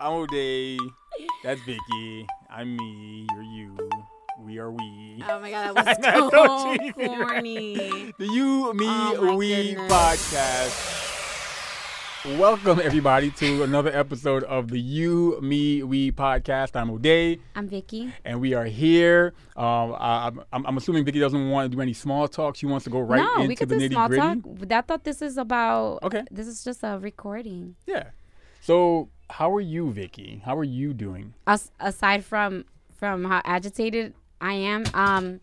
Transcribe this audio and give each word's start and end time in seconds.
I'm 0.00 0.12
O'Day. 0.12 0.78
That's 1.44 1.60
Vicky. 1.62 2.26
I'm 2.48 2.76
me. 2.76 3.26
You're 3.32 3.42
you. 3.42 3.76
We 4.40 4.58
are 4.58 4.70
we. 4.70 5.22
Oh 5.28 5.38
my 5.40 5.50
god, 5.50 5.74
that 5.76 5.86
was 6.02 6.30
so 6.30 6.30
so 6.30 6.76
cheesy, 6.76 6.92
right? 6.96 7.18
corny. 7.28 8.12
The 8.18 8.26
You, 8.26 8.72
Me, 8.74 8.86
Oh 8.88 9.36
We 9.36 9.74
goodness. 9.74 9.92
podcast. 9.92 11.06
Welcome, 12.38 12.80
everybody, 12.82 13.30
to 13.32 13.62
another 13.62 13.90
episode 13.96 14.44
of 14.44 14.68
the 14.68 14.78
You, 14.80 15.38
Me, 15.42 15.82
We 15.82 16.12
podcast. 16.12 16.76
I'm 16.76 16.90
O'Day, 16.90 17.38
I'm 17.54 17.66
Vicky. 17.68 18.12
and 18.24 18.40
we 18.40 18.52
are 18.54 18.64
here. 18.66 19.32
Um, 19.56 19.94
I, 19.98 20.30
I'm, 20.52 20.66
I'm 20.66 20.76
assuming 20.78 21.04
Vicky 21.04 21.18
doesn't 21.20 21.48
want 21.50 21.70
to 21.70 21.76
do 21.76 21.80
any 21.82 21.92
small 21.94 22.26
talk. 22.28 22.56
She 22.56 22.66
wants 22.66 22.84
to 22.84 22.90
go 22.90 23.00
right 23.00 23.18
no, 23.22 23.34
into 23.36 23.48
we 23.48 23.56
could 23.56 23.68
the 23.70 23.78
do 23.78 23.88
nitty 23.88 23.92
small 23.92 24.08
gritty. 24.08 24.20
talk. 24.40 24.72
I 24.72 24.80
thought 24.82 25.04
this 25.04 25.20
is 25.22 25.36
about. 25.38 26.00
Okay. 26.02 26.22
This 26.30 26.46
is 26.46 26.62
just 26.64 26.82
a 26.82 26.98
recording. 26.98 27.76
Yeah. 27.86 28.10
So, 28.60 29.08
how 29.30 29.54
are 29.54 29.60
you, 29.60 29.90
Vicky? 29.90 30.42
How 30.44 30.56
are 30.56 30.64
you 30.64 30.92
doing? 30.92 31.34
As, 31.46 31.70
aside 31.80 32.24
from 32.24 32.64
from 32.94 33.24
how 33.24 33.40
agitated 33.44 34.12
I 34.40 34.52
am, 34.52 34.84
um, 34.92 35.40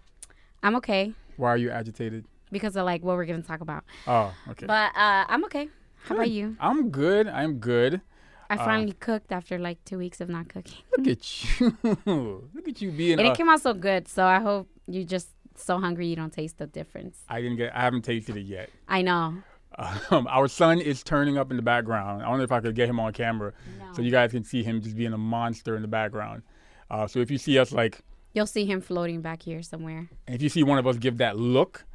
I'm 0.61 0.75
okay 0.77 1.13
Why 1.37 1.49
are 1.49 1.57
you 1.57 1.71
agitated? 1.71 2.25
because 2.51 2.75
of 2.77 2.85
like 2.85 3.03
what 3.03 3.15
we're 3.17 3.25
gonna 3.25 3.41
talk 3.41 3.61
about. 3.61 3.83
Oh, 4.07 4.33
okay. 4.49 4.65
But 4.67 4.95
uh, 4.95 5.25
I'm 5.27 5.43
okay. 5.45 5.67
How 6.05 6.15
about 6.15 6.29
you? 6.29 6.55
I'm 6.59 6.89
good. 6.89 7.27
I'm 7.27 7.55
good. 7.59 8.01
I 8.49 8.55
Uh, 8.55 8.63
finally 8.65 8.93
cooked 8.93 9.31
after 9.33 9.57
like 9.59 9.83
two 9.83 9.97
weeks 9.97 10.21
of 10.21 10.29
not 10.29 10.47
cooking, 10.47 10.77
Look 10.97 11.07
at 11.07 11.59
you. 11.59 11.75
Look 12.53 12.67
at 12.67 12.81
you 12.81 12.91
being. 12.91 13.19
and 13.19 13.27
uh, 13.27 13.31
it 13.31 13.37
came 13.37 13.49
out 13.49 13.61
so 13.61 13.73
good. 13.73 14.07
So 14.07 14.25
I 14.25 14.39
hope 14.39 14.69
you 14.87 15.03
just 15.03 15.29
so 15.55 15.79
hungry 15.79 16.07
you 16.07 16.15
don't 16.15 16.31
taste 16.31 16.59
the 16.59 16.67
difference. 16.67 17.17
I 17.27 17.41
didn't 17.41 17.57
get. 17.57 17.75
I 17.75 17.81
haven't 17.81 18.03
tasted 18.03 18.37
it 18.37 18.45
yet. 18.45 18.69
I 18.87 19.01
know. 19.01 19.41
Um, 20.09 20.25
our 20.27 20.47
son 20.47 20.79
is 20.79 21.03
turning 21.03 21.37
up 21.37 21.51
in 21.51 21.57
the 21.57 21.61
background. 21.63 22.23
I 22.23 22.29
wonder 22.29 22.43
if 22.43 22.51
I 22.51 22.59
could 22.61 22.73
get 22.73 22.89
him 22.89 22.99
on 22.99 23.13
camera 23.13 23.53
so 23.93 24.01
you 24.01 24.09
guys 24.09 24.31
can 24.31 24.43
see 24.43 24.63
him 24.63 24.81
just 24.81 24.95
being 24.95 25.13
a 25.13 25.17
monster 25.19 25.75
in 25.75 25.81
the 25.83 25.87
background. 25.87 26.41
Uh, 26.89 27.05
so 27.05 27.19
if 27.19 27.29
you 27.29 27.37
see 27.37 27.59
us 27.59 27.71
like, 27.71 27.99
You'll 28.33 28.47
see 28.47 28.65
him 28.65 28.81
floating 28.81 29.21
back 29.21 29.43
here 29.43 29.61
somewhere. 29.61 30.09
and 30.25 30.35
if 30.35 30.41
you 30.41 30.49
see 30.49 30.63
one 30.63 30.79
of 30.79 30.87
us 30.87 30.97
give 30.97 31.17
that 31.19 31.37
look, 31.37 31.85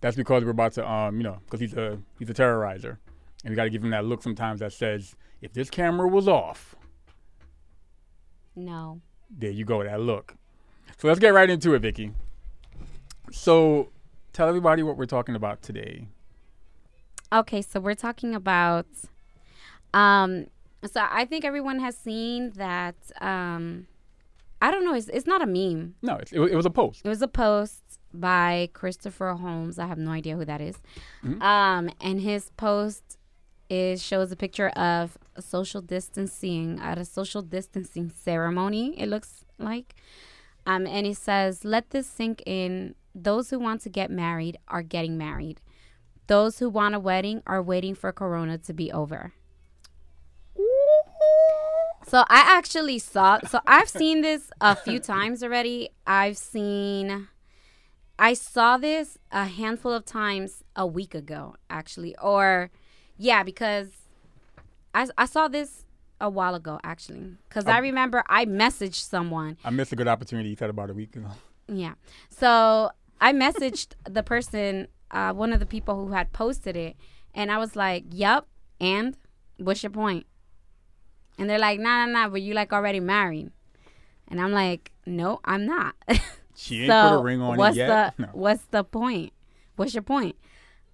that's 0.00 0.16
because 0.16 0.44
we're 0.44 0.50
about 0.50 0.72
to, 0.74 0.88
um, 0.88 1.16
you 1.16 1.22
know, 1.24 1.38
because 1.44 1.58
he's 1.60 1.74
a 1.74 1.98
he's 2.20 2.30
a 2.30 2.34
terrorizer, 2.34 2.98
and 3.44 3.50
we 3.50 3.56
got 3.56 3.64
to 3.64 3.70
give 3.70 3.82
him 3.82 3.90
that 3.90 4.04
look 4.04 4.22
sometimes 4.22 4.60
that 4.60 4.72
says, 4.72 5.16
if 5.40 5.52
this 5.52 5.70
camera 5.70 6.06
was 6.06 6.28
off, 6.28 6.76
No. 8.54 9.00
there 9.30 9.50
you 9.50 9.64
go, 9.64 9.82
that 9.82 10.00
look. 10.00 10.34
So 10.98 11.08
let's 11.08 11.18
get 11.20 11.34
right 11.34 11.48
into 11.50 11.74
it, 11.74 11.80
Vicky. 11.80 12.12
So 13.30 13.90
tell 14.32 14.48
everybody 14.48 14.82
what 14.82 14.96
we're 14.96 15.06
talking 15.06 15.34
about 15.34 15.62
today. 15.62 16.06
Okay, 17.32 17.62
so 17.62 17.80
we're 17.80 17.94
talking 17.94 18.34
about 18.34 18.86
um 19.94 20.46
so 20.84 21.00
I 21.10 21.24
think 21.24 21.44
everyone 21.44 21.78
has 21.78 21.96
seen 21.96 22.50
that 22.56 22.96
um 23.20 23.86
I 24.60 24.70
don't 24.70 24.84
know, 24.84 24.94
it's 24.94 25.08
it's 25.08 25.26
not 25.26 25.42
a 25.42 25.46
meme. 25.46 25.94
No, 26.02 26.16
it, 26.16 26.32
it 26.32 26.54
was 26.56 26.66
a 26.66 26.70
post. 26.70 27.02
It 27.04 27.08
was 27.08 27.22
a 27.22 27.28
post 27.28 27.82
by 28.14 28.68
Christopher 28.74 29.32
Holmes. 29.32 29.78
I 29.78 29.86
have 29.86 29.98
no 29.98 30.10
idea 30.10 30.36
who 30.36 30.44
that 30.44 30.60
is. 30.60 30.76
Mhm. 31.24 31.40
Um 31.42 31.90
and 32.00 32.20
his 32.20 32.50
post 32.56 33.18
is 33.70 34.02
shows 34.02 34.30
a 34.30 34.36
picture 34.36 34.68
of 34.70 35.16
a 35.34 35.40
social 35.42 35.80
distancing 35.80 36.78
at 36.80 36.98
a 36.98 37.04
social 37.04 37.40
distancing 37.42 38.10
ceremony, 38.10 38.94
it 39.00 39.08
looks 39.08 39.44
like. 39.58 39.94
Um 40.66 40.86
and 40.86 41.06
it 41.06 41.16
says, 41.16 41.64
"Let 41.64 41.90
this 41.90 42.06
sink 42.06 42.42
in. 42.46 42.94
Those 43.14 43.50
who 43.50 43.58
want 43.58 43.80
to 43.82 43.90
get 43.90 44.10
married 44.10 44.56
are 44.68 44.82
getting 44.82 45.18
married. 45.18 45.60
Those 46.32 46.60
who 46.60 46.70
want 46.70 46.94
a 46.94 46.98
wedding 46.98 47.42
are 47.46 47.62
waiting 47.62 47.94
for 47.94 48.10
Corona 48.10 48.56
to 48.56 48.72
be 48.72 48.90
over. 48.90 49.34
So 52.06 52.20
I 52.20 52.56
actually 52.56 53.00
saw. 53.00 53.40
So 53.40 53.60
I've 53.66 53.90
seen 53.90 54.22
this 54.22 54.50
a 54.58 54.74
few 54.74 54.98
times 54.98 55.42
already. 55.42 55.90
I've 56.06 56.38
seen. 56.38 57.28
I 58.18 58.32
saw 58.32 58.78
this 58.78 59.18
a 59.30 59.44
handful 59.44 59.92
of 59.92 60.06
times 60.06 60.64
a 60.74 60.86
week 60.86 61.14
ago, 61.14 61.56
actually, 61.68 62.16
or 62.16 62.70
yeah, 63.18 63.42
because 63.42 63.90
I 64.94 65.08
I 65.18 65.26
saw 65.26 65.48
this 65.48 65.84
a 66.18 66.30
while 66.30 66.54
ago, 66.54 66.80
actually, 66.82 67.36
because 67.46 67.66
I 67.66 67.76
oh. 67.76 67.82
remember 67.82 68.24
I 68.26 68.46
messaged 68.46 69.06
someone 69.06 69.58
I 69.66 69.68
missed 69.68 69.92
a 69.92 69.96
good 69.96 70.08
opportunity 70.08 70.48
you 70.48 70.56
said 70.56 70.70
about 70.70 70.88
a 70.88 70.94
week 70.94 71.14
ago. 71.14 71.28
yeah. 71.68 71.92
So 72.30 72.90
I 73.20 73.34
messaged 73.34 73.88
the 74.08 74.22
person, 74.22 74.88
uh, 75.12 75.32
one 75.32 75.52
of 75.52 75.60
the 75.60 75.66
people 75.66 75.94
who 76.06 76.12
had 76.12 76.32
posted 76.32 76.76
it, 76.76 76.96
and 77.34 77.50
I 77.52 77.58
was 77.58 77.76
like, 77.76 78.04
"Yup." 78.10 78.48
And 78.80 79.16
what's 79.58 79.82
your 79.82 79.90
point? 79.90 80.26
And 81.38 81.48
they're 81.48 81.58
like, 81.58 81.78
"Nah, 81.80 82.06
nah, 82.06 82.12
nah. 82.12 82.28
But 82.28 82.42
you 82.42 82.54
like 82.54 82.72
already 82.72 83.00
married?" 83.00 83.50
And 84.28 84.40
I'm 84.40 84.52
like, 84.52 84.92
"No, 85.06 85.40
I'm 85.44 85.66
not." 85.66 85.94
She 86.54 86.80
ain't 86.82 86.90
so 86.90 87.08
put 87.08 87.20
a 87.20 87.22
ring 87.22 87.40
on 87.40 87.56
what's 87.56 87.76
it 87.76 87.80
yet. 87.80 88.14
the 88.16 88.22
No. 88.26 88.28
what's 88.34 88.62
the 88.70 88.84
point? 88.84 89.32
What's 89.76 89.94
your 89.94 90.02
point? 90.02 90.36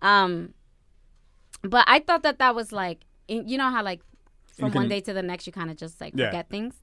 Um, 0.00 0.54
but 1.62 1.84
I 1.88 1.98
thought 1.98 2.22
that 2.22 2.38
that 2.38 2.54
was 2.54 2.70
like, 2.70 3.00
you 3.26 3.58
know 3.58 3.68
how 3.68 3.82
like 3.82 4.00
from 4.56 4.70
can- 4.70 4.82
one 4.82 4.88
day 4.88 5.00
to 5.00 5.12
the 5.12 5.20
next 5.22 5.46
you 5.48 5.52
kind 5.52 5.68
of 5.68 5.76
just 5.76 6.00
like 6.00 6.12
Yeah. 6.16 6.26
forget 6.26 6.48
things. 6.48 6.80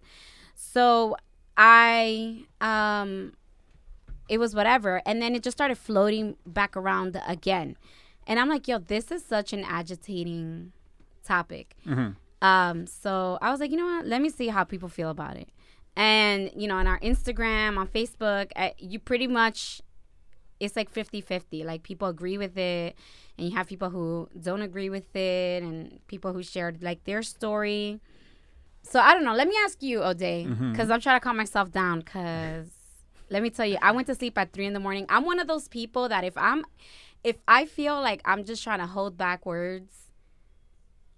So 0.56 1.16
I 1.56 2.44
um, 2.60 3.34
it 4.28 4.38
was 4.40 4.56
whatever, 4.56 5.02
and 5.06 5.22
then 5.22 5.36
it 5.36 5.44
just 5.44 5.58
started 5.58 5.78
floating 5.78 6.36
back 6.46 6.76
around 6.76 7.20
again, 7.28 7.78
and 8.28 8.40
I'm 8.40 8.50
like, 8.50 8.68
yo, 8.68 8.80
this 8.80 9.12
is 9.12 9.24
such 9.24 9.54
an 9.54 9.64
agitating 9.64 10.72
topic. 11.24 11.76
Mhm. 11.86 12.16
Um, 12.42 12.86
so 12.88 13.38
I 13.42 13.50
was 13.52 13.60
like, 13.60 13.72
you 13.72 13.78
know 13.78 13.86
what? 13.86 14.06
Let 14.06 14.22
me 14.22 14.30
see 14.30 14.48
how 14.50 14.64
people 14.64 14.90
feel 14.90 15.10
about 15.10 15.36
it. 15.38 15.50
And, 15.96 16.52
you 16.56 16.68
know, 16.68 16.76
on 16.76 16.88
our 16.88 17.00
Instagram, 17.00 17.78
on 17.78 17.88
Facebook, 17.88 18.52
I, 18.56 18.74
you 18.78 19.00
pretty 19.00 19.28
much, 19.28 19.82
it's 20.60 20.76
like 20.76 20.90
50 20.90 21.22
50. 21.22 21.64
Like 21.64 21.84
people 21.84 22.08
agree 22.10 22.38
with 22.38 22.58
it, 22.58 22.96
and 23.38 23.48
you 23.50 23.56
have 23.56 23.68
people 23.68 23.90
who 23.90 24.28
don't 24.40 24.62
agree 24.62 24.90
with 24.90 25.16
it, 25.16 25.64
and 25.64 26.00
people 26.08 26.34
who 26.34 26.44
shared 26.44 26.84
like 26.84 27.04
their 27.06 27.24
story. 27.24 28.00
So 28.84 29.00
I 29.00 29.14
don't 29.14 29.24
know. 29.24 29.34
Let 29.34 29.48
me 29.48 29.56
ask 29.64 29.82
you, 29.82 30.04
O'Day, 30.04 30.46
because 30.46 30.92
I'm 30.92 31.00
trying 31.02 31.20
to 31.20 31.24
calm 31.24 31.38
myself 31.38 31.72
down. 31.72 32.00
Because 32.00 32.70
let 33.30 33.42
me 33.42 33.50
tell 33.50 33.66
you, 33.66 33.78
I 33.82 33.92
went 33.92 34.08
to 34.08 34.16
sleep 34.16 34.38
at 34.38 34.54
three 34.54 34.66
in 34.66 34.74
the 34.74 34.80
morning. 34.80 35.06
I'm 35.10 35.26
one 35.26 35.40
of 35.40 35.48
those 35.48 35.68
people 35.68 36.10
that 36.10 36.24
if 36.24 36.38
I'm, 36.38 36.64
if 37.24 37.38
I 37.48 37.66
feel 37.66 38.00
like 38.02 38.22
I'm 38.26 38.44
just 38.44 38.64
trying 38.64 38.80
to 38.80 38.86
hold 38.88 39.18
back 39.18 39.46
words, 39.46 39.94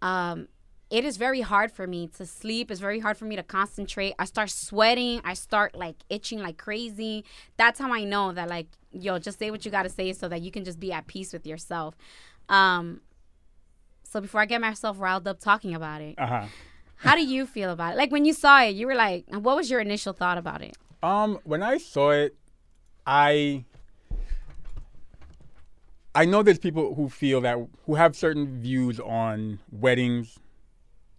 um, 0.01 0.47
it 0.90 1.03
is 1.03 1.18
very 1.18 1.41
hard 1.41 1.69
for 1.72 1.85
me 1.85 2.07
to 2.18 2.25
sleep. 2.25 2.72
It's 2.72 2.79
very 2.79 3.00
hard 3.00 3.18
for 3.18 3.25
me 3.25 3.35
to 3.35 3.44
concentrate. 3.44 4.13
I 4.18 4.23
start 4.25 4.50
sweating. 4.50 5.19
I 5.25 5.34
start 5.34 5.75
like 5.75 5.97
itching 6.09 6.40
like 6.40 6.57
crazy. 6.57 7.25
That's 7.57 7.78
how 7.79 7.91
I 7.94 8.06
know 8.06 8.31
that 8.31 8.47
like, 8.50 8.68
yo, 8.91 9.19
just 9.19 9.38
say 9.38 9.51
what 9.51 9.66
you 9.66 9.72
got 9.72 9.84
to 9.84 9.89
say 9.89 10.13
so 10.13 10.29
that 10.29 10.41
you 10.41 10.50
can 10.50 10.63
just 10.63 10.79
be 10.79 10.94
at 10.94 11.07
peace 11.07 11.34
with 11.34 11.45
yourself. 11.45 11.95
Um, 12.47 13.01
so 14.03 14.22
before 14.22 14.39
I 14.39 14.45
get 14.45 14.62
myself 14.62 14.97
riled 15.00 15.28
up 15.28 15.41
talking 15.41 15.75
about 15.75 16.01
it, 16.01 16.16
Uh-huh. 16.18 16.45
how 16.95 17.16
do 17.16 17.25
you 17.25 17.45
feel 17.45 17.72
about 17.72 17.95
it? 17.95 17.97
Like 17.97 18.12
when 18.12 18.24
you 18.24 18.31
saw 18.31 18.62
it, 18.62 18.74
you 18.74 18.88
were 18.88 18.95
like, 18.95 19.25
what 19.29 19.57
was 19.57 19.69
your 19.69 19.81
initial 19.81 20.13
thought 20.13 20.38
about 20.38 20.62
it? 20.62 20.78
Um, 21.07 21.40
when 21.44 21.63
I 21.63 21.78
saw 21.78 22.12
it, 22.12 22.35
I 23.06 23.63
I 26.13 26.25
know 26.25 26.41
there's 26.44 26.57
people 26.59 26.95
who 26.95 27.09
feel 27.09 27.41
that 27.41 27.57
who 27.85 27.95
have 27.95 28.16
certain 28.16 28.59
views 28.59 29.00
on 29.00 29.59
weddings. 29.72 30.38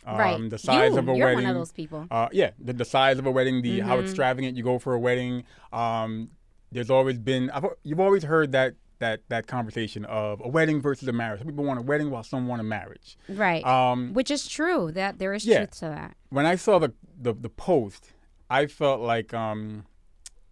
Um, 0.05 0.17
right. 0.19 0.51
The 0.51 0.59
size 0.59 0.93
you, 0.93 0.99
of 0.99 1.09
a 1.09 1.15
you're 1.15 1.27
wedding. 1.27 1.45
one 1.45 1.51
of 1.51 1.57
those 1.57 1.73
people. 1.73 2.07
Uh, 2.11 2.29
yeah, 2.33 2.51
the, 2.59 2.73
the 2.73 2.85
size 2.85 3.19
of 3.19 3.27
a 3.27 3.31
wedding, 3.31 3.63
the 3.63 3.81
how 3.81 3.97
Mhm. 3.99 4.05
extravagant 4.05 4.57
you 4.57 4.63
go 4.63 4.79
for 4.79 4.95
a 4.95 4.99
wedding. 4.99 5.45
Um, 5.73 6.31
there's 6.73 6.91
always 6.91 7.19
been 7.19 7.51
I've, 7.51 7.65
you've 7.83 8.01
always 8.01 8.25
heard 8.25 8.53
that 8.53 8.75
that 9.01 9.21
that 9.29 9.47
conversation 9.47 10.05
of 10.07 10.41
a 10.45 10.49
wedding 10.49 10.81
versus 10.81 11.07
a 11.09 11.13
marriage. 11.13 11.39
Some 11.41 11.49
people 11.49 11.65
want 11.65 11.79
a 11.79 11.83
wedding 11.83 12.11
while 12.11 12.23
some 12.25 12.47
want 12.49 12.61
a 12.61 12.65
marriage. 12.65 13.17
Right. 13.29 13.65
Um, 13.65 14.13
Which 14.13 14.31
is 14.31 14.49
true. 14.49 14.91
That 14.93 15.19
there 15.19 15.33
is 15.35 15.45
yeah. 15.47 15.59
truth 15.59 15.71
to 15.79 15.85
that. 15.87 16.17
when 16.31 16.47
I 16.47 16.57
saw 16.57 16.79
the, 16.79 16.93
the 17.21 17.33
the 17.33 17.49
post, 17.51 18.13
I 18.51 18.67
felt 18.67 19.01
like 19.01 19.35
um 19.35 19.85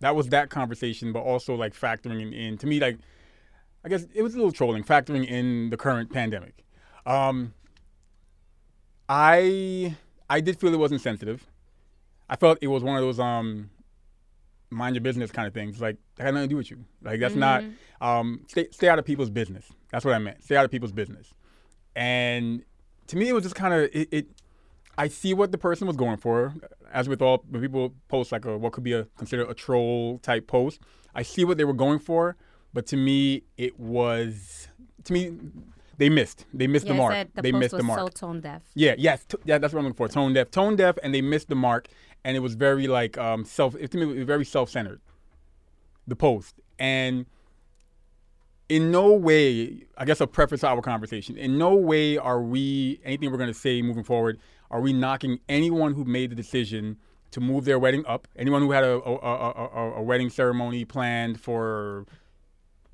that 0.00 0.14
was 0.14 0.28
that 0.28 0.50
conversation, 0.50 1.12
but 1.12 1.20
also 1.20 1.54
like 1.54 1.75
factoring 1.75 2.34
in, 2.34 2.58
to 2.58 2.66
me 2.66 2.81
like 2.81 2.98
I 3.84 3.88
guess 3.88 4.06
it 4.14 4.22
was 4.22 4.34
a 4.34 4.37
little 4.37 4.52
trolling, 4.52 4.82
factoring 4.82 5.26
in 5.26 5.70
the 5.70 5.76
current 5.76 6.12
pandemic. 6.12 6.64
Um, 7.06 7.54
I 9.08 9.96
I 10.28 10.40
did 10.40 10.58
feel 10.58 10.75
it 10.75 10.78
wasn't 10.78 11.00
sensitive. 11.00 11.46
I 12.28 12.34
felt 12.34 12.58
it 12.60 12.66
was 12.66 12.82
one 12.82 12.96
of 12.96 13.02
those 13.02 13.20
um 13.20 13.70
mind 14.70 14.96
your 14.96 15.02
business 15.02 15.31
kind 15.31 15.46
of 15.46 15.54
things. 15.54 15.81
Like 15.81 15.96
that 16.16 16.25
had 16.25 16.34
nothing 16.34 16.49
to 16.49 16.52
do 16.52 16.56
with 16.56 16.70
you. 16.70 16.84
Like 17.02 17.20
that's 17.20 17.34
not 17.37 17.62
um 18.00 18.40
stay 18.49 18.69
stay 18.72 18.88
out 18.88 18.99
of 18.99 19.04
people's 19.04 19.31
business. 19.31 19.66
That's 19.90 20.04
what 20.04 20.14
I 20.14 20.19
meant. 20.19 20.42
Stay 20.42 20.56
out 20.56 20.64
of 20.64 20.70
people's 20.70 20.92
business. 20.92 21.32
And 21.94 22.64
to 23.06 23.16
me, 23.16 23.28
it 23.28 23.32
was 23.32 23.44
just 23.44 23.54
kind 23.54 23.72
of 23.72 23.88
it, 23.92 24.08
it. 24.10 24.26
I 24.99 25.08
see 25.08 25.34
what 25.34 25.52
the 25.52 25.58
person 25.58 25.87
was 25.87 25.96
going 25.96 26.16
for. 26.16 26.54
As 26.96 27.10
with 27.10 27.20
all, 27.20 27.44
when 27.50 27.60
people 27.60 27.94
post 28.08 28.32
like 28.32 28.46
a 28.46 28.56
what 28.56 28.72
could 28.72 28.82
be 28.82 28.94
a 28.94 29.04
considered 29.19 29.50
a 29.50 29.54
troll 29.54 30.19
type 30.20 30.46
post, 30.46 30.81
I 31.14 31.22
see 31.22 31.44
what 31.44 31.58
they 31.58 31.64
were 31.64 31.75
going 31.75 31.98
for. 31.98 32.37
But 32.72 32.87
to 32.87 32.96
me, 32.96 33.43
it 33.58 33.78
was 33.78 34.69
to 35.04 35.12
me 35.12 35.32
they 35.98 36.08
missed. 36.08 36.46
They 36.54 36.66
missed 36.66 36.87
Yeah, 36.87 36.93
the 36.94 36.98
mark. 36.98 37.28
the 37.34 37.43
they 37.43 37.52
post 37.52 37.60
missed 37.60 37.72
was 37.75 37.81
the 37.81 37.87
mark. 37.87 38.00
so 38.00 38.08
tone 38.08 38.40
deaf. 38.40 38.62
Yeah, 38.75 38.94
yes, 38.96 39.26
t- 39.26 39.37
yeah, 39.44 39.58
that's 39.58 39.75
what 39.75 39.81
I'm 39.81 39.84
looking 39.84 39.96
for. 39.96 40.08
Tone 40.08 40.32
deaf, 40.32 40.50
tone 40.50 40.75
deaf, 40.75 40.96
and 41.02 41.14
they 41.14 41.20
missed 41.20 41.48
the 41.48 41.54
mark, 41.54 41.88
and 42.25 42.34
it 42.34 42.40
was 42.40 42.54
very 42.54 42.87
like 42.87 43.19
um 43.19 43.44
self. 43.44 43.75
It, 43.76 43.90
to 43.90 43.99
me, 43.99 44.04
it 44.04 44.16
was 44.16 44.25
very 44.25 44.46
self 44.46 44.70
centered. 44.70 45.00
The 46.06 46.16
post, 46.16 46.54
and 46.78 47.26
in 48.69 48.90
no 48.90 49.12
way, 49.12 49.84
I 49.99 50.04
guess 50.06 50.20
a 50.20 50.26
preface 50.26 50.60
to 50.60 50.69
our 50.69 50.81
conversation. 50.82 51.37
In 51.37 51.58
no 51.58 51.75
way 51.75 52.16
are 52.16 52.42
we 52.42 53.00
anything 53.04 53.31
we're 53.31 53.37
going 53.38 53.52
to 53.52 53.54
say 53.54 53.82
moving 53.82 54.02
forward. 54.04 54.38
Are 54.70 54.80
we 54.80 54.92
knocking 54.92 55.40
anyone 55.48 55.94
who 55.94 56.04
made 56.04 56.30
the 56.30 56.34
decision 56.36 56.98
to 57.30 57.40
move 57.40 57.64
their 57.64 57.78
wedding 57.78 58.04
up? 58.06 58.28
Anyone 58.36 58.62
who 58.62 58.72
had 58.72 58.84
a 58.84 59.00
a, 59.02 59.14
a, 59.14 59.92
a, 59.96 60.02
wedding 60.02 60.30
ceremony 60.30 60.84
planned 60.84 61.40
for 61.40 62.06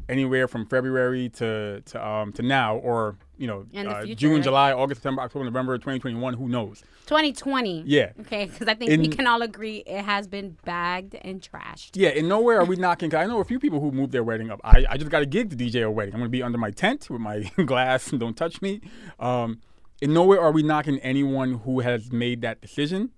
anywhere 0.09 0.49
from 0.49 0.67
February 0.67 1.29
to 1.31 1.81
to 1.83 2.07
um 2.07 2.33
to 2.33 2.43
now, 2.43 2.77
or 2.77 3.17
you 3.39 3.47
know 3.47 3.67
uh, 3.77 4.03
future, 4.03 4.15
June, 4.15 4.35
right? 4.35 4.43
July, 4.45 4.73
August, 4.73 5.01
September, 5.01 5.23
October, 5.23 5.45
November, 5.45 5.77
2021. 5.79 6.35
Who 6.35 6.49
knows? 6.49 6.83
2020. 7.07 7.83
Yeah. 7.87 8.13
Okay, 8.21 8.47
because 8.47 8.69
I 8.69 8.75
think 8.75 8.91
we 9.01 9.09
can 9.09 9.27
all 9.27 9.43
agree 9.43 9.79
it 9.87 10.05
has 10.05 10.27
been 10.29 10.57
bagged 10.65 11.15
and 11.17 11.41
trashed. 11.41 11.91
Yeah, 11.95 12.11
and 12.11 12.29
nowhere 12.29 12.61
are 12.61 12.65
we 12.65 12.77
knocking. 12.77 13.11
'cause 13.11 13.19
I 13.19 13.27
know 13.27 13.41
a 13.41 13.45
few 13.45 13.59
people 13.59 13.81
who 13.81 13.91
moved 13.91 14.13
their 14.13 14.25
wedding 14.25 14.51
up. 14.51 14.61
I, 14.63 14.85
I 14.89 14.97
just 14.97 15.11
got 15.11 15.23
a 15.23 15.27
gig 15.27 15.51
to 15.51 15.57
DJ 15.57 15.83
a 15.85 15.91
wedding. 15.91 16.15
I'm 16.15 16.21
gonna 16.21 16.31
be 16.31 16.43
under 16.43 16.59
my 16.59 16.71
tent 16.71 17.09
with 17.11 17.21
my 17.21 17.41
glass 17.67 18.11
and 18.11 18.21
don't 18.21 18.37
touch 18.37 18.63
me. 18.63 18.81
Um, 19.19 19.61
in 20.03 20.13
nowhere 20.13 20.41
are 20.41 20.51
we 20.51 20.65
knocking 20.65 20.99
anyone 20.99 21.61
who 21.61 21.79
has 21.79 22.11
made 22.11 22.41
that 22.43 22.61
decision. 22.61 23.11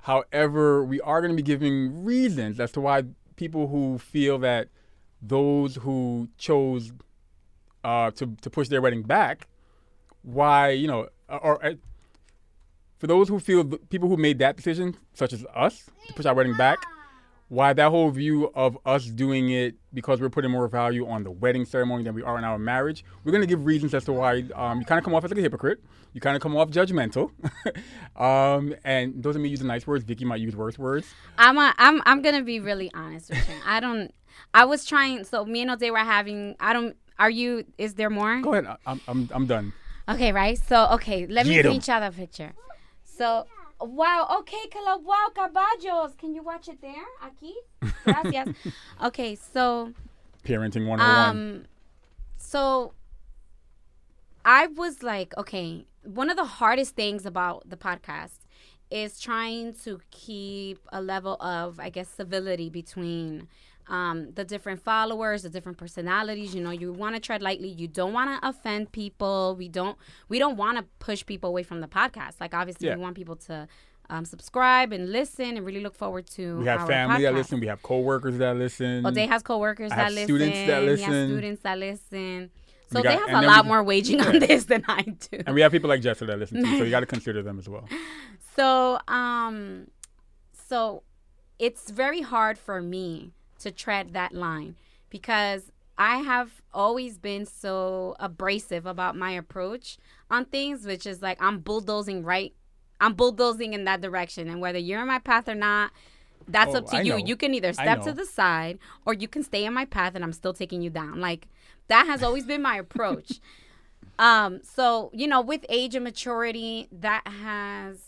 However, 0.00 0.84
we 0.84 1.00
are 1.00 1.22
gonna 1.22 1.32
be 1.32 1.42
giving 1.42 2.04
reasons 2.04 2.60
as 2.60 2.70
to 2.72 2.82
why 2.82 3.04
people 3.36 3.68
who 3.68 3.96
feel 3.96 4.38
that 4.40 4.68
those 5.22 5.76
who 5.76 6.28
chose 6.36 6.92
uh, 7.82 8.10
to 8.10 8.36
to 8.42 8.50
push 8.50 8.68
their 8.68 8.82
wedding 8.82 9.02
back, 9.02 9.48
why 10.20 10.68
you 10.70 10.86
know, 10.86 11.08
or, 11.30 11.64
or 11.64 11.74
for 12.98 13.06
those 13.06 13.30
who 13.30 13.40
feel 13.40 13.64
people 13.64 14.10
who 14.10 14.18
made 14.18 14.38
that 14.38 14.54
decision, 14.54 14.94
such 15.14 15.32
as 15.32 15.46
us, 15.54 15.88
to 16.08 16.12
push 16.12 16.26
our 16.26 16.34
wedding 16.34 16.56
back, 16.58 16.76
why 17.52 17.74
that 17.74 17.90
whole 17.90 18.10
view 18.10 18.50
of 18.54 18.78
us 18.86 19.04
doing 19.04 19.50
it 19.50 19.74
because 19.92 20.22
we're 20.22 20.30
putting 20.30 20.50
more 20.50 20.66
value 20.68 21.06
on 21.06 21.22
the 21.22 21.30
wedding 21.30 21.66
ceremony 21.66 22.02
than 22.02 22.14
we 22.14 22.22
are 22.22 22.38
in 22.38 22.44
our 22.44 22.58
marriage. 22.58 23.04
We're 23.24 23.32
gonna 23.32 23.44
give 23.44 23.66
reasons 23.66 23.92
as 23.92 24.04
to 24.06 24.12
why 24.14 24.44
um, 24.54 24.80
you 24.80 24.86
kind 24.86 24.98
of 24.98 25.04
come 25.04 25.14
off 25.14 25.22
as 25.22 25.30
like 25.30 25.38
a 25.38 25.42
hypocrite. 25.42 25.78
You 26.14 26.20
kind 26.22 26.34
of 26.34 26.40
come 26.42 26.56
off 26.56 26.70
judgmental, 26.70 27.30
um, 28.16 28.74
and 28.84 29.22
those 29.22 29.36
of 29.36 29.42
me 29.42 29.50
using 29.50 29.66
nice 29.66 29.86
words. 29.86 30.02
Vicky 30.04 30.24
might 30.24 30.40
use 30.40 30.56
worse 30.56 30.78
words. 30.78 31.06
I'm 31.36 31.58
a, 31.58 31.74
I'm 31.76 32.00
I'm 32.06 32.22
gonna 32.22 32.42
be 32.42 32.58
really 32.58 32.90
honest 32.94 33.28
with 33.30 33.46
you. 33.48 33.54
I 33.66 33.80
don't. 33.80 34.14
I 34.54 34.64
was 34.64 34.86
trying. 34.86 35.24
So 35.24 35.44
me 35.44 35.60
and 35.60 35.70
Jose 35.70 35.90
were 35.90 35.98
having. 35.98 36.56
I 36.58 36.72
don't. 36.72 36.96
Are 37.18 37.30
you? 37.30 37.64
Is 37.76 37.94
there 37.94 38.08
more? 38.10 38.40
Go 38.40 38.54
ahead. 38.54 38.66
I- 38.66 38.76
I'm 38.86 39.00
I'm, 39.06 39.28
I'm 39.32 39.46
done. 39.46 39.72
Okay, 40.08 40.32
right. 40.32 40.58
So 40.58 40.88
okay, 40.92 41.26
let 41.26 41.46
me 41.46 41.54
Get 41.56 41.66
'em. 41.66 41.72
paint 41.72 41.88
y'all 41.88 42.00
the 42.00 42.16
picture. 42.16 42.52
So 43.04 43.46
wow. 43.84 44.36
Okay, 44.40 44.68
Kala. 44.70 44.98
Wow, 44.98 45.28
caballos. 45.34 46.16
Can 46.16 46.34
you 46.34 46.42
watch 46.42 46.68
it 46.68 46.80
there? 46.80 47.04
Aquí. 47.24 47.52
Gracias. 48.04 48.54
okay, 49.04 49.34
so 49.34 49.92
Parenting 50.44 50.86
101. 50.86 51.00
um, 51.00 51.64
so 52.36 52.94
I 54.44 54.66
was 54.66 55.02
like, 55.02 55.36
okay, 55.38 55.86
one 56.02 56.30
of 56.30 56.36
the 56.36 56.44
hardest 56.44 56.96
things 56.96 57.24
about 57.24 57.68
the 57.68 57.76
podcast 57.76 58.38
is 58.90 59.18
trying 59.18 59.72
to 59.84 60.00
keep 60.10 60.78
a 60.92 61.00
level 61.00 61.36
of, 61.40 61.80
I 61.80 61.88
guess, 61.88 62.08
civility 62.08 62.68
between 62.68 63.48
um, 63.88 64.32
the 64.34 64.44
different 64.44 64.80
followers, 64.82 65.42
the 65.42 65.50
different 65.50 65.78
personalities. 65.78 66.54
You 66.54 66.62
know, 66.62 66.70
you 66.70 66.92
want 66.92 67.14
to 67.16 67.20
tread 67.20 67.42
lightly. 67.42 67.68
You 67.68 67.88
don't 67.88 68.12
want 68.12 68.30
to 68.42 68.48
offend 68.48 68.92
people. 68.92 69.54
We 69.58 69.68
don't. 69.68 69.96
We 70.28 70.38
don't 70.38 70.56
want 70.56 70.78
to 70.78 70.84
push 70.98 71.24
people 71.26 71.48
away 71.50 71.62
from 71.62 71.80
the 71.80 71.88
podcast. 71.88 72.40
Like, 72.40 72.54
obviously, 72.54 72.88
Yeah. 72.88 72.96
we 72.96 73.02
want 73.02 73.16
people 73.16 73.36
to. 73.48 73.68
Um, 74.10 74.26
subscribe 74.26 74.92
and 74.92 75.10
listen 75.10 75.56
and 75.56 75.64
really 75.64 75.80
look 75.80 75.94
forward 75.94 76.26
to 76.32 76.58
we 76.58 76.66
have 76.66 76.86
family 76.86 77.22
that 77.22 77.32
listen. 77.32 77.60
We 77.60 77.68
have 77.68 77.82
coworkers 77.82 78.36
that 78.38 78.56
listen. 78.56 79.06
Ode 79.06 79.16
has 79.16 79.42
coworkers 79.42 79.90
I 79.90 79.96
that 79.96 80.02
have 80.02 80.12
listen. 80.12 80.26
students 80.26 80.58
that 80.66 80.82
listen. 80.82 81.28
students 81.30 81.62
that 81.62 81.78
listen. 81.78 82.50
So 82.92 83.00
We 83.00 83.08
they 83.08 83.14
have 83.16 83.30
a 83.30 83.46
lot 83.46 83.64
we- 83.64 83.68
more 83.68 83.82
waging 83.82 84.20
on 84.20 84.38
this 84.40 84.64
than 84.64 84.84
I 84.86 85.02
do. 85.02 85.40
and 85.46 85.54
we 85.54 85.62
have 85.62 85.72
people 85.72 85.88
like 85.88 86.02
Jessa 86.02 86.26
that 86.26 86.38
listen 86.38 86.62
too, 86.62 86.78
so 86.78 86.84
you 86.84 86.90
got 86.90 87.00
to 87.00 87.06
consider 87.16 87.42
them 87.42 87.58
as 87.58 87.68
well. 87.70 87.88
So 88.54 88.98
um, 89.08 89.86
so 90.68 91.04
it's 91.58 91.90
very 91.90 92.20
hard 92.20 92.58
for 92.58 92.82
me 92.82 93.32
to 93.62 93.70
tread 93.70 94.12
that 94.12 94.32
line 94.32 94.76
because 95.10 95.72
I 95.98 96.18
have 96.18 96.62
always 96.72 97.18
been 97.18 97.44
so 97.46 98.16
abrasive 98.18 98.86
about 98.86 99.16
my 99.16 99.32
approach 99.32 99.98
on 100.30 100.44
things, 100.46 100.86
which 100.86 101.06
is 101.06 101.22
like 101.22 101.40
I'm 101.42 101.60
bulldozing 101.60 102.22
right. 102.24 102.52
I'm 103.00 103.14
bulldozing 103.14 103.72
in 103.72 103.84
that 103.84 104.00
direction, 104.00 104.48
and 104.48 104.60
whether 104.60 104.78
you're 104.78 105.00
in 105.02 105.08
my 105.08 105.18
path 105.18 105.48
or 105.48 105.54
not, 105.56 105.90
that's 106.48 106.74
Oh, 106.74 106.78
up 106.78 106.86
to 106.90 106.96
I 106.96 107.00
you. 107.02 107.10
know. 107.10 107.16
You 107.16 107.36
can 107.36 107.52
either 107.54 107.72
step 107.72 108.02
to 108.02 108.12
the 108.12 108.24
side 108.26 108.78
or 109.04 109.12
you 109.12 109.26
can 109.28 109.42
stay 109.42 109.64
in 109.64 109.74
my 109.74 109.84
path, 109.84 110.14
and 110.14 110.24
I'm 110.24 110.32
still 110.32 110.52
taking 110.54 110.82
you 110.82 110.90
down. 110.90 111.20
Like 111.20 111.48
that 111.88 112.06
has 112.06 112.22
always 112.22 112.44
been 112.46 112.62
my 112.62 112.76
approach. 112.76 113.40
Um, 114.18 114.60
so 114.62 115.10
you 115.14 115.26
know, 115.26 115.40
with 115.40 115.64
age 115.68 115.94
and 115.94 116.04
maturity, 116.04 116.86
that 116.92 117.26
has 117.26 117.98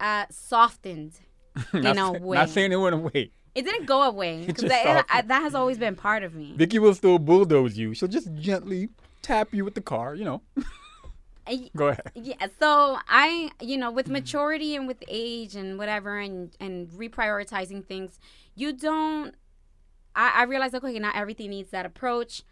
uh, 0.00 0.24
softened 0.30 1.12
in 1.72 1.80
not, 1.82 2.16
a 2.16 2.18
way. 2.22 2.36
not 2.36 2.48
saying 2.48 2.72
it 2.72 2.76
went 2.76 2.94
away. 2.94 3.30
It 3.54 3.62
didn't 3.62 3.86
go 3.86 4.02
away 4.02 4.44
that, 4.46 4.58
softened. 4.58 5.04
Uh, 5.10 5.22
that 5.26 5.42
has 5.42 5.54
always 5.54 5.78
been 5.78 5.96
part 5.96 6.22
of 6.22 6.34
me. 6.34 6.54
Vicky 6.56 6.78
will 6.78 6.94
still 6.94 7.18
bulldoze 7.18 7.76
you. 7.76 7.94
She'll 7.94 8.08
just 8.08 8.32
gently 8.34 8.88
tap 9.22 9.52
you 9.52 9.64
with 9.64 9.74
the 9.74 9.80
car. 9.80 10.14
You 10.14 10.24
know. 10.24 10.42
Uh, 11.46 11.56
go 11.76 11.88
ahead. 11.88 12.12
Yeah, 12.14 12.46
so 12.58 12.98
I, 13.08 13.50
you 13.60 13.76
know, 13.76 13.90
with 13.90 14.08
maturity 14.08 14.76
and 14.76 14.86
with 14.86 15.02
age 15.08 15.56
and 15.56 15.78
whatever, 15.78 16.18
and 16.18 16.54
and 16.60 16.88
reprioritizing 16.90 17.84
things, 17.86 18.18
you 18.54 18.72
don't. 18.72 19.34
I, 20.14 20.32
I 20.36 20.42
realize, 20.44 20.74
okay, 20.74 20.98
not 20.98 21.16
everything 21.16 21.50
needs 21.50 21.70
that 21.70 21.86
approach, 21.86 22.42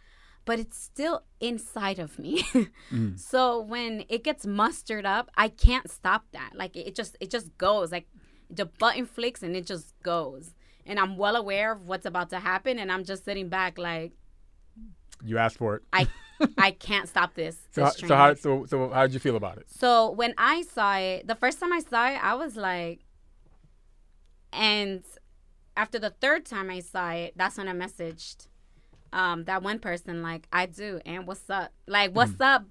but 0.45 0.59
it's 0.59 0.79
still 0.79 1.25
inside 1.41 1.99
of 1.99 2.19
me. 2.19 2.45
Mm. 2.91 3.19
So 3.21 3.61
when 3.61 4.05
it 4.09 4.25
gets 4.25 4.47
mustered 4.47 5.05
up, 5.05 5.31
I 5.37 5.49
can't 5.49 5.91
stop 5.91 6.25
that. 6.33 6.53
Like 6.55 6.75
it 6.75 6.95
just, 6.95 7.19
it 7.21 7.31
just 7.31 7.59
goes. 7.59 7.93
Like 7.93 8.09
the 8.49 8.65
button 8.65 9.05
flicks 9.05 9.43
and 9.43 9.55
it 9.55 9.67
just 9.67 9.93
goes. 10.03 10.55
And 10.89 10.99
I'm 10.99 11.17
well 11.17 11.37
aware 11.37 11.71
of 11.71 11.87
what's 11.87 12.07
about 12.07 12.31
to 12.31 12.39
happen, 12.41 12.79
and 12.81 12.91
I'm 12.91 13.05
just 13.05 13.25
sitting 13.25 13.49
back, 13.49 13.79
like 13.79 14.13
You 15.23 15.39
asked 15.39 15.59
for 15.59 15.77
it. 15.77 15.83
I, 15.93 16.09
I 16.59 16.71
can't 16.73 17.09
stop 17.09 17.35
this. 17.35 17.57
So, 17.73 17.83
how- 17.85 17.91
so 17.91 18.17
how 18.17 18.35
so 18.35 18.65
so 18.67 18.89
how 18.91 19.03
did 19.07 19.13
you 19.15 19.21
feel 19.21 19.37
about 19.37 19.59
it? 19.59 19.67
So 19.71 20.11
when 20.11 20.35
I 20.39 20.63
saw 20.63 20.97
it, 20.97 21.27
the 21.29 21.35
first 21.37 21.61
time 21.61 21.73
I 21.73 21.81
saw 21.81 22.09
it, 22.09 22.19
I 22.25 22.35
was 22.35 22.57
like, 22.57 23.01
and 24.53 25.05
after 25.77 25.99
the 25.99 26.11
third 26.11 26.45
time 26.47 26.71
I 26.71 26.81
saw 26.81 27.11
it, 27.11 27.35
that's 27.37 27.57
when 27.59 27.69
I 27.69 27.73
messaged 27.73 28.47
um, 29.13 29.45
that 29.45 29.63
one 29.63 29.79
person, 29.79 30.23
like, 30.23 30.49
I 30.53 30.67
do, 30.67 31.01
and 31.07 31.27
what's 31.27 31.49
up? 31.51 31.73
Like, 31.87 32.13
what's 32.15 32.41
up? 32.41 32.65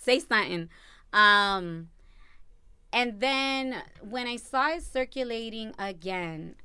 Say 0.00 0.18
something. 0.18 0.68
Um, 1.12 1.88
and 2.92 3.20
then 3.20 3.82
when 4.00 4.26
I 4.26 4.36
saw 4.36 4.68
it 4.70 4.82
circulating 4.82 5.74
again, 5.78 6.56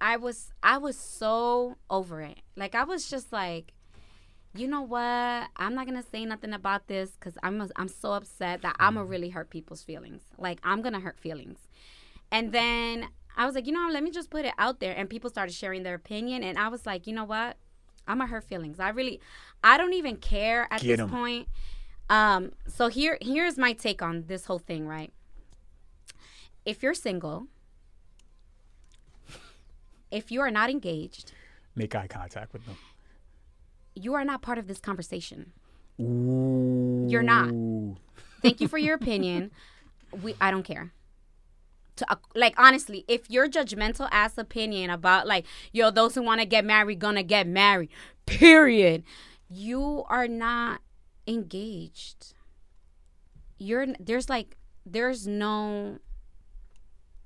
I 0.00 0.16
was 0.16 0.52
I 0.62 0.78
was 0.78 0.96
so 0.96 1.76
over 1.90 2.20
it. 2.22 2.38
Like 2.56 2.74
I 2.74 2.84
was 2.84 3.08
just 3.08 3.32
like, 3.32 3.72
you 4.54 4.66
know 4.68 4.82
what? 4.82 5.48
I'm 5.56 5.74
not 5.74 5.86
gonna 5.86 6.02
say 6.02 6.24
nothing 6.24 6.52
about 6.52 6.86
this 6.86 7.10
because 7.12 7.36
I'm 7.42 7.60
i 7.62 7.66
I'm 7.76 7.88
so 7.88 8.12
upset 8.12 8.62
that 8.62 8.76
I'm 8.78 8.94
gonna 8.94 9.06
really 9.06 9.30
hurt 9.30 9.50
people's 9.50 9.82
feelings. 9.82 10.22
Like 10.38 10.58
I'm 10.62 10.82
gonna 10.82 11.00
hurt 11.00 11.18
feelings. 11.18 11.58
And 12.30 12.52
then 12.52 13.08
I 13.36 13.46
was 13.46 13.54
like, 13.54 13.66
you 13.66 13.72
know, 13.72 13.88
let 13.90 14.02
me 14.02 14.10
just 14.10 14.30
put 14.30 14.44
it 14.44 14.52
out 14.58 14.80
there. 14.80 14.94
And 14.96 15.08
people 15.08 15.30
started 15.30 15.54
sharing 15.54 15.82
their 15.82 15.94
opinion, 15.94 16.42
and 16.42 16.58
I 16.58 16.68
was 16.68 16.84
like, 16.86 17.06
you 17.06 17.12
know 17.14 17.24
what? 17.24 17.56
I'm 18.06 18.18
gonna 18.18 18.30
hurt 18.30 18.44
feelings. 18.44 18.80
I 18.80 18.88
really, 18.90 19.20
I 19.62 19.76
don't 19.78 19.92
even 19.94 20.16
care 20.16 20.66
at 20.70 20.80
Get 20.80 20.96
this 20.96 21.00
'em. 21.00 21.10
point. 21.10 21.48
Um, 22.10 22.52
so 22.66 22.88
here, 22.88 23.18
here's 23.20 23.58
my 23.58 23.74
take 23.74 24.02
on 24.02 24.24
this 24.26 24.46
whole 24.46 24.58
thing. 24.58 24.86
Right? 24.86 25.12
If 26.64 26.82
you're 26.82 26.94
single, 26.94 27.46
if 30.10 30.30
you 30.30 30.40
are 30.40 30.50
not 30.50 30.70
engaged, 30.70 31.32
Make 31.74 31.94
eye 31.94 32.06
contact 32.08 32.52
with 32.52 32.64
them. 32.66 32.76
you 33.94 34.14
are 34.14 34.24
not 34.24 34.42
part 34.42 34.58
of 34.58 34.66
this 34.66 34.78
conversation. 34.80 35.52
Ooh. 36.00 37.06
You're 37.08 37.22
not. 37.22 37.50
Thank 38.42 38.60
you 38.60 38.68
for 38.68 38.78
your 38.78 38.94
opinion. 38.94 39.50
We 40.22 40.34
I 40.40 40.50
don't 40.50 40.62
care. 40.62 40.92
To, 41.96 42.10
uh, 42.10 42.16
like 42.34 42.54
honestly, 42.56 43.04
if 43.08 43.28
your 43.28 43.46
judgmental 43.46 44.08
ass 44.10 44.38
opinion 44.38 44.88
about 44.88 45.26
like 45.26 45.44
yo 45.70 45.90
those 45.90 46.14
who 46.14 46.22
want 46.22 46.40
to 46.40 46.46
get 46.46 46.64
married 46.64 46.98
gonna 46.98 47.22
get 47.22 47.46
married, 47.46 47.90
period, 48.24 49.02
you 49.50 50.04
are 50.08 50.26
not 50.26 50.80
engaged. 51.26 52.32
You're 53.58 53.86
there's 54.00 54.30
like 54.30 54.56
there's 54.86 55.26
no 55.26 55.98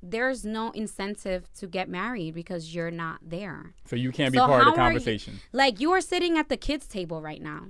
there's 0.03 0.45
no 0.45 0.71
incentive 0.73 1.49
to 1.55 1.67
get 1.67 1.89
married 1.89 2.35
because 2.35 2.75
you're 2.75 2.91
not 2.91 3.21
there. 3.23 3.75
So 3.87 3.95
you 3.97 4.11
can't 4.13 4.33
be 4.33 4.39
So 4.39 4.47
part 4.47 4.67
of 4.67 4.75
the 4.75 4.81
are 4.81 4.85
you- 4.93 4.99
conversation. 4.99 5.41
Like 5.53 5.81
you 5.81 5.93
are 5.93 6.01
sitting 6.01 6.37
at 6.37 6.49
the 6.49 6.57
kids' 6.57 6.87
table 6.87 7.23
right 7.23 7.41
now. 7.41 7.67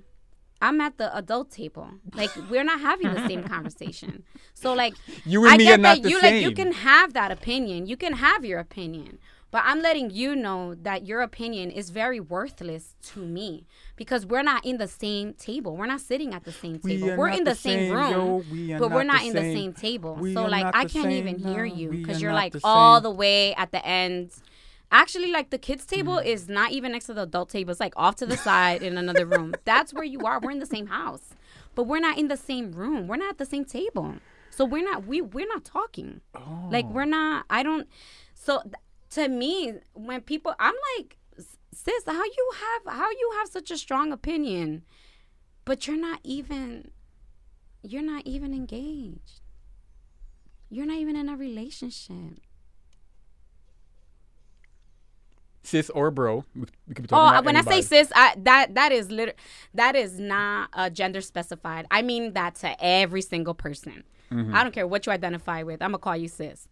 I'm 0.61 0.81
at 0.81 0.97
the 0.97 1.15
adult 1.17 1.51
table. 1.51 1.91
Like 2.15 2.31
we're 2.51 2.65
not 2.65 2.81
having 2.81 3.13
the 3.13 3.27
same 3.27 3.43
conversation. 3.45 4.23
So 4.55 4.73
like 4.75 4.95
You 5.27 5.45
and 5.45 5.55
I 5.55 5.57
me 5.59 5.65
get 5.65 5.75
are 5.75 5.83
not 5.83 5.97
that 5.97 6.03
the 6.05 6.11
you 6.11 6.21
like 6.21 6.43
you 6.43 6.53
can 6.53 6.73
have 6.73 7.13
that 7.15 7.31
opinion. 7.31 7.87
You 7.87 7.97
can 7.97 8.15
have 8.15 8.45
your 8.45 8.61
opinion. 8.61 9.19
But 9.53 9.63
I'm 9.67 9.81
letting 9.83 10.11
you 10.11 10.35
know 10.35 10.75
that 10.75 11.07
your 11.07 11.21
opinion 11.21 11.71
is 11.71 11.91
very 11.91 12.19
worthless 12.19 12.95
to 13.13 13.21
me 13.21 13.67
because 13.97 14.25
we're 14.27 14.43
not 14.43 14.65
in 14.65 14.79
the 14.79 14.89
same 14.89 15.35
table. 15.35 15.77
We're 15.77 15.87
not 15.87 16.01
sitting 16.01 16.33
at 16.35 16.43
the 16.45 16.53
same 16.53 16.79
table. 16.81 17.11
are 17.11 17.17
we're 17.19 17.29
in 17.29 17.45
the, 17.45 17.51
the 17.51 17.55
same, 17.57 17.89
same, 17.91 17.93
room, 17.95 18.11
yo. 18.13 18.43
We 18.51 18.75
but 18.75 18.91
we're 18.91 19.05
not 19.05 19.21
the 19.21 19.27
in 19.29 19.33
the 19.35 19.41
same. 19.43 19.57
same 19.57 19.73
table. 19.75 20.15
We 20.17 20.33
so 20.35 20.47
like 20.47 20.67
I 20.75 20.87
can't 20.87 21.13
even 21.13 21.41
same, 21.41 21.53
hear 21.53 21.65
you 21.67 21.91
because 21.91 22.21
you're 22.23 22.33
like 22.33 22.55
the 22.55 22.61
all 22.65 23.01
the 23.03 23.11
way 23.11 23.55
at 23.55 23.71
the 23.73 23.85
end. 23.87 24.33
Actually, 24.91 25.31
like 25.33 25.51
the 25.51 25.59
kids' 25.59 25.87
table 25.87 26.17
Mm. 26.17 26.25
is 26.27 26.49
not 26.49 26.73
even 26.73 26.93
next 26.93 27.07
to 27.07 27.15
the 27.15 27.23
adult 27.23 27.49
table. 27.51 27.71
It's 27.73 27.81
like 27.81 27.95
off 27.97 28.17
to 28.17 28.27
the 28.27 28.37
side 28.39 28.83
in 28.83 28.99
another 28.99 29.25
room. 29.27 29.55
That's 29.65 29.93
where 29.95 30.05
you 30.05 30.21
are. 30.21 30.41
We're 30.41 30.51
in 30.51 30.59
the 30.61 30.67
same 30.67 30.87
house, 30.87 31.31
but 31.75 31.85
we're 31.85 32.01
not 32.01 32.19
in 32.19 32.29
the 32.29 32.37
same 32.37 32.73
room. 32.73 33.07
We're 33.07 33.17
not 33.17 33.31
at 33.33 33.39
the 33.39 33.47
same 33.47 33.65
table. 33.67 34.17
So 34.51 34.65
we're 34.67 34.85
not 34.85 35.07
we 35.07 35.21
we're 35.21 35.47
not 35.47 35.65
talking. 35.65 36.21
Like 36.71 36.87
Oh. 36.87 36.93
we're 36.93 37.05
not. 37.07 37.45
I 37.51 37.63
don't. 37.63 37.87
So 38.35 38.61
to 39.15 39.29
me, 39.29 39.75
when 39.95 40.21
people, 40.23 40.55
I'm 40.59 40.75
like, 40.99 41.17
sis, 41.73 42.05
how 42.07 42.25
you 42.25 42.53
have 42.61 42.95
how 42.95 43.11
you 43.11 43.33
have 43.39 43.49
such 43.49 43.71
a 43.71 43.79
strong 43.79 44.13
opinion, 44.13 44.83
but 45.65 45.87
you're 45.87 45.97
not 45.97 46.21
even. 46.25 46.91
You're 47.85 48.03
not 48.03 48.25
even 48.27 48.55
engaged. 48.55 49.41
You're 50.71 50.87
not 50.87 50.99
even 50.99 51.17
in 51.17 51.29
a 51.29 51.37
relationship. 51.37 52.39
sis 55.65 55.91
or 55.91 56.11
bro. 56.11 56.45
We, 56.55 56.67
we 56.89 56.95
could 56.95 57.09
be 57.09 57.15
Oh, 57.15 57.29
about 57.29 57.45
when 57.45 57.57
I 57.57 57.63
say 57.63 57.83
sis, 57.83 58.13
I, 58.15 58.35
that 58.39 58.75
that 58.75 58.93
is 58.93 59.11
liter- 59.11 59.35
that 59.75 59.97
is 59.97 60.19
not 60.19 60.71
uh, 60.73 60.91
gender 60.91 61.21
specified. 61.21 61.87
I 61.91 62.03
mean 62.03 62.33
that 62.35 62.57
to 62.57 62.77
every 62.85 63.23
single 63.23 63.55
person. 63.55 64.05
Mm-hmm. 64.31 64.55
I 64.55 64.63
don't 64.63 64.73
care 64.73 64.87
what 64.87 65.07
you 65.07 65.13
identify 65.13 65.63
with. 65.63 65.83
I'm 65.83 65.91
gonna 65.91 65.99
call 65.99 66.17
you 66.17 66.29
sis. 66.29 66.69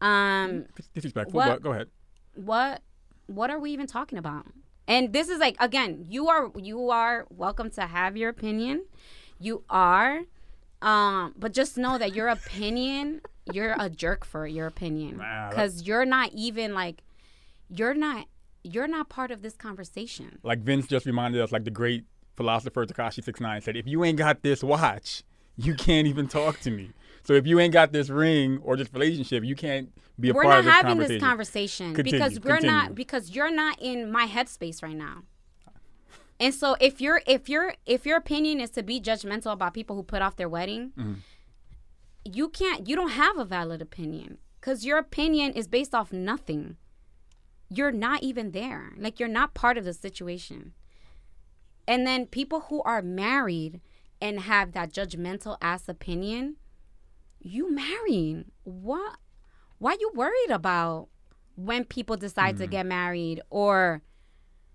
Um, 0.00 0.66
disrespectful, 0.94 1.36
What- 1.38 1.48
but 1.48 1.62
go 1.62 1.72
ahead. 1.72 1.88
what 2.34 2.82
what 3.26 3.48
are 3.50 3.58
we 3.60 3.70
even 3.70 3.86
talking 3.86 4.18
about? 4.18 4.46
And 4.88 5.12
this 5.12 5.28
is 5.28 5.38
like 5.38 5.56
again, 5.60 6.06
you 6.08 6.28
are 6.28 6.50
you 6.56 6.90
are 6.90 7.26
welcome 7.30 7.70
to 7.72 7.82
have 7.86 8.16
your 8.16 8.28
opinion. 8.30 8.86
You 9.38 9.62
are, 9.70 10.22
um, 10.82 11.34
but 11.38 11.52
just 11.52 11.78
know 11.78 11.96
that 11.98 12.14
your 12.14 12.28
opinion, 12.28 13.20
you're 13.52 13.74
a 13.78 13.88
jerk 13.88 14.24
for 14.24 14.46
your 14.46 14.66
opinion 14.66 15.22
because 15.48 15.86
you're 15.86 16.04
not 16.04 16.32
even 16.32 16.74
like, 16.74 17.02
you're 17.68 17.94
not 17.94 18.26
you're 18.62 18.88
not 18.88 19.08
part 19.08 19.30
of 19.30 19.42
this 19.42 19.54
conversation. 19.56 20.38
Like 20.42 20.60
Vince 20.60 20.86
just 20.86 21.06
reminded 21.06 21.40
us, 21.40 21.52
like 21.52 21.64
the 21.64 21.70
great 21.70 22.04
philosopher 22.36 22.84
Tekashi 22.84 23.22
Six 23.24 23.40
Nine 23.40 23.60
said, 23.62 23.76
if 23.76 23.86
you 23.86 24.04
ain't 24.04 24.18
got 24.18 24.42
this 24.42 24.62
watch, 24.62 25.22
you 25.64 25.74
can't 25.74 26.06
even 26.06 26.28
talk 26.28 26.60
to 26.60 26.70
me. 26.70 26.90
So 27.22 27.34
if 27.34 27.46
you 27.46 27.60
ain't 27.60 27.72
got 27.72 27.92
this 27.92 28.08
ring 28.08 28.58
or 28.62 28.76
this 28.76 28.92
relationship, 28.92 29.44
you 29.44 29.54
can't 29.54 29.92
be 30.18 30.30
a 30.30 30.32
we're 30.34 30.42
part 30.42 30.54
not 30.54 30.58
of 30.60 30.64
this 30.64 30.74
having 30.74 30.98
this 30.98 31.22
conversation 31.22 31.94
Continue, 31.94 32.18
because 32.18 32.40
we're 32.40 32.56
continue. 32.56 32.70
not 32.76 32.94
because 32.94 33.30
you're 33.30 33.50
not 33.50 33.80
in 33.80 34.10
my 34.12 34.26
headspace 34.26 34.82
right 34.82 34.96
now 34.96 35.22
and 36.38 36.52
so 36.52 36.76
if 36.78 37.00
your 37.00 37.22
if 37.26 37.48
your 37.48 37.74
if 37.86 38.04
your 38.04 38.18
opinion 38.18 38.60
is 38.60 38.68
to 38.70 38.82
be 38.82 39.00
judgmental 39.00 39.50
about 39.52 39.72
people 39.72 39.96
who 39.96 40.02
put 40.02 40.20
off 40.20 40.36
their 40.36 40.48
wedding 40.48 40.92
Mm-hmm. 40.98 41.14
you 42.24 42.50
can't 42.50 42.86
you 42.86 42.94
don't 42.96 43.12
have 43.12 43.38
a 43.38 43.46
valid 43.46 43.80
opinion 43.80 44.36
because 44.60 44.84
your 44.84 44.98
opinion 44.98 45.54
is 45.54 45.68
based 45.68 45.94
off 45.94 46.12
nothing 46.12 46.76
you're 47.70 47.92
not 47.92 48.22
even 48.22 48.50
there 48.50 48.92
like 48.98 49.18
you're 49.18 49.28
not 49.28 49.54
part 49.54 49.78
of 49.78 49.84
the 49.86 49.94
situation 49.94 50.74
and 51.88 52.06
then 52.06 52.26
people 52.26 52.60
who 52.68 52.82
are 52.82 53.00
married 53.00 53.80
and 54.20 54.40
have 54.40 54.72
that 54.72 54.92
judgmental 54.92 55.56
ass 55.60 55.88
opinion 55.88 56.56
you 57.40 57.72
marrying. 57.72 58.50
what 58.64 59.16
why 59.78 59.96
you 59.98 60.10
worried 60.14 60.50
about 60.50 61.08
when 61.56 61.84
people 61.84 62.16
decide 62.16 62.58
to 62.58 62.66
mm. 62.66 62.70
get 62.70 62.86
married 62.86 63.40
or 63.48 64.02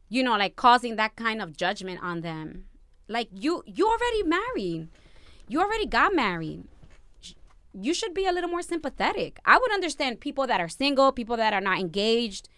you 0.10 0.24
know 0.24 0.36
like 0.36 0.56
causing 0.56 0.96
that 0.96 1.16
kind 1.16 1.42
of 1.42 1.56
judgment 1.56 2.00
on 2.02 2.22
them? 2.22 2.66
Like 3.08 3.30
you 3.32 3.64
you 3.66 3.88
already 3.88 4.24
married. 4.24 4.90
You 5.48 5.62
already 5.62 5.86
got 5.86 6.16
married. 6.16 6.64
You 7.72 7.94
should 7.94 8.14
be 8.14 8.26
a 8.26 8.32
little 8.32 8.50
more 8.50 8.64
sympathetic. 8.64 9.40
I 9.46 9.60
would 9.60 9.72
understand 9.72 10.22
people 10.22 10.48
that 10.48 10.60
are 10.60 10.70
single 10.70 11.12
people 11.12 11.38
that 11.38 11.54
are 11.54 11.62
not 11.62 11.80
engaged. 11.80 12.50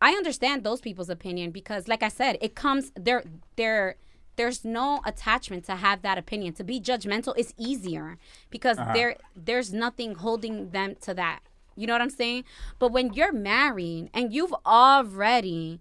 I 0.00 0.12
understand 0.12 0.64
those 0.64 0.80
people's 0.80 1.10
opinion 1.10 1.50
because 1.50 1.86
like 1.86 2.02
i 2.02 2.08
said 2.08 2.38
it 2.40 2.54
comes 2.54 2.90
there 2.96 3.22
there 3.56 3.96
there's 4.36 4.64
no 4.64 5.00
attachment 5.04 5.64
to 5.64 5.76
have 5.76 6.02
that 6.02 6.18
opinion. 6.18 6.54
To 6.54 6.64
be 6.64 6.80
judgmental 6.80 7.36
is 7.36 7.52
easier 7.56 8.18
because 8.50 8.78
uh-huh. 8.78 8.92
there 8.92 9.16
there's 9.36 9.72
nothing 9.72 10.14
holding 10.14 10.70
them 10.70 10.96
to 11.02 11.14
that. 11.14 11.40
You 11.76 11.86
know 11.86 11.94
what 11.94 12.02
i'm 12.02 12.10
saying? 12.10 12.44
But 12.78 12.92
when 12.92 13.12
you're 13.12 13.32
married 13.32 14.10
and 14.12 14.32
you've 14.32 14.54
already 14.66 15.80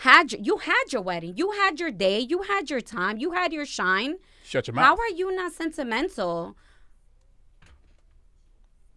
had 0.00 0.32
your, 0.32 0.40
you 0.40 0.56
had 0.58 0.84
your 0.92 1.02
wedding 1.02 1.34
you 1.36 1.52
had 1.52 1.80
your 1.80 1.90
day 1.90 2.20
you 2.20 2.42
had 2.42 2.68
your 2.68 2.80
time 2.80 3.18
you 3.18 3.32
had 3.32 3.52
your 3.52 3.66
shine. 3.66 4.16
Shut 4.44 4.66
your 4.66 4.74
mouth. 4.74 4.84
how 4.84 4.96
are 4.96 5.10
you 5.14 5.34
not 5.34 5.52
sentimental 5.52 6.56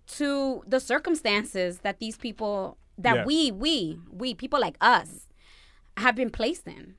to 0.08 0.64
the 0.68 0.80
circumstances 0.80 1.80
that 1.80 2.00
these 2.00 2.18
people 2.18 2.78
that 2.98 3.26
we 3.26 3.52
we 3.52 4.00
we 4.12 4.34
people 4.34 4.60
like 4.60 4.78
us 4.82 5.30
have 5.98 6.16
been 6.16 6.30
placed 6.30 6.68
in? 6.68 6.96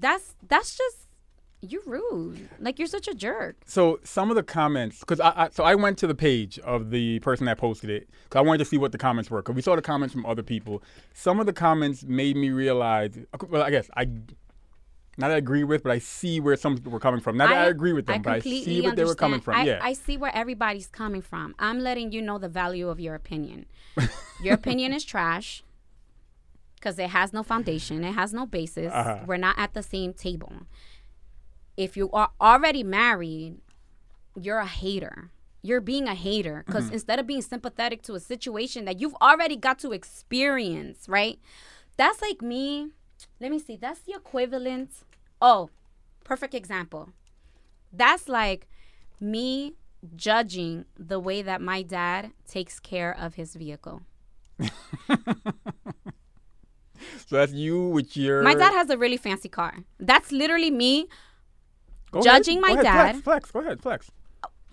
That's 0.00 0.34
that's 0.46 0.76
just 0.76 0.96
you're 1.60 1.82
rude. 1.86 2.48
Like 2.60 2.78
you're 2.78 2.88
such 2.88 3.08
a 3.08 3.14
jerk. 3.14 3.56
So 3.66 3.98
some 4.04 4.30
of 4.30 4.36
the 4.36 4.42
comments, 4.42 5.00
because 5.00 5.20
I, 5.20 5.32
I 5.36 5.48
so 5.50 5.64
I 5.64 5.74
went 5.74 5.98
to 5.98 6.06
the 6.06 6.14
page 6.14 6.58
of 6.60 6.90
the 6.90 7.18
person 7.20 7.46
that 7.46 7.58
posted 7.58 7.90
it 7.90 8.08
because 8.24 8.38
I 8.38 8.42
wanted 8.42 8.58
to 8.58 8.64
see 8.64 8.78
what 8.78 8.92
the 8.92 8.98
comments 8.98 9.30
were. 9.30 9.42
Because 9.42 9.56
we 9.56 9.62
saw 9.62 9.74
the 9.74 9.82
comments 9.82 10.12
from 10.12 10.24
other 10.24 10.42
people. 10.42 10.82
Some 11.14 11.40
of 11.40 11.46
the 11.46 11.52
comments 11.52 12.04
made 12.04 12.36
me 12.36 12.50
realize. 12.50 13.18
Well, 13.48 13.62
I 13.62 13.70
guess 13.70 13.90
I 13.96 14.08
not 15.18 15.28
that 15.28 15.34
I 15.34 15.38
agree 15.38 15.64
with, 15.64 15.82
but 15.82 15.90
I 15.90 15.98
see 15.98 16.38
where 16.38 16.56
some 16.56 16.76
people 16.76 16.92
were 16.92 17.00
coming 17.00 17.20
from. 17.20 17.36
Not 17.36 17.48
that 17.48 17.66
I, 17.66 17.66
agree 17.66 17.92
with 17.92 18.06
them, 18.06 18.22
but 18.22 18.34
I 18.34 18.38
see 18.38 18.80
what 18.82 18.94
they 18.94 19.04
were 19.04 19.16
coming 19.16 19.40
from. 19.40 19.56
I, 19.56 19.64
yeah. 19.64 19.80
I 19.82 19.92
see 19.92 20.16
where 20.16 20.34
everybody's 20.34 20.86
coming 20.86 21.22
from. 21.22 21.56
I'm 21.58 21.80
letting 21.80 22.12
you 22.12 22.22
know 22.22 22.38
the 22.38 22.48
value 22.48 22.88
of 22.88 23.00
your 23.00 23.16
opinion. 23.16 23.66
your 24.40 24.54
opinion 24.54 24.92
is 24.92 25.04
trash 25.04 25.64
because 26.78 26.98
it 26.98 27.10
has 27.10 27.32
no 27.32 27.42
foundation, 27.42 28.04
it 28.04 28.12
has 28.12 28.32
no 28.32 28.46
basis. 28.46 28.92
Uh-huh. 28.92 29.18
We're 29.26 29.36
not 29.36 29.58
at 29.58 29.74
the 29.74 29.82
same 29.82 30.12
table. 30.12 30.52
If 31.76 31.96
you 31.96 32.10
are 32.12 32.30
already 32.40 32.82
married, 32.82 33.58
you're 34.40 34.58
a 34.58 34.66
hater. 34.66 35.30
You're 35.62 35.80
being 35.80 36.06
a 36.08 36.14
hater 36.14 36.62
because 36.66 36.84
Mm-hmm. 36.86 36.94
instead 36.94 37.18
of 37.18 37.26
being 37.26 37.42
sympathetic 37.42 38.02
to 38.02 38.14
a 38.14 38.20
situation 38.20 38.84
that 38.84 39.00
you've 39.00 39.14
already 39.20 39.56
got 39.56 39.78
to 39.80 39.92
experience, 39.92 41.08
right? 41.08 41.38
That's 41.96 42.22
like 42.22 42.40
me. 42.42 42.90
Let 43.40 43.50
me 43.50 43.58
see. 43.58 43.76
That's 43.76 44.00
the 44.00 44.12
equivalent. 44.14 44.90
Oh, 45.42 45.70
perfect 46.24 46.54
example. 46.54 47.10
That's 47.92 48.28
like 48.28 48.68
me 49.20 49.74
judging 50.14 50.84
the 50.96 51.18
way 51.18 51.42
that 51.42 51.60
my 51.60 51.82
dad 51.82 52.30
takes 52.46 52.78
care 52.78 53.16
of 53.16 53.34
his 53.34 53.54
vehicle. 53.56 54.02
so 57.26 57.36
that's 57.36 57.52
you 57.52 57.88
with 57.88 58.16
your. 58.16 58.42
My 58.42 58.54
dad 58.54 58.72
has 58.72 58.90
a 58.90 58.98
really 58.98 59.16
fancy 59.16 59.48
car. 59.48 59.74
That's 59.98 60.32
literally 60.32 60.70
me. 60.70 61.08
Go 62.10 62.22
judging 62.22 62.58
ahead. 62.58 62.76
my 62.76 62.82
Go 62.82 62.88
ahead, 62.88 63.14
dad. 63.14 63.22
Flex, 63.22 63.24
flex. 63.24 63.50
Go 63.50 63.60
ahead, 63.60 63.82
flex. 63.82 64.10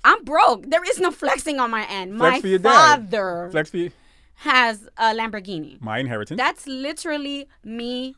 I'm 0.03 0.23
broke. 0.23 0.69
There 0.69 0.83
is 0.83 0.99
no 0.99 1.11
flexing 1.11 1.59
on 1.59 1.71
my 1.71 1.85
end. 1.89 2.17
Flex 2.17 2.35
my 2.35 2.41
for 2.41 2.47
your 2.47 2.59
dad. 2.59 2.71
father 2.71 3.49
Flex 3.51 3.69
for 3.71 3.77
you. 3.77 3.91
has 4.35 4.87
a 4.97 5.13
Lamborghini. 5.15 5.81
my 5.81 5.97
inheritance. 5.99 6.37
That's 6.37 6.67
literally 6.67 7.47
me 7.63 8.15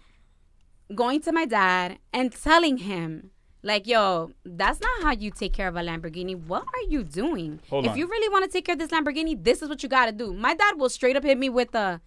going 0.94 1.22
to 1.22 1.32
my 1.32 1.46
dad 1.46 2.00
and 2.14 2.32
telling 2.32 2.78
him, 2.78 3.32
like, 3.64 3.88
yo, 3.88 4.32
that's 4.46 4.80
not 4.80 5.04
how 5.04 5.12
you 5.14 5.32
take 5.32 5.54
care 5.54 5.68
of 5.68 5.76
a 5.76 5.82
Lamborghini. 5.82 6.36
What 6.36 6.64
are 6.64 6.90
you 6.90 7.04
doing? 7.04 7.60
Hold 7.70 7.86
if 7.86 7.92
on. 7.92 7.98
you 7.98 8.08
really 8.08 8.30
want 8.30 8.46
to 8.46 8.52
take 8.52 8.66
care 8.66 8.74
of 8.74 8.80
this 8.80 8.92
Lamborghini, 8.92 9.42
this 9.42 9.62
is 9.62 9.70
what 9.70 9.82
you 9.82 9.90
got 9.90 10.06
to 10.06 10.12
do. 10.12 10.34
My 10.34 10.54
dad 10.54 10.78
will 10.78 10.90
straight 10.90 11.16
up 11.16 11.24
hit 11.24 11.38
me 11.38 11.50
with 11.50 11.74
a, 11.74 12.02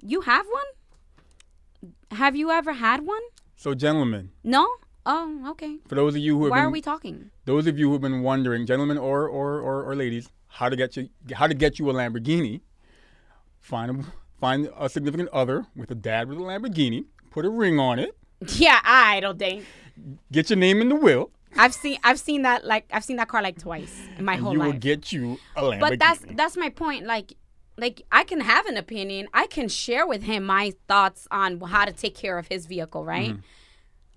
you 0.00 0.20
have 0.22 0.46
one? 0.46 0.64
Have 2.14 2.36
you 2.36 2.50
ever 2.50 2.72
had 2.74 3.06
one? 3.06 3.22
so, 3.56 3.74
gentlemen, 3.74 4.30
No? 4.42 4.66
Oh, 5.06 5.44
okay. 5.50 5.78
for 5.86 5.94
those 5.96 6.14
of 6.14 6.20
you 6.22 6.36
who 6.38 6.44
have 6.44 6.50
Why 6.52 6.58
been, 6.60 6.64
are 6.66 6.70
we 6.70 6.80
talking? 6.80 7.30
those 7.44 7.66
of 7.66 7.78
you 7.78 7.90
who've 7.90 8.00
been 8.00 8.22
wondering, 8.22 8.64
gentlemen 8.66 8.96
or, 8.98 9.28
or, 9.28 9.60
or, 9.60 9.84
or 9.84 9.94
ladies, 9.94 10.28
how 10.48 10.68
to 10.70 10.76
get 10.76 10.96
you 10.96 11.08
how 11.34 11.46
to 11.46 11.54
get 11.54 11.78
you 11.78 11.90
a 11.90 11.92
Lamborghini, 11.92 12.62
find 13.60 13.90
a, 13.90 14.04
find 14.40 14.70
a 14.78 14.88
significant 14.88 15.28
other 15.30 15.66
with 15.76 15.90
a 15.90 15.94
dad 15.94 16.28
with 16.28 16.38
a 16.38 16.40
Lamborghini, 16.40 17.04
put 17.30 17.44
a 17.44 17.50
ring 17.50 17.78
on 17.78 17.98
it, 17.98 18.16
Yeah, 18.56 18.80
I 18.84 19.20
don't 19.20 19.38
think. 19.38 19.64
get 20.32 20.48
your 20.50 20.58
name 20.58 20.80
in 20.80 20.88
the 20.88 20.96
will, 20.96 21.30
I've 21.56 21.74
seen 21.74 21.98
I've 22.02 22.18
seen 22.18 22.42
that 22.42 22.64
like 22.64 22.84
I've 22.92 23.04
seen 23.04 23.16
that 23.16 23.28
car 23.28 23.42
like 23.42 23.58
twice 23.58 23.94
in 24.18 24.24
my 24.24 24.34
and 24.34 24.42
whole 24.42 24.52
you 24.54 24.58
life. 24.60 24.72
will 24.72 24.80
get 24.80 25.12
you 25.12 25.38
a 25.56 25.62
Lamborghini. 25.62 25.80
but 25.80 25.98
that's 25.98 26.20
that's 26.34 26.56
my 26.56 26.70
point 26.70 27.04
like 27.06 27.34
like 27.76 28.02
i 28.12 28.24
can 28.24 28.40
have 28.40 28.66
an 28.66 28.76
opinion 28.76 29.28
i 29.34 29.46
can 29.46 29.68
share 29.68 30.06
with 30.06 30.22
him 30.22 30.44
my 30.44 30.72
thoughts 30.88 31.26
on 31.30 31.60
how 31.60 31.84
to 31.84 31.92
take 31.92 32.14
care 32.14 32.38
of 32.38 32.48
his 32.48 32.66
vehicle 32.66 33.04
right 33.04 33.30
mm-hmm. 33.30 33.40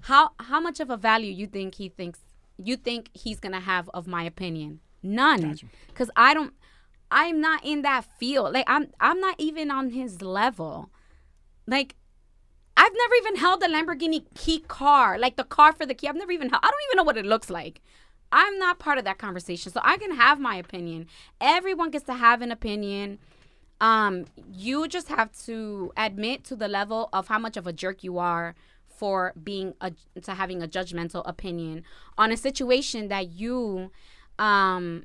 how 0.01 0.31
how 0.39 0.59
much 0.59 0.79
of 0.79 0.89
a 0.89 0.97
value 0.97 1.31
you 1.31 1.47
think 1.47 1.75
he 1.75 1.89
thinks 1.89 2.19
you 2.57 2.75
think 2.75 3.09
he's 3.13 3.39
gonna 3.39 3.59
have 3.59 3.89
of 3.93 4.07
my 4.07 4.23
opinion? 4.23 4.79
None, 5.03 5.57
because 5.87 6.09
I 6.15 6.33
don't. 6.33 6.53
I'm 7.09 7.39
not 7.39 7.63
in 7.63 7.83
that 7.83 8.05
field. 8.19 8.53
Like 8.53 8.65
I'm 8.67 8.87
I'm 8.99 9.19
not 9.19 9.35
even 9.37 9.71
on 9.71 9.91
his 9.91 10.21
level. 10.21 10.89
Like 11.65 11.95
I've 12.75 12.91
never 12.95 13.15
even 13.15 13.35
held 13.37 13.63
a 13.63 13.67
Lamborghini 13.67 14.25
key 14.35 14.59
car, 14.59 15.17
like 15.17 15.35
the 15.35 15.43
car 15.43 15.71
for 15.71 15.85
the 15.85 15.93
key. 15.93 16.07
I've 16.07 16.15
never 16.15 16.31
even 16.31 16.49
held, 16.49 16.61
I 16.63 16.67
don't 16.67 16.81
even 16.89 16.97
know 16.97 17.03
what 17.03 17.17
it 17.17 17.25
looks 17.25 17.49
like. 17.49 17.81
I'm 18.31 18.59
not 18.59 18.77
part 18.77 18.97
of 18.97 19.05
that 19.05 19.17
conversation. 19.17 19.71
So 19.71 19.79
I 19.83 19.97
can 19.97 20.15
have 20.15 20.39
my 20.39 20.57
opinion. 20.57 21.07
Everyone 21.39 21.91
gets 21.91 22.05
to 22.05 22.13
have 22.13 22.41
an 22.41 22.51
opinion. 22.51 23.19
Um, 23.79 24.25
you 24.51 24.87
just 24.87 25.07
have 25.09 25.31
to 25.45 25.91
admit 25.95 26.43
to 26.45 26.55
the 26.55 26.67
level 26.67 27.09
of 27.13 27.27
how 27.27 27.37
much 27.39 27.57
of 27.57 27.67
a 27.67 27.73
jerk 27.73 28.03
you 28.03 28.17
are 28.17 28.55
for 28.87 29.33
being 29.43 29.75
a 29.81 29.91
to 30.23 30.33
having 30.33 30.63
a 30.63 30.67
judgmental 30.67 31.21
opinion 31.27 31.83
on 32.17 32.31
a 32.31 32.37
situation 32.37 33.09
that 33.09 33.29
you 33.29 33.91
um 34.39 35.03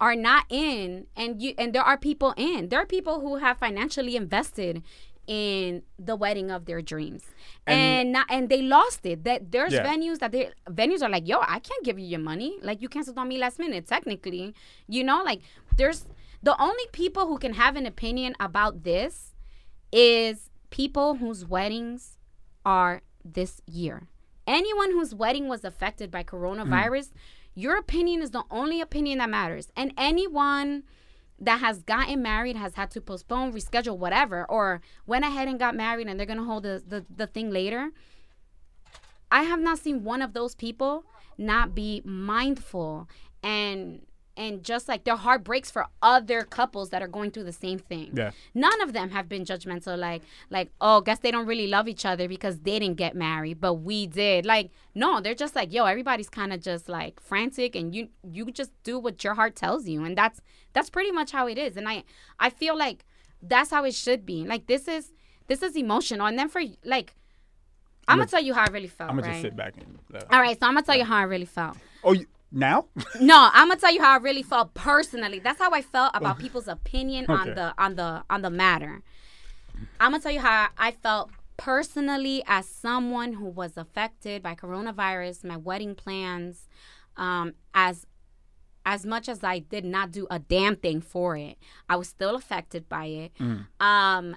are 0.00 0.14
not 0.16 0.44
in. 0.48 1.06
And 1.16 1.42
you 1.42 1.54
and 1.58 1.74
there 1.74 1.82
are 1.82 1.98
people 1.98 2.32
in. 2.36 2.68
There 2.68 2.80
are 2.80 2.86
people 2.86 3.20
who 3.20 3.36
have 3.36 3.58
financially 3.58 4.16
invested 4.16 4.82
in 5.26 5.82
the 5.98 6.16
wedding 6.16 6.50
of 6.50 6.64
their 6.64 6.80
dreams. 6.80 7.24
And 7.66 7.78
and, 7.80 8.12
not, 8.12 8.26
and 8.30 8.48
they 8.48 8.62
lost 8.62 9.04
it. 9.04 9.24
That 9.24 9.50
there's 9.52 9.74
Yeah. 9.74 9.84
venues 9.84 10.20
that 10.20 10.32
they 10.32 10.50
venues 10.70 11.02
are 11.02 11.10
like 11.10 11.28
yo 11.28 11.40
i 11.40 11.58
can't 11.58 11.84
give 11.84 11.98
you 11.98 12.06
your 12.06 12.20
money. 12.20 12.58
Like 12.62 12.80
you 12.80 12.88
canceled 12.88 13.18
on 13.18 13.28
me 13.28 13.36
last 13.38 13.58
minute 13.58 13.86
technically. 13.86 14.54
You 14.88 15.04
know 15.04 15.22
like 15.22 15.42
there's 15.76 16.06
the 16.42 16.60
only 16.60 16.84
people 16.92 17.26
who 17.26 17.38
can 17.38 17.54
have 17.54 17.76
an 17.76 17.86
opinion 17.86 18.34
about 18.38 18.84
this 18.84 19.34
is 19.92 20.50
people 20.70 21.16
whose 21.16 21.44
weddings 21.44 22.18
are 22.64 23.02
this 23.24 23.60
year 23.66 24.08
anyone 24.46 24.92
whose 24.92 25.14
wedding 25.14 25.48
was 25.48 25.64
affected 25.64 26.10
by 26.10 26.22
hmm. 26.22 26.28
coronavirus 26.36 27.10
your 27.54 27.76
opinion 27.76 28.22
is 28.22 28.30
the 28.30 28.44
only 28.50 28.80
opinion 28.80 29.18
that 29.18 29.30
matters 29.30 29.70
and 29.76 29.92
anyone 29.96 30.84
that 31.40 31.60
has 31.60 31.82
gotten 31.82 32.22
married 32.22 32.56
has 32.56 32.74
had 32.74 32.90
to 32.90 33.00
postpone, 33.00 33.52
reschedule, 33.52 33.96
whatever, 33.96 34.44
or 34.50 34.80
went 35.06 35.24
ahead 35.24 35.48
and 35.48 35.58
got 35.58 35.74
married 35.76 36.08
and 36.08 36.18
they're 36.18 36.26
gonna 36.26 36.44
hold 36.44 36.64
the, 36.64 36.82
the, 36.86 37.04
the 37.14 37.26
thing 37.26 37.50
later. 37.50 37.90
I 39.30 39.42
have 39.42 39.60
not 39.60 39.78
seen 39.78 40.04
one 40.04 40.22
of 40.22 40.32
those 40.32 40.54
people 40.54 41.04
not 41.36 41.74
be 41.74 42.02
mindful 42.04 43.08
and 43.42 44.02
and 44.38 44.62
just 44.62 44.88
like 44.88 45.04
their 45.04 45.16
heart 45.16 45.44
breaks 45.44 45.70
for 45.70 45.86
other 46.00 46.42
couples 46.42 46.90
that 46.90 47.02
are 47.02 47.08
going 47.08 47.30
through 47.30 47.44
the 47.44 47.52
same 47.52 47.78
thing. 47.78 48.12
Yeah. 48.14 48.30
None 48.54 48.80
of 48.80 48.92
them 48.92 49.10
have 49.10 49.28
been 49.28 49.44
judgmental 49.44 49.98
like 49.98 50.22
like 50.48 50.70
oh 50.80 51.00
guess 51.00 51.18
they 51.18 51.30
don't 51.30 51.46
really 51.46 51.66
love 51.66 51.88
each 51.88 52.06
other 52.06 52.28
because 52.28 52.60
they 52.60 52.78
didn't 52.78 52.96
get 52.96 53.14
married 53.14 53.60
but 53.60 53.74
we 53.74 54.06
did. 54.06 54.46
Like 54.46 54.70
no, 54.94 55.20
they're 55.20 55.34
just 55.34 55.54
like 55.56 55.72
yo 55.72 55.84
everybody's 55.84 56.30
kind 56.30 56.52
of 56.52 56.60
just 56.60 56.88
like 56.88 57.20
frantic 57.20 57.74
and 57.74 57.94
you 57.94 58.08
you 58.22 58.50
just 58.52 58.70
do 58.84 58.98
what 58.98 59.22
your 59.24 59.34
heart 59.34 59.56
tells 59.56 59.88
you 59.88 60.04
and 60.04 60.16
that's 60.16 60.40
that's 60.72 60.88
pretty 60.88 61.10
much 61.10 61.32
how 61.32 61.46
it 61.48 61.58
is. 61.58 61.76
And 61.76 61.88
I 61.88 62.04
I 62.38 62.48
feel 62.48 62.78
like 62.78 63.04
that's 63.42 63.70
how 63.70 63.84
it 63.84 63.94
should 63.94 64.24
be. 64.24 64.46
Like 64.46 64.66
this 64.66 64.88
is 64.88 65.12
this 65.48 65.62
is 65.62 65.76
emotional 65.76 66.26
and 66.26 66.38
then 66.38 66.48
for 66.48 66.62
like 66.84 67.14
I'm 68.08 68.18
gonna 68.18 68.30
tell 68.30 68.42
you 68.42 68.54
how 68.54 68.62
I 68.62 68.68
really 68.72 68.88
felt. 68.88 69.10
I'm 69.10 69.16
gonna 69.16 69.28
right? 69.28 69.34
just 69.34 69.42
sit 69.42 69.56
back 69.56 69.74
and. 69.76 69.98
Uh, 70.14 70.24
All 70.30 70.40
right, 70.40 70.58
so 70.58 70.66
I'm 70.66 70.74
gonna 70.74 70.86
tell 70.86 70.96
you 70.96 71.04
how 71.04 71.16
I 71.16 71.22
really 71.22 71.44
felt. 71.44 71.76
oh, 72.02 72.12
you, 72.12 72.26
now? 72.50 72.86
No, 73.20 73.50
I'm 73.52 73.68
gonna 73.68 73.80
tell 73.80 73.92
you 73.92 74.00
how 74.00 74.14
I 74.14 74.16
really 74.18 74.42
felt 74.42 74.74
personally. 74.74 75.38
That's 75.38 75.58
how 75.58 75.70
I 75.70 75.82
felt 75.82 76.12
about 76.14 76.38
people's 76.38 76.68
opinion 76.68 77.26
on 77.28 77.54
the 77.54 77.74
on 77.78 77.96
the 77.96 78.24
on 78.30 78.42
the 78.42 78.50
matter. 78.50 79.02
I'm 80.00 80.12
gonna 80.12 80.22
tell 80.22 80.32
you 80.32 80.40
how 80.40 80.68
I 80.76 80.90
felt 80.92 81.30
personally 81.56 82.42
as 82.46 82.68
someone 82.68 83.34
who 83.34 83.46
was 83.46 83.76
affected 83.76 84.42
by 84.42 84.54
coronavirus, 84.54 85.44
my 85.44 85.56
wedding 85.56 85.94
plans, 85.94 86.68
um, 87.16 87.54
as 87.74 88.06
as 88.86 89.04
much 89.04 89.28
as 89.28 89.44
I 89.44 89.58
did 89.58 89.84
not 89.84 90.10
do 90.12 90.26
a 90.30 90.38
damn 90.38 90.74
thing 90.76 91.02
for 91.02 91.36
it, 91.36 91.58
I 91.90 91.96
was 91.96 92.08
still 92.08 92.34
affected 92.34 92.88
by 92.88 93.04
it. 93.06 93.32
Um, 93.80 94.36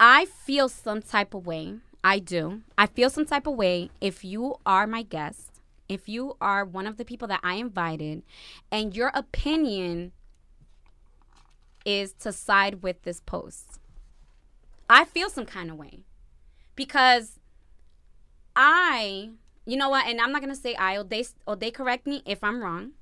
I 0.00 0.24
feel 0.24 0.68
some 0.68 1.00
type 1.00 1.34
of 1.34 1.46
way. 1.46 1.76
I 2.02 2.18
do. 2.18 2.62
I 2.76 2.86
feel 2.86 3.08
some 3.10 3.24
type 3.24 3.46
of 3.46 3.54
way 3.54 3.90
if 4.00 4.24
you 4.24 4.56
are 4.66 4.86
my 4.86 5.02
guest, 5.02 5.53
if 5.88 6.08
you 6.08 6.36
are 6.40 6.64
one 6.64 6.86
of 6.86 6.96
the 6.96 7.04
people 7.04 7.28
that 7.28 7.40
I 7.42 7.54
invited, 7.54 8.22
and 8.70 8.94
your 8.94 9.10
opinion 9.14 10.12
is 11.84 12.12
to 12.20 12.32
side 12.32 12.82
with 12.82 13.02
this 13.02 13.20
post. 13.20 13.78
I 14.88 15.04
feel 15.04 15.30
some 15.30 15.46
kind 15.46 15.70
of 15.70 15.76
way 15.76 16.00
because 16.74 17.38
I, 18.56 19.30
you 19.66 19.76
know 19.76 19.88
what, 19.88 20.06
and 20.06 20.20
I'm 20.20 20.32
not 20.32 20.40
gonna 20.40 20.54
say 20.56 20.74
I 20.74 20.96
or 20.96 21.04
they 21.04 21.24
or 21.46 21.56
they 21.56 21.70
correct 21.70 22.06
me 22.06 22.22
if 22.26 22.42
I'm 22.42 22.62
wrong. 22.62 22.92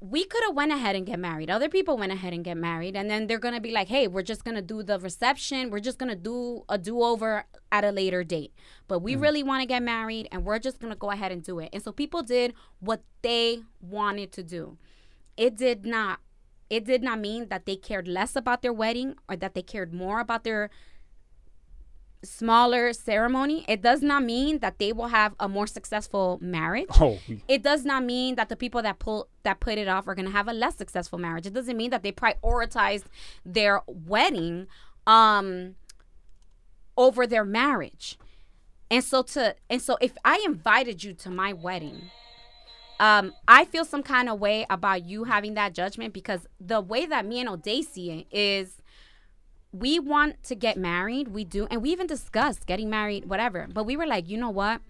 We 0.00 0.24
could 0.24 0.42
have 0.46 0.56
went 0.56 0.72
ahead 0.72 0.96
and 0.96 1.04
get 1.04 1.18
married. 1.18 1.50
Other 1.50 1.68
people 1.68 1.98
went 1.98 2.10
ahead 2.10 2.32
and 2.32 2.42
get 2.42 2.56
married, 2.56 2.96
and 2.96 3.10
then 3.10 3.26
they're 3.26 3.38
gonna 3.38 3.60
be 3.60 3.70
like, 3.70 3.88
"Hey, 3.88 4.08
we're 4.08 4.22
just 4.22 4.44
gonna 4.44 4.62
do 4.62 4.82
the 4.82 4.98
reception. 4.98 5.70
We're 5.70 5.80
just 5.80 5.98
gonna 5.98 6.16
do 6.16 6.64
a 6.70 6.78
do 6.78 7.02
over 7.02 7.44
at 7.70 7.84
a 7.84 7.90
later 7.90 8.24
date." 8.24 8.54
But 8.88 9.00
we 9.00 9.14
mm. 9.14 9.20
really 9.20 9.42
want 9.42 9.60
to 9.60 9.66
get 9.66 9.82
married, 9.82 10.26
and 10.32 10.44
we're 10.44 10.58
just 10.58 10.80
gonna 10.80 10.96
go 10.96 11.10
ahead 11.10 11.32
and 11.32 11.42
do 11.42 11.58
it. 11.58 11.68
And 11.74 11.82
so 11.82 11.92
people 11.92 12.22
did 12.22 12.54
what 12.80 13.02
they 13.20 13.62
wanted 13.80 14.32
to 14.32 14.42
do. 14.42 14.78
It 15.36 15.56
did 15.56 15.84
not. 15.84 16.20
It 16.70 16.84
did 16.84 17.02
not 17.02 17.18
mean 17.18 17.48
that 17.48 17.66
they 17.66 17.76
cared 17.76 18.08
less 18.08 18.36
about 18.36 18.62
their 18.62 18.72
wedding 18.72 19.16
or 19.28 19.36
that 19.36 19.54
they 19.54 19.62
cared 19.62 19.92
more 19.92 20.20
about 20.20 20.44
their 20.44 20.70
smaller 22.22 22.92
ceremony. 22.92 23.64
It 23.68 23.82
does 23.82 24.02
not 24.02 24.22
mean 24.22 24.58
that 24.58 24.78
they 24.78 24.92
will 24.92 25.08
have 25.08 25.34
a 25.40 25.48
more 25.48 25.66
successful 25.66 26.38
marriage. 26.40 26.88
Oh, 27.00 27.18
It 27.48 27.62
does 27.62 27.84
not 27.84 28.04
mean 28.04 28.34
that 28.34 28.48
the 28.48 28.56
people 28.56 28.82
that 28.82 28.98
pull 28.98 29.28
that 29.42 29.60
put 29.60 29.78
it 29.78 29.88
off 29.88 30.06
are 30.06 30.14
going 30.14 30.26
to 30.26 30.32
have 30.32 30.48
a 30.48 30.52
less 30.52 30.76
successful 30.76 31.18
marriage. 31.18 31.46
It 31.46 31.54
doesn't 31.54 31.76
mean 31.76 31.90
that 31.90 32.02
they 32.02 32.12
prioritized 32.12 33.04
their 33.44 33.82
wedding 33.86 34.66
um 35.06 35.76
over 36.96 37.26
their 37.26 37.44
marriage. 37.44 38.18
And 38.90 39.02
so 39.02 39.22
to 39.22 39.54
and 39.68 39.80
so 39.80 39.96
if 40.00 40.12
I 40.24 40.42
invited 40.44 41.02
you 41.02 41.14
to 41.14 41.30
my 41.30 41.52
wedding, 41.52 42.10
um, 42.98 43.32
I 43.48 43.64
feel 43.64 43.86
some 43.86 44.02
kind 44.02 44.28
of 44.28 44.38
way 44.38 44.66
about 44.68 45.04
you 45.04 45.24
having 45.24 45.54
that 45.54 45.72
judgment 45.72 46.12
because 46.12 46.46
the 46.60 46.82
way 46.82 47.06
that 47.06 47.24
me 47.24 47.40
and 47.40 47.48
O'Day 47.48 47.80
see 47.80 48.10
it 48.10 48.26
is 48.30 48.79
we 49.72 49.98
want 49.98 50.42
to 50.44 50.54
get 50.54 50.76
married. 50.76 51.28
We 51.28 51.44
do. 51.44 51.66
And 51.70 51.82
we 51.82 51.90
even 51.90 52.06
discussed 52.06 52.66
getting 52.66 52.90
married, 52.90 53.26
whatever. 53.26 53.68
But 53.72 53.84
we 53.84 53.96
were 53.96 54.06
like, 54.06 54.28
you 54.28 54.36
know 54.36 54.50
what? 54.50 54.80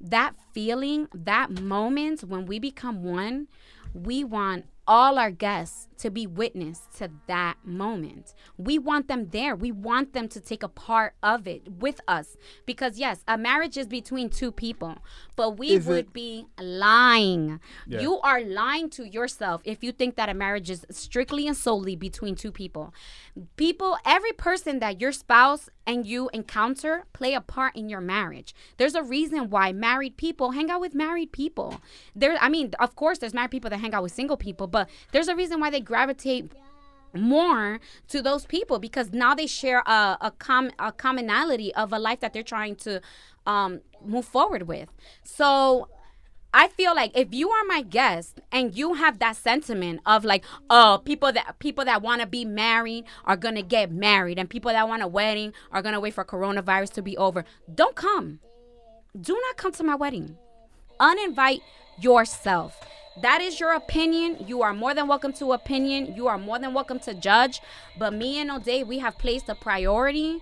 That 0.00 0.34
feeling, 0.52 1.08
that 1.14 1.50
moment 1.50 2.22
when 2.24 2.46
we 2.46 2.58
become 2.58 3.02
one, 3.02 3.48
we 3.92 4.24
want 4.24 4.66
all 4.86 5.18
our 5.18 5.30
guests 5.30 5.88
to 6.00 6.10
be 6.10 6.26
witness 6.26 6.82
to 6.98 7.10
that 7.26 7.56
moment. 7.64 8.34
We 8.56 8.78
want 8.78 9.08
them 9.08 9.28
there. 9.30 9.54
We 9.56 9.72
want 9.72 10.12
them 10.12 10.28
to 10.28 10.40
take 10.40 10.62
a 10.62 10.68
part 10.68 11.14
of 11.22 11.46
it 11.46 11.62
with 11.80 12.00
us. 12.08 12.36
Because, 12.66 12.98
yes, 12.98 13.22
a 13.28 13.36
marriage 13.38 13.76
is 13.76 13.86
between 13.86 14.28
two 14.28 14.52
people, 14.52 14.98
but 15.36 15.58
we 15.58 15.70
Is 15.70 15.86
would 15.86 16.06
it- 16.06 16.12
be 16.12 16.46
lying. 16.60 17.60
Yeah. 17.86 18.00
You 18.00 18.18
are 18.20 18.40
lying 18.42 18.90
to 18.90 19.04
yourself 19.08 19.60
if 19.64 19.82
you 19.84 19.92
think 19.92 20.16
that 20.16 20.28
a 20.28 20.34
marriage 20.34 20.70
is 20.70 20.84
strictly 20.90 21.46
and 21.46 21.56
solely 21.56 21.96
between 21.96 22.34
two 22.34 22.52
people. 22.52 22.92
People, 23.56 23.96
every 24.04 24.32
person 24.32 24.78
that 24.80 25.00
your 25.00 25.12
spouse 25.12 25.68
and 25.86 26.06
you 26.06 26.30
encounter 26.32 27.04
play 27.12 27.34
a 27.34 27.40
part 27.40 27.74
in 27.76 27.88
your 27.88 28.00
marriage. 28.00 28.54
There's 28.76 28.94
a 28.94 29.02
reason 29.02 29.50
why 29.50 29.72
married 29.72 30.16
people 30.16 30.52
hang 30.52 30.70
out 30.70 30.80
with 30.80 30.94
married 30.94 31.32
people. 31.32 31.80
There, 32.14 32.36
I 32.40 32.48
mean, 32.48 32.72
of 32.78 32.94
course, 32.94 33.18
there's 33.18 33.34
married 33.34 33.50
people 33.50 33.70
that 33.70 33.78
hang 33.80 33.94
out 33.94 34.02
with 34.02 34.12
single 34.12 34.36
people, 34.36 34.66
but 34.66 34.88
there's 35.12 35.28
a 35.28 35.34
reason 35.34 35.58
why 35.58 35.70
they 35.70 35.80
gravitate 35.90 36.52
more 37.12 37.80
to 38.08 38.22
those 38.22 38.44
people 38.46 38.78
because 38.78 39.12
now 39.12 39.34
they 39.34 39.46
share 39.46 39.80
a 39.86 40.00
a, 40.28 40.32
com- 40.38 40.70
a 40.78 40.92
commonality 40.92 41.74
of 41.74 41.92
a 41.92 41.98
life 41.98 42.20
that 42.20 42.32
they're 42.32 42.52
trying 42.56 42.76
to 42.76 43.00
um, 43.46 43.80
move 44.04 44.24
forward 44.24 44.62
with. 44.72 44.88
So 45.24 45.88
I 46.52 46.68
feel 46.68 46.94
like 46.94 47.12
if 47.16 47.28
you 47.32 47.50
are 47.50 47.64
my 47.64 47.82
guest 47.82 48.40
and 48.50 48.76
you 48.76 48.94
have 48.94 49.18
that 49.18 49.36
sentiment 49.36 50.00
of 50.04 50.24
like, 50.24 50.44
oh, 50.68 51.00
people 51.04 51.32
that 51.32 51.58
people 51.58 51.84
that 51.84 52.02
want 52.02 52.20
to 52.20 52.26
be 52.26 52.44
married 52.44 53.04
are 53.24 53.36
gonna 53.36 53.62
get 53.62 53.90
married, 53.90 54.38
and 54.38 54.48
people 54.48 54.72
that 54.72 54.88
want 54.88 55.02
a 55.02 55.08
wedding 55.08 55.52
are 55.72 55.82
gonna 55.82 56.00
wait 56.00 56.14
for 56.14 56.24
coronavirus 56.24 56.92
to 56.94 57.02
be 57.02 57.16
over, 57.16 57.44
don't 57.72 57.96
come. 57.96 58.40
Do 59.20 59.34
not 59.46 59.56
come 59.56 59.72
to 59.72 59.84
my 59.84 59.96
wedding. 59.96 60.36
Uninvite 61.00 61.62
yourself. 62.00 62.72
That 63.16 63.40
is 63.40 63.58
your 63.58 63.74
opinion. 63.74 64.44
You 64.46 64.62
are 64.62 64.72
more 64.72 64.94
than 64.94 65.08
welcome 65.08 65.32
to 65.34 65.52
opinion. 65.52 66.14
You 66.14 66.28
are 66.28 66.38
more 66.38 66.58
than 66.58 66.72
welcome 66.72 67.00
to 67.00 67.14
judge. 67.14 67.60
But 67.98 68.14
me 68.14 68.40
and 68.40 68.50
O'Day, 68.50 68.84
we 68.84 69.00
have 69.00 69.18
placed 69.18 69.48
a 69.48 69.54
priority. 69.54 70.40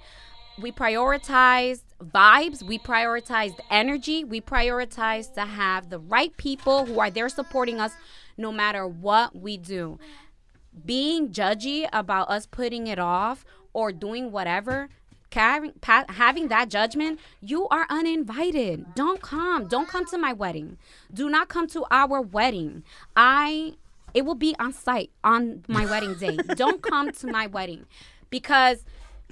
We 0.61 0.70
prioritized 0.70 1.83
vibes. 2.02 2.62
We 2.62 2.78
prioritized 2.78 3.59
energy. 3.70 4.22
We 4.22 4.42
prioritized 4.42 5.35
to 5.35 5.46
have 5.46 5.88
the 5.88 5.98
right 5.98 6.37
people 6.37 6.85
who 6.85 7.00
are 7.00 7.11
there 7.11 7.31
supporting 7.31 7.81
us 7.81 7.92
no 8.37 8.52
matter 8.52 8.87
what 8.87 9.35
we 9.35 9.57
do. 9.57 9.98
Being 10.85 11.31
judgy 11.31 11.88
about 11.92 12.28
us 12.28 12.46
putting 12.46 12.87
it 12.87 12.98
off 12.98 13.44
or 13.72 13.92
doing 13.92 14.31
whatever 14.31 14.90
carrying, 15.30 15.72
pa- 15.80 16.06
having 16.08 16.48
that 16.48 16.68
judgment, 16.68 17.20
you 17.40 17.68
are 17.68 17.86
uninvited. 17.90 18.94
Don't 18.94 19.20
come. 19.20 19.66
Don't 19.68 19.88
come 19.88 20.04
to 20.06 20.18
my 20.18 20.32
wedding. 20.32 20.78
Do 21.12 21.28
not 21.28 21.48
come 21.48 21.66
to 21.68 21.84
our 21.90 22.20
wedding. 22.20 22.82
I 23.16 23.74
it 24.14 24.24
will 24.24 24.34
be 24.34 24.56
on 24.58 24.72
site 24.72 25.10
on 25.22 25.64
my 25.68 25.84
wedding 25.92 26.14
day. 26.14 26.36
Don't 26.56 26.82
come 26.82 27.12
to 27.12 27.26
my 27.26 27.46
wedding 27.46 27.84
because 28.30 28.84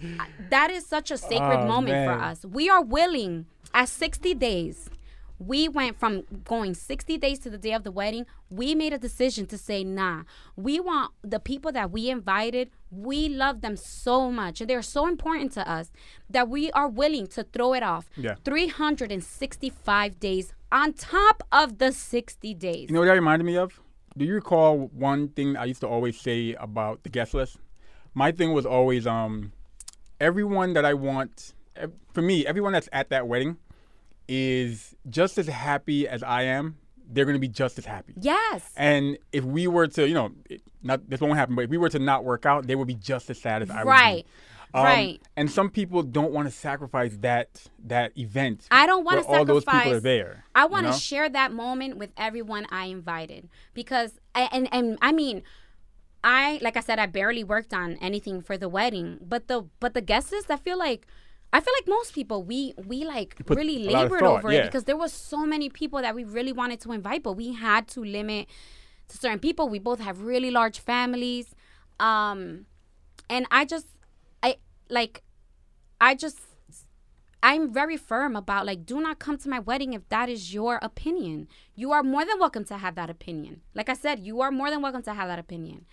uh, 0.03 0.25
that 0.51 0.71
is 0.71 0.85
such 0.87 1.11
a 1.11 1.17
sacred 1.17 1.61
Oh, 1.61 1.67
moment 1.67 2.07
for 2.07 2.13
us. 2.13 2.45
We 2.45 2.69
are 2.69 2.83
willing 2.83 3.47
at 3.73 3.89
60 3.89 4.35
days. 4.35 4.91
We 5.39 5.69
went 5.69 5.99
from 5.99 6.23
going 6.45 6.75
60 6.75 7.19
days 7.19 7.39
to 7.41 7.51
the 7.51 7.59
day 7.59 7.73
of 7.73 7.85
the 7.85 7.91
wedding. 7.91 8.27
We 8.49 8.75
made 8.75 8.93
a 8.93 8.99
decision 8.99 9.47
to 9.47 9.59
say, 9.59 9.85
nah, 9.85 10.23
we 10.57 10.81
want 10.81 11.13
the 11.23 11.41
people 11.41 11.73
that 11.73 11.91
we 11.91 12.09
invited, 12.09 12.71
we 12.91 13.29
love 13.29 13.61
them 13.61 13.77
so 13.77 14.31
much. 14.31 14.61
And 14.61 14.71
they're 14.71 14.83
so 14.83 15.07
important 15.07 15.53
to 15.53 15.69
us 15.69 15.91
that 16.31 16.49
we 16.49 16.71
are 16.73 16.89
willing 16.89 17.27
to 17.29 17.43
throw 17.45 17.75
it 17.75 17.83
off. 17.83 18.09
Yeah. 18.17 18.37
365 18.45 20.21
days 20.21 20.53
on 20.73 20.93
top 20.95 21.43
of 21.53 21.79
the 21.79 21.93
60 21.93 22.55
days. 22.55 22.89
You 22.89 22.95
know 22.95 23.01
what 23.01 23.07
that 23.07 23.13
reminded 23.13 23.45
me 23.45 23.57
of? 23.57 23.81
Do 24.17 24.25
you 24.25 24.35
recall 24.35 24.91
one 24.95 25.29
thing 25.29 25.57
I 25.57 25.67
used 25.67 25.81
to 25.83 25.89
always 25.89 26.19
say 26.19 26.55
about 26.55 27.03
the 27.03 27.11
guest 27.11 27.35
list? 27.35 27.59
My 28.15 28.33
thing 28.33 28.55
was 28.55 28.65
always 28.65 29.07
um, 29.07 29.53
everyone 30.19 30.73
that 30.73 30.87
I 30.87 30.95
want, 30.95 31.53
for 32.15 32.23
me, 32.23 32.47
everyone 32.47 32.73
that's 32.73 32.89
at 32.93 33.11
that 33.11 33.29
wedding 33.29 33.59
is 34.29 34.95
just 35.09 35.39
as 35.39 35.47
happy 35.47 36.07
as 36.09 36.23
I 36.23 36.43
am. 36.43 36.77
They're 37.09 37.25
going 37.25 37.37
to 37.37 37.41
be 37.41 37.49
just 37.49 37.79
as 37.79 37.85
happy. 37.85 38.15
yes. 38.21 38.73
And 38.77 39.17
if 39.33 39.45
we 39.45 39.69
were 39.69 39.87
to, 39.87 40.09
you 40.09 40.15
know, 40.15 40.33
not 40.83 41.09
this 41.09 41.21
won't 41.21 41.37
happen, 41.37 41.55
but 41.55 41.63
if 41.63 41.71
we 41.71 41.79
were 41.79 41.89
to 41.91 42.01
not 42.01 42.25
work 42.25 42.45
out, 42.47 42.67
they 42.67 42.75
would 42.75 42.89
be 42.89 42.95
just 42.97 43.31
as 43.31 43.39
sad 43.41 43.63
as 43.63 43.71
I 43.71 43.85
would 43.85 43.91
Right. 43.91 44.25
be. 44.25 44.31
Um, 44.75 44.85
Right. 44.85 45.23
And 45.37 45.49
some 45.49 45.71
people 45.71 46.03
don't 46.03 46.33
want 46.33 46.49
to 46.49 46.53
sacrifice 46.53 47.17
that 47.21 47.69
that 47.85 48.19
event. 48.19 48.67
I 48.73 48.87
don't 48.87 49.05
want 49.05 49.19
to 49.19 49.23
sacrifice. 49.23 49.39
all 49.39 49.45
those 49.45 49.65
people 49.65 49.93
are 49.93 50.01
there. 50.01 50.45
I 50.57 50.63
you 50.65 50.69
want 50.69 50.87
to 50.87 50.91
know? 50.91 50.97
share 50.97 51.29
that 51.29 51.53
moment 51.53 51.97
with 51.97 52.11
everyone 52.17 52.67
I 52.71 52.87
invited 52.87 53.49
because 53.73 54.19
and 54.35 54.69
and 54.73 54.99
I 55.01 55.13
mean 55.13 55.45
I 56.25 56.59
like 56.61 56.77
I 56.77 56.81
said 56.81 56.99
I 56.99 57.07
barely 57.07 57.45
worked 57.45 57.73
on 57.73 57.95
anything 58.01 58.43
for 58.43 58.59
the 58.59 58.69
wedding 58.69 59.19
but 59.23 59.47
the 59.47 59.67
but 59.79 59.95
the 59.95 60.01
guest 60.01 60.33
list 60.33 60.51
I 60.51 60.57
feel 60.57 60.77
like 60.79 61.07
I 61.53 61.61
feel 61.61 61.73
like 61.79 61.89
most 61.89 62.15
people 62.15 62.43
we 62.43 62.75
we 62.87 63.05
like 63.05 63.37
really 63.49 63.87
a 63.87 63.91
lot 63.91 64.05
of 64.05 64.11
labored 64.11 64.21
thought, 64.21 64.39
over 64.39 64.53
yeah. 64.53 64.61
it 64.61 64.65
because 64.67 64.85
there 64.85 64.97
was 64.97 65.13
so 65.13 65.47
many 65.47 65.69
people 65.71 66.01
that 66.03 66.15
we 66.15 66.25
really 66.25 66.53
wanted 66.53 66.81
to 66.81 66.93
invite 66.93 67.23
but 67.23 67.33
we 67.33 67.53
had 67.55 67.89
to 67.89 68.05
limit 68.05 68.47
to 69.09 69.17
certain 69.17 69.39
people 69.39 69.69
we 69.69 69.79
both 69.79 70.01
have 70.01 70.21
really 70.23 70.51
large 70.51 70.81
families 70.81 71.55
um 72.01 72.67
and 73.31 73.47
I 73.51 73.65
just 73.65 73.87
I 74.43 74.57
like 74.91 75.23
I 76.01 76.15
just 76.15 76.39
I'm 77.43 77.73
very 77.73 77.97
firm 77.97 78.35
about 78.35 78.67
like 78.67 78.85
do 78.85 79.01
not 79.01 79.19
come 79.19 79.39
to 79.39 79.49
my 79.49 79.61
wedding 79.61 79.93
if 79.93 80.09
that 80.09 80.29
is 80.29 80.53
your 80.53 80.79
opinion. 80.83 81.49
You 81.75 81.93
are 81.93 82.03
more 82.03 82.25
than 82.25 82.39
welcome 82.41 82.65
to 82.65 82.77
have 82.77 82.97
that 82.97 83.09
opinion. 83.09 83.61
Like 83.75 83.89
I 83.89 83.95
said, 83.95 84.21
you 84.21 84.41
are 84.41 84.51
more 84.51 84.69
than 84.71 84.83
welcome 84.83 85.03
to 85.03 85.15
have 85.15 85.29
that 85.29 85.39
opinion. 85.39 85.87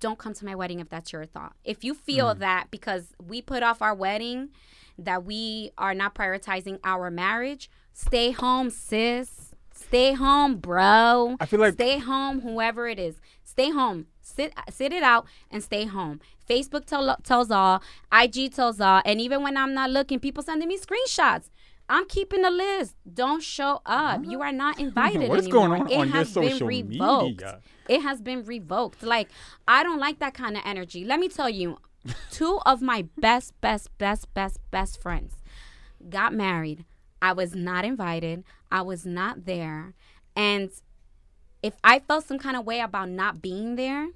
Don't 0.00 0.18
come 0.18 0.34
to 0.34 0.44
my 0.44 0.54
wedding 0.54 0.80
if 0.80 0.88
that's 0.88 1.12
your 1.12 1.24
thought. 1.24 1.54
If 1.64 1.84
you 1.84 1.94
feel 1.94 2.34
Mm. 2.34 2.38
that 2.40 2.70
because 2.70 3.14
we 3.22 3.42
put 3.42 3.62
off 3.62 3.80
our 3.82 3.94
wedding 3.94 4.50
that 4.98 5.24
we 5.24 5.70
are 5.78 5.94
not 5.94 6.14
prioritizing 6.14 6.78
our 6.84 7.10
marriage, 7.10 7.70
stay 7.92 8.32
home, 8.32 8.70
sis. 8.70 9.54
Stay 9.74 10.12
home, 10.14 10.56
bro. 10.56 11.36
I 11.40 11.46
feel 11.46 11.60
like- 11.60 11.74
stay 11.74 11.98
home, 11.98 12.40
whoever 12.40 12.88
it 12.88 12.98
is. 12.98 13.20
Stay 13.44 13.70
home. 13.70 14.06
Sit 14.20 14.52
sit 14.70 14.92
it 14.92 15.02
out 15.02 15.26
and 15.50 15.62
stay 15.62 15.84
home. 15.86 16.20
Facebook 16.48 16.84
tell, 16.84 17.16
tells 17.22 17.50
all, 17.50 17.82
IG 18.12 18.52
tells 18.52 18.80
all, 18.80 19.00
and 19.04 19.20
even 19.20 19.42
when 19.42 19.56
I'm 19.56 19.72
not 19.74 19.90
looking, 19.90 20.18
people 20.20 20.42
sending 20.42 20.68
me 20.68 20.78
screenshots. 20.78 21.48
I'm 21.88 22.06
keeping 22.06 22.44
a 22.44 22.50
list. 22.50 22.94
Don't 23.12 23.42
show 23.42 23.80
up. 23.86 24.22
You 24.26 24.42
are 24.42 24.52
not 24.52 24.78
invited 24.86 25.28
What 25.30 25.38
is 25.38 25.46
anymore. 25.46 25.68
going 25.68 25.80
on 25.82 25.90
it 25.90 25.96
on 25.96 26.08
your 26.08 26.16
has 26.16 26.34
been 26.34 26.50
social 26.52 26.66
revoked. 26.66 27.24
media? 27.24 27.60
It 27.88 28.02
has 28.02 28.20
been 28.20 28.44
revoked. 28.44 29.02
Like 29.02 29.28
I 29.66 29.82
don't 29.82 29.98
like 29.98 30.18
that 30.18 30.34
kind 30.34 30.56
of 30.56 30.62
energy. 30.66 31.04
Let 31.04 31.18
me 31.20 31.28
tell 31.28 31.48
you, 31.48 31.78
two 32.30 32.60
of 32.64 32.80
my 32.82 33.06
best, 33.18 33.58
best, 33.60 33.96
best, 33.98 34.32
best, 34.34 34.58
best 34.70 35.00
friends 35.02 35.36
got 36.08 36.32
married. 36.32 36.84
I 37.20 37.32
was 37.32 37.54
not 37.54 37.84
invited. 37.84 38.44
I 38.70 38.82
was 38.82 39.04
not 39.04 39.44
there. 39.44 39.94
And 40.36 40.70
if 41.62 41.74
I 41.82 41.98
felt 41.98 42.24
some 42.24 42.38
kind 42.38 42.56
of 42.56 42.64
way 42.64 42.80
about 42.80 43.08
not 43.08 43.42
being 43.42 43.74
there, 43.74 44.08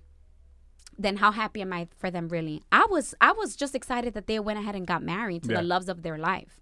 then 0.96 1.16
how 1.16 1.32
happy 1.32 1.60
am 1.62 1.72
I 1.72 1.88
for 1.98 2.10
them 2.10 2.28
really? 2.28 2.62
I 2.70 2.86
was 2.88 3.14
I 3.20 3.32
was 3.32 3.56
just 3.56 3.74
excited 3.74 4.14
that 4.14 4.26
they 4.28 4.38
went 4.38 4.58
ahead 4.60 4.76
and 4.76 4.86
got 4.86 5.02
married 5.02 5.42
to 5.44 5.50
Yeah. 5.50 5.56
the 5.56 5.62
loves 5.64 5.88
of 5.88 6.02
their 6.02 6.18
life. 6.18 6.60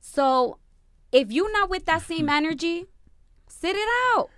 So 0.00 0.58
if 1.12 1.30
you're 1.30 1.52
not 1.52 1.68
with 1.68 1.84
that 1.86 2.02
same 2.02 2.28
energy, 2.40 2.86
sit 3.48 3.76
it 3.76 3.88
out. 4.16 4.30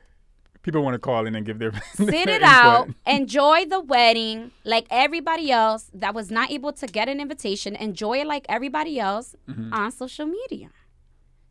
People 0.62 0.82
want 0.82 0.94
to 0.94 0.98
call 0.98 1.26
in 1.26 1.34
and 1.34 1.46
give 1.46 1.58
their 1.58 1.72
Sit 1.94 2.06
their 2.06 2.28
it 2.28 2.28
input. 2.28 2.42
out. 2.42 2.88
Enjoy 3.06 3.64
the 3.64 3.80
wedding 3.80 4.50
like 4.64 4.86
everybody 4.90 5.50
else 5.50 5.90
that 5.94 6.14
was 6.14 6.30
not 6.30 6.50
able 6.50 6.72
to 6.74 6.86
get 6.86 7.08
an 7.08 7.18
invitation. 7.20 7.74
Enjoy 7.76 8.18
it 8.20 8.26
like 8.26 8.44
everybody 8.48 9.00
else 9.00 9.34
Mm-hmm. 9.48 9.72
on 9.72 9.90
social 9.90 10.26
media. 10.26 10.68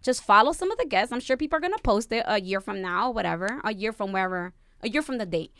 Just 0.04 0.24
follow 0.24 0.54
some 0.54 0.72
of 0.72 0.78
the 0.78 0.86
guests. 0.86 1.12
I'm 1.12 1.20
sure 1.20 1.36
people 1.36 1.58
are 1.58 1.62
gonna 1.62 1.78
post 1.84 2.12
it 2.12 2.24
a 2.28 2.40
year 2.40 2.62
from 2.62 2.82
now, 2.82 3.08
or 3.10 3.14
whatever, 3.14 3.60
a 3.64 3.74
year 3.74 3.92
from 3.92 4.12
wherever, 4.14 4.54
a 4.82 4.90
year 4.90 5.02
from 5.02 5.18
the 5.18 5.26
date. 5.26 5.52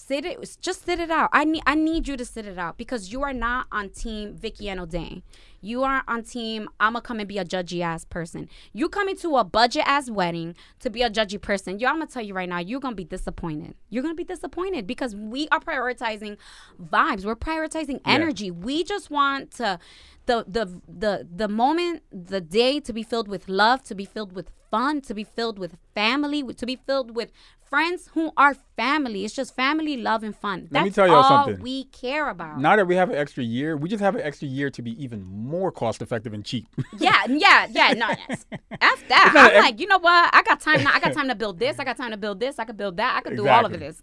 Sit 0.00 0.24
it, 0.24 0.56
just 0.60 0.86
sit 0.86 1.00
it 1.00 1.10
out. 1.10 1.28
I 1.32 1.44
need, 1.44 1.64
I 1.66 1.74
need 1.74 2.06
you 2.06 2.16
to 2.16 2.24
sit 2.24 2.46
it 2.46 2.56
out 2.56 2.78
because 2.78 3.10
you 3.12 3.22
are 3.24 3.32
not 3.32 3.66
on 3.72 3.90
team 3.90 4.32
Vicky 4.32 4.68
and 4.68 4.78
O'Dane. 4.78 5.24
You 5.60 5.82
are 5.82 6.04
on 6.06 6.22
team. 6.22 6.68
I'ma 6.78 7.00
come 7.00 7.18
and 7.18 7.28
be 7.28 7.36
a 7.36 7.44
judgy 7.44 7.82
ass 7.82 8.04
person. 8.04 8.48
You 8.72 8.88
coming 8.88 9.16
to 9.16 9.36
a 9.36 9.42
budget 9.42 9.82
ass 9.86 10.08
wedding 10.08 10.54
to 10.78 10.88
be 10.88 11.02
a 11.02 11.10
judgy 11.10 11.42
person. 11.42 11.80
Yo, 11.80 11.88
I'm 11.88 11.96
gonna 11.96 12.06
tell 12.06 12.22
you 12.22 12.32
right 12.32 12.48
now, 12.48 12.60
you're 12.60 12.78
gonna 12.78 12.94
be 12.94 13.04
disappointed. 13.04 13.74
You're 13.90 14.04
gonna 14.04 14.14
be 14.14 14.22
disappointed 14.22 14.86
because 14.86 15.16
we 15.16 15.48
are 15.48 15.58
prioritizing 15.58 16.36
vibes. 16.80 17.24
We're 17.24 17.34
prioritizing 17.34 18.00
energy. 18.06 18.52
We 18.52 18.84
just 18.84 19.10
want 19.10 19.50
to 19.56 19.80
the 20.26 20.44
the 20.46 20.80
the 20.86 21.26
the 21.28 21.48
moment, 21.48 22.04
the 22.12 22.40
day 22.40 22.78
to 22.78 22.92
be 22.92 23.02
filled 23.02 23.26
with 23.26 23.48
love, 23.48 23.82
to 23.84 23.96
be 23.96 24.04
filled 24.04 24.32
with 24.32 24.52
fun, 24.70 25.00
to 25.02 25.14
be 25.14 25.24
filled 25.24 25.58
with 25.58 25.76
family, 25.94 26.42
to 26.42 26.66
be 26.66 26.76
filled 26.76 27.14
with 27.14 27.30
friends 27.68 28.10
who 28.14 28.32
are 28.36 28.54
family. 28.76 29.24
It's 29.24 29.34
just 29.34 29.54
family, 29.54 29.96
love, 29.96 30.22
and 30.22 30.34
fun. 30.34 30.68
Let 30.70 30.82
me 30.84 30.88
That's 30.88 30.96
tell 30.96 31.06
y'all 31.06 31.16
all 31.16 31.44
something. 31.46 31.62
we 31.62 31.84
care 31.84 32.28
about. 32.28 32.60
Now 32.60 32.76
that 32.76 32.86
we 32.86 32.96
have 32.96 33.10
an 33.10 33.16
extra 33.16 33.44
year, 33.44 33.76
we 33.76 33.88
just 33.88 34.02
have 34.02 34.14
an 34.14 34.22
extra 34.22 34.48
year 34.48 34.70
to 34.70 34.82
be 34.82 35.02
even 35.02 35.24
more 35.24 35.70
cost 35.70 36.02
effective 36.02 36.32
and 36.32 36.44
cheap. 36.44 36.66
Yeah, 36.98 37.22
yeah, 37.28 37.66
yeah. 37.70 37.92
No, 37.92 38.08
yes. 38.28 38.46
F 38.80 39.08
that. 39.08 39.32
I'm 39.34 39.56
ev- 39.56 39.64
like, 39.64 39.80
you 39.80 39.86
know 39.86 39.98
what? 39.98 40.30
I 40.34 40.42
got 40.42 40.60
time 40.60 40.82
now. 40.82 40.92
I 40.92 41.00
got 41.00 41.12
time 41.12 41.28
to 41.28 41.34
build 41.34 41.58
this. 41.58 41.78
I 41.78 41.84
got 41.84 41.96
time 41.96 42.10
to 42.10 42.16
build 42.16 42.40
this. 42.40 42.58
I 42.58 42.64
could 42.64 42.76
build 42.76 42.96
that. 42.96 43.16
I 43.16 43.20
could 43.20 43.36
do 43.36 43.46
all 43.46 43.64
of 43.64 43.72
Exactly. 43.72 43.86
this. 43.86 44.02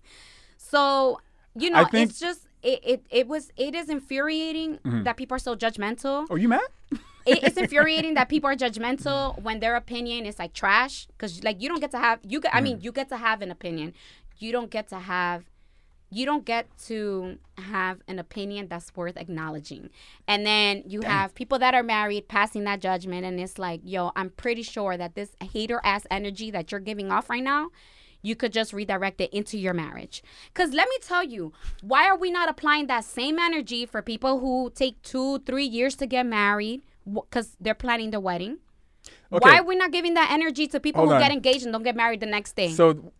So, 0.57 1.19
you 1.55 1.69
know, 1.69 1.83
think- 1.85 2.09
it's 2.09 2.19
just 2.19 2.47
it, 2.61 2.79
it 2.83 3.05
it 3.09 3.27
was 3.27 3.51
it 3.57 3.75
is 3.75 3.89
infuriating 3.89 4.77
mm-hmm. 4.77 5.03
that 5.03 5.17
people 5.17 5.35
are 5.35 5.39
so 5.39 5.55
judgmental. 5.55 6.29
Are 6.29 6.37
you 6.37 6.47
mad? 6.47 6.61
it, 7.25 7.43
it's 7.43 7.57
infuriating 7.57 8.13
that 8.15 8.29
people 8.29 8.49
are 8.49 8.55
judgmental 8.55 9.41
when 9.41 9.59
their 9.59 9.75
opinion 9.75 10.25
is 10.25 10.39
like 10.39 10.53
trash 10.53 11.07
because 11.07 11.43
like 11.43 11.61
you 11.61 11.67
don't 11.69 11.79
get 11.79 11.91
to 11.91 11.97
have 11.97 12.19
you 12.23 12.39
get, 12.39 12.53
i 12.53 12.61
mean 12.61 12.79
you 12.81 12.91
get 12.91 13.09
to 13.09 13.17
have 13.17 13.41
an 13.41 13.51
opinion. 13.51 13.93
You 14.37 14.51
don't 14.51 14.69
get 14.69 14.89
to 14.89 14.99
have 14.99 15.45
you 16.11 16.25
don't 16.25 16.45
get 16.45 16.67
to 16.85 17.37
have 17.57 18.01
an 18.07 18.19
opinion 18.19 18.67
that's 18.67 18.95
worth 18.95 19.17
acknowledging. 19.17 19.89
And 20.27 20.45
then 20.45 20.83
you 20.85 21.01
have 21.01 21.33
people 21.33 21.57
that 21.59 21.73
are 21.73 21.83
married 21.83 22.27
passing 22.27 22.63
that 22.65 22.79
judgment 22.79 23.25
and 23.25 23.39
it's 23.39 23.57
like 23.57 23.81
yo 23.83 24.11
i'm 24.15 24.29
pretty 24.29 24.63
sure 24.63 24.97
that 24.97 25.15
this 25.15 25.35
hater 25.51 25.81
ass 25.83 26.05
energy 26.11 26.51
that 26.51 26.71
you're 26.71 26.79
giving 26.79 27.11
off 27.11 27.29
right 27.29 27.43
now 27.43 27.69
you 28.21 28.35
could 28.35 28.51
just 28.51 28.73
redirect 28.73 29.21
it 29.21 29.31
into 29.31 29.55
your 29.55 29.75
marriage. 29.75 30.23
Because 30.51 30.73
let 30.73 30.89
me 30.89 30.95
tell 30.99 31.23
you, 31.23 31.53
why 31.81 32.07
are 32.07 32.17
we 32.17 32.31
not 32.31 32.49
applying 32.49 32.87
that 32.87 33.05
same 33.05 33.37
energy 33.37 33.85
for 33.85 34.01
people 34.01 34.39
who 34.39 34.71
take 34.73 34.99
two, 35.03 35.37
three 35.39 35.63
years 35.65 35.95
to 35.97 36.07
get 36.07 36.25
married 36.25 36.81
because 37.05 37.55
they're 37.59 37.73
planning 37.75 38.11
their 38.11 38.19
wedding? 38.19 38.57
Okay. 39.31 39.39
Why 39.49 39.59
are 39.59 39.63
we 39.63 39.75
not 39.75 39.91
giving 39.91 40.15
that 40.15 40.31
energy 40.31 40.67
to 40.67 40.79
people 40.79 41.01
Hold 41.01 41.09
who 41.09 41.15
on. 41.15 41.21
get 41.21 41.31
engaged 41.31 41.63
and 41.63 41.71
don't 41.73 41.83
get 41.83 41.95
married 41.95 42.19
the 42.19 42.25
next 42.25 42.55
day? 42.55 42.71
So 42.71 43.11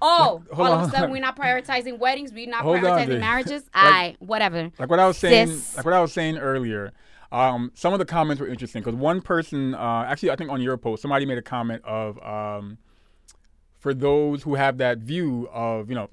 oh, 0.00 0.42
hold 0.52 0.68
all 0.68 0.74
of 0.74 0.88
a 0.88 0.90
sudden 0.90 1.10
we're 1.10 1.20
not 1.20 1.36
prioritizing 1.42 1.98
weddings, 1.98 2.32
we're 2.32 2.48
not 2.48 2.62
Hold 2.62 2.78
prioritizing 2.78 3.06
Jay. 3.08 3.18
marriages. 3.18 3.62
Like- 3.62 3.70
I 3.74 4.16
whatever. 4.20 4.70
like 4.78 4.88
what 4.90 4.98
I 5.00 5.06
was 5.06 5.18
saying, 5.18 5.48
Sis. 5.48 5.76
like 5.76 5.84
what 5.84 5.94
I 5.94 6.00
was 6.00 6.12
saying 6.12 6.38
earlier. 6.38 6.92
Um, 7.30 7.72
some 7.74 7.94
of 7.94 7.98
the 7.98 8.04
comments 8.04 8.40
were 8.42 8.46
interesting 8.46 8.82
because 8.82 8.94
one 8.94 9.22
person, 9.22 9.74
uh, 9.74 10.04
actually, 10.06 10.30
I 10.30 10.36
think 10.36 10.50
on 10.50 10.60
your 10.60 10.76
post, 10.76 11.00
somebody 11.00 11.24
made 11.24 11.38
a 11.38 11.42
comment 11.42 11.82
of 11.82 12.22
um, 12.22 12.76
for 13.78 13.94
those 13.94 14.42
who 14.42 14.54
have 14.54 14.76
that 14.78 14.98
view 14.98 15.48
of 15.50 15.88
you 15.88 15.94
know 15.94 16.10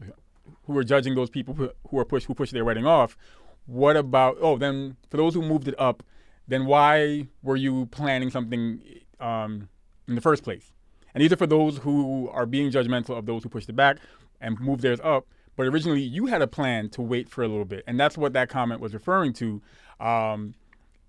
who 0.65 0.77
are 0.77 0.83
judging 0.83 1.15
those 1.15 1.29
people 1.29 1.53
who, 1.55 1.71
who 1.89 1.99
are 1.99 2.05
push 2.05 2.23
who 2.25 2.33
push 2.33 2.51
their 2.51 2.63
wedding 2.63 2.85
off. 2.85 3.17
What 3.65 3.97
about 3.97 4.37
oh 4.39 4.57
then 4.57 4.95
for 5.09 5.17
those 5.17 5.33
who 5.33 5.41
moved 5.41 5.67
it 5.67 5.75
up, 5.77 6.03
then 6.49 6.65
why 6.65 7.27
were 7.41 7.55
you 7.55 7.85
planning 7.87 8.29
something 8.29 8.81
um, 9.19 9.69
in 10.07 10.15
the 10.15 10.21
first 10.21 10.43
place? 10.43 10.71
And 11.13 11.23
these 11.23 11.31
are 11.33 11.37
for 11.37 11.47
those 11.47 11.77
who 11.77 12.29
are 12.29 12.45
being 12.45 12.71
judgmental 12.71 13.17
of 13.17 13.25
those 13.25 13.43
who 13.43 13.49
pushed 13.49 13.69
it 13.69 13.75
back 13.75 13.97
and 14.41 14.59
moved 14.59 14.81
theirs 14.81 14.99
up. 15.03 15.25
But 15.55 15.67
originally, 15.67 16.01
you 16.01 16.27
had 16.27 16.41
a 16.41 16.47
plan 16.47 16.89
to 16.89 17.01
wait 17.01 17.29
for 17.29 17.43
a 17.43 17.47
little 17.47 17.65
bit, 17.65 17.83
and 17.87 17.99
that's 17.99 18.17
what 18.17 18.33
that 18.33 18.49
comment 18.49 18.81
was 18.81 18.93
referring 18.93 19.33
to. 19.33 19.61
Um, 19.99 20.53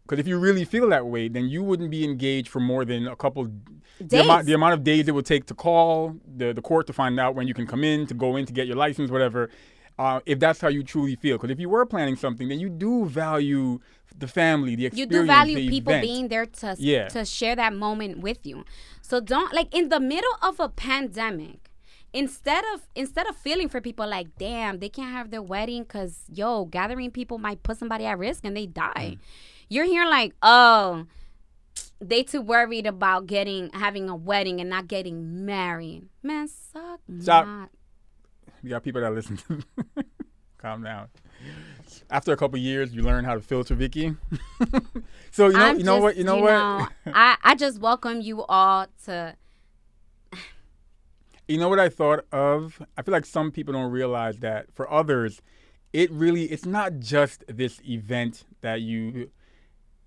Because 0.05 0.18
if 0.18 0.26
you 0.26 0.38
really 0.40 0.64
feel 0.64 0.88
that 0.88 1.07
way, 1.07 1.29
then 1.29 1.48
you 1.48 1.62
wouldn't 1.62 1.90
be 1.90 2.03
engaged 2.05 2.48
for 2.48 2.59
more 2.59 2.85
than 2.85 3.07
a 3.07 3.14
couple 3.14 3.44
the 3.44 4.07
Days. 4.07 4.24
amount, 4.24 4.46
the 4.46 4.55
amount 4.55 4.74
of 4.74 4.83
days 4.83 5.07
it 5.07 5.14
would 5.14 5.26
take 5.26 5.44
to 5.46 5.55
call 5.55 6.16
the, 6.40 6.53
the 6.53 6.62
court 6.62 6.85
to 6.88 6.92
find 6.92 7.20
out 7.20 7.37
when 7.37 7.46
you 7.46 7.55
can 7.55 7.66
come 7.66 7.85
in, 7.85 8.07
to 8.07 8.14
go 8.14 8.37
in 8.37 8.44
to 8.46 8.53
get 8.53 8.66
your 8.66 8.76
license, 8.76 9.09
whatever. 9.11 9.50
Uh, 9.98 10.18
if 10.26 10.38
that's 10.40 10.61
how 10.61 10.68
you 10.68 10.83
truly 10.83 11.14
feel, 11.14 11.37
because 11.37 11.50
if 11.50 11.61
you 11.61 11.68
were 11.68 11.87
planning 11.87 12.16
something, 12.16 12.48
then 12.48 12.59
you 12.59 12.70
do 12.70 13.05
value 13.05 13.79
the 14.21 14.29
family, 14.29 14.77
the 14.77 14.87
experience. 14.87 15.13
you 15.15 15.21
do 15.21 15.27
value 15.27 15.69
people 15.69 15.93
event. 15.93 16.03
being 16.07 16.29
there 16.29 16.47
to 16.47 16.77
Yeah. 16.79 17.09
to 17.09 17.25
share 17.25 17.57
that 17.57 17.75
moment 17.75 18.21
with 18.21 18.47
you. 18.47 18.65
So 19.03 19.21
don't 19.21 19.53
like 19.53 19.75
in 19.75 19.89
the 19.89 19.99
middle 20.01 20.37
of 20.43 20.61
a 20.61 20.69
pandemic. 20.69 21.71
Instead 22.13 22.65
of 22.75 22.83
instead 22.95 23.27
of 23.29 23.37
feeling 23.37 23.69
for 23.69 23.81
people 23.81 24.07
like, 24.07 24.29
damn, 24.39 24.79
they 24.81 24.89
can't 24.89 25.13
have 25.13 25.31
their 25.31 25.43
wedding 25.43 25.83
because 25.83 26.23
yo, 26.33 26.65
gathering 26.65 27.11
people 27.11 27.39
might 27.39 27.63
put 27.63 27.77
somebody 27.79 28.05
at 28.05 28.19
risk 28.19 28.45
and 28.45 28.57
they 28.57 28.67
die. 28.67 29.17
Mm. 29.17 29.19
You're 29.69 29.85
here 29.87 30.05
like, 30.07 30.35
oh, 30.43 31.07
they 32.01 32.23
too 32.25 32.41
worried 32.43 32.87
about 32.87 33.27
getting 33.27 33.71
having 33.73 34.09
a 34.09 34.17
wedding 34.17 34.61
and 34.61 34.69
not 34.69 34.89
getting 34.89 35.45
married. 35.47 36.09
Man, 36.23 36.49
suck 36.49 37.01
Stop. 37.21 37.47
not. 37.47 37.71
You 38.63 38.71
got 38.71 38.83
people 38.83 39.01
that 39.03 39.13
listen 39.15 39.37
to. 39.39 39.63
Calm 40.59 40.83
down. 40.83 41.09
After 42.11 42.33
a 42.33 42.37
couple 42.37 42.59
years, 42.59 42.94
you 42.94 43.03
learn 43.03 43.24
how 43.24 43.35
to 43.35 43.40
filter 43.40 43.74
Vicky. 43.74 44.16
so 45.31 45.46
you 45.46 45.53
know, 45.53 45.59
I'm 45.59 45.79
you 45.79 45.85
know 45.85 45.96
just, 45.96 46.03
what, 46.03 46.16
you 46.16 46.24
know 46.24 46.37
what, 46.37 46.92
I, 47.14 47.37
I 47.42 47.55
just 47.55 47.81
welcome 47.81 48.20
you 48.20 48.44
all 48.44 48.87
to 49.05 49.37
you 51.50 51.59
know 51.59 51.68
what 51.68 51.81
I 51.81 51.88
thought 51.88 52.24
of. 52.31 52.81
I 52.96 53.03
feel 53.03 53.12
like 53.12 53.26
some 53.26 53.50
people 53.50 53.74
don't 53.74 53.90
realize 53.90 54.38
that 54.38 54.72
for 54.72 54.90
others, 54.90 55.42
it 55.92 56.11
really 56.12 56.44
it's 56.44 56.64
not 56.64 57.00
just 57.00 57.44
this 57.48 57.81
event 57.88 58.44
that 58.61 58.83
you 58.83 59.31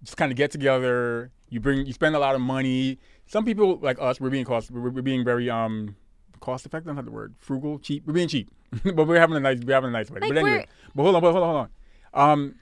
just 0.03 0.15
kind 0.15 0.31
of 0.31 0.37
get 0.37 0.51
together. 0.51 1.31
You 1.49 1.59
bring, 1.59 1.85
you 1.85 1.93
spend 1.93 2.15
a 2.15 2.19
lot 2.19 2.33
of 2.33 2.41
money. 2.41 2.97
Some 3.27 3.43
people 3.43 3.77
like 3.81 3.97
us, 4.01 4.21
we're 4.21 4.29
being 4.29 4.45
cost, 4.45 4.71
we're, 4.71 4.89
we're 4.89 5.01
being 5.01 5.25
very 5.25 5.49
um 5.49 5.97
cost 6.39 6.65
effective. 6.65 6.85
That's 6.85 6.95
not 6.95 6.99
have 6.99 7.05
the 7.05 7.11
word. 7.11 7.35
Frugal, 7.37 7.77
cheap. 7.77 8.07
We're 8.07 8.13
being 8.13 8.29
cheap, 8.29 8.49
but 8.95 9.07
we're 9.07 9.19
having 9.19 9.38
a 9.38 9.39
nice, 9.39 9.59
we're 9.59 9.73
having 9.73 9.89
a 9.89 9.93
nice 9.93 10.09
wedding. 10.09 10.29
Like, 10.29 10.43
but 10.43 10.49
anyway, 10.49 10.67
but 10.95 11.03
hold 11.03 11.15
on, 11.15 11.21
but 11.21 11.31
hold 11.31 11.43
on, 11.43 11.49
hold 11.49 11.69
on. 12.13 12.31
Um, 12.31 12.55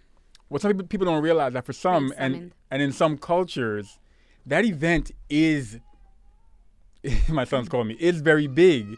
what 0.48 0.62
some 0.62 0.78
people, 0.78 1.06
don't 1.06 1.24
realize 1.24 1.54
that 1.54 1.66
for 1.66 1.74
some 1.74 2.14
and 2.18 2.52
and 2.70 2.82
in 2.82 2.92
some 2.92 3.18
cultures, 3.18 4.00
that 4.46 4.66
event 4.66 5.12
is 5.30 5.80
my 7.30 7.44
son's 7.44 7.70
calling 7.70 7.88
me. 7.88 7.98
is 8.00 8.22
very 8.22 8.48
big, 8.48 8.98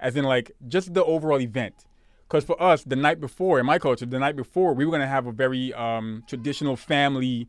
as 0.00 0.16
in 0.16 0.24
like 0.24 0.52
just 0.68 0.94
the 0.94 1.04
overall 1.04 1.40
event. 1.40 1.86
Because 2.28 2.44
for 2.44 2.60
us, 2.62 2.84
the 2.84 2.96
night 2.96 3.20
before 3.20 3.60
in 3.60 3.66
my 3.66 3.78
culture, 3.78 4.06
the 4.06 4.18
night 4.18 4.36
before 4.36 4.72
we 4.74 4.86
were 4.86 4.92
gonna 4.92 5.06
have 5.06 5.26
a 5.26 5.32
very 5.32 5.74
um, 5.74 6.24
traditional 6.26 6.76
family, 6.76 7.48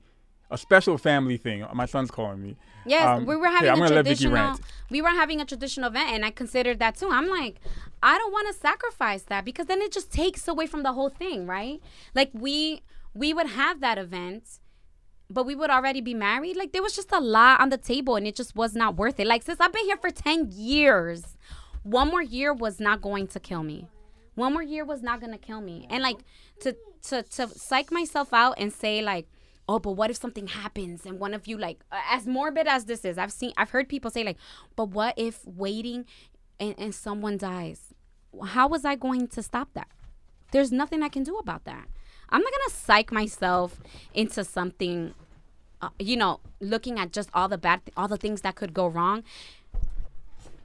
a 0.53 0.57
special 0.57 0.97
family 0.97 1.37
thing. 1.37 1.65
My 1.73 1.85
son's 1.85 2.11
calling 2.11 2.41
me. 2.41 2.55
Yes, 2.85 3.07
Um, 3.07 3.25
we 3.25 3.35
were 3.35 3.47
having 3.47 3.69
I'm 3.71 3.77
a 3.77 3.83
gonna 3.83 3.95
let 3.95 4.05
Vicky 4.05 4.25
traditional. 4.25 4.59
We 4.89 5.01
were 5.01 5.09
having 5.09 5.41
a 5.41 5.45
traditional 5.45 5.89
event, 5.89 6.09
and 6.11 6.23
I 6.23 6.31
considered 6.31 6.79
that 6.79 6.95
too. 6.95 7.09
I'm 7.09 7.27
like, 7.27 7.55
I 8.01 8.17
don't 8.17 8.31
want 8.31 8.47
to 8.53 8.53
sacrifice 8.53 9.23
that 9.23 9.45
because 9.45 9.65
then 9.67 9.81
it 9.81 9.91
just 9.91 10.11
takes 10.11 10.47
away 10.47 10.67
from 10.67 10.83
the 10.83 10.93
whole 10.93 11.09
thing, 11.09 11.47
right? 11.47 11.81
Like 12.13 12.29
we 12.33 12.81
we 13.13 13.33
would 13.33 13.47
have 13.47 13.79
that 13.81 13.97
event, 13.97 14.59
but 15.29 15.45
we 15.45 15.55
would 15.55 15.69
already 15.69 16.01
be 16.01 16.13
married. 16.13 16.55
Like 16.55 16.71
there 16.73 16.83
was 16.83 16.95
just 16.95 17.11
a 17.11 17.19
lot 17.19 17.59
on 17.61 17.69
the 17.69 17.77
table, 17.77 18.15
and 18.15 18.27
it 18.27 18.35
just 18.35 18.55
was 18.55 18.75
not 18.75 18.95
worth 18.95 19.19
it. 19.19 19.27
Like 19.27 19.43
since 19.43 19.59
I've 19.59 19.73
been 19.73 19.85
here 19.85 19.97
for 19.97 20.11
ten 20.11 20.49
years, 20.51 21.37
one 21.83 22.09
more 22.09 22.21
year 22.21 22.53
was 22.53 22.79
not 22.79 23.01
going 23.01 23.27
to 23.27 23.39
kill 23.39 23.63
me. 23.63 23.87
One 24.35 24.53
more 24.53 24.63
year 24.63 24.83
was 24.85 25.01
not 25.01 25.21
gonna 25.21 25.37
kill 25.37 25.61
me. 25.61 25.87
And 25.89 26.03
like 26.03 26.19
to 26.61 26.75
to 27.09 27.23
to 27.23 27.47
psych 27.47 27.91
myself 27.91 28.33
out 28.33 28.55
and 28.57 28.73
say 28.73 29.01
like, 29.01 29.27
oh, 29.67 29.79
but 29.79 29.91
what 29.91 30.09
if 30.09 30.17
something 30.17 30.47
happens 30.47 31.05
and 31.05 31.19
one 31.19 31.33
of 31.33 31.47
you 31.47 31.57
like 31.57 31.83
as 32.09 32.27
morbid 32.27 32.67
as 32.67 32.85
this 32.85 33.05
is, 33.05 33.17
I've 33.17 33.31
seen 33.31 33.53
I've 33.57 33.69
heard 33.71 33.89
people 33.89 34.11
say 34.11 34.23
like, 34.23 34.37
but 34.75 34.89
what 34.89 35.13
if 35.17 35.45
waiting 35.45 36.05
and, 36.59 36.75
and 36.77 36.95
someone 36.95 37.37
dies? 37.37 37.93
How 38.43 38.67
was 38.67 38.83
I 38.83 38.95
going 38.95 39.27
to 39.29 39.43
stop 39.43 39.69
that? 39.73 39.87
There's 40.51 40.71
nothing 40.71 41.01
I 41.03 41.09
can 41.09 41.23
do 41.23 41.37
about 41.37 41.65
that. 41.65 41.87
I'm 42.29 42.41
not 42.41 42.51
gonna 42.51 42.75
psych 42.75 43.11
myself 43.11 43.79
into 44.13 44.43
something 44.43 45.13
uh, 45.83 45.89
you 45.99 46.15
know, 46.15 46.39
looking 46.61 46.97
at 46.97 47.11
just 47.11 47.29
all 47.33 47.49
the 47.49 47.57
bad, 47.57 47.81
all 47.97 48.07
the 48.07 48.15
things 48.15 48.39
that 48.41 48.55
could 48.55 48.73
go 48.73 48.87
wrong. 48.87 49.21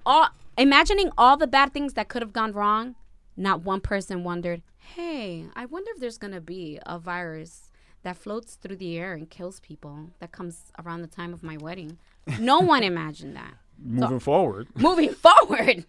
All 0.06 0.28
imagining 0.56 1.10
all 1.18 1.36
the 1.36 1.48
bad 1.48 1.72
things 1.72 1.94
that 1.94 2.08
could 2.08 2.22
have 2.22 2.32
gone 2.32 2.52
wrong. 2.52 2.94
Not 3.36 3.62
one 3.62 3.80
person 3.80 4.22
wondered, 4.22 4.62
"Hey, 4.78 5.46
I 5.56 5.66
wonder 5.66 5.90
if 5.92 6.00
there's 6.00 6.18
gonna 6.18 6.40
be 6.40 6.78
a 6.86 7.00
virus 7.00 7.67
that 8.02 8.16
floats 8.16 8.54
through 8.54 8.76
the 8.76 8.96
air 8.98 9.14
and 9.14 9.28
kills 9.28 9.60
people 9.60 10.10
that 10.20 10.32
comes 10.32 10.72
around 10.78 11.02
the 11.02 11.08
time 11.08 11.32
of 11.32 11.42
my 11.42 11.56
wedding." 11.56 11.98
No 12.38 12.60
one 12.74 12.82
imagined 12.82 13.36
that. 13.36 13.54
Moving 13.82 14.18
forward. 14.18 14.68
Moving 14.76 15.10
forward, 15.10 15.86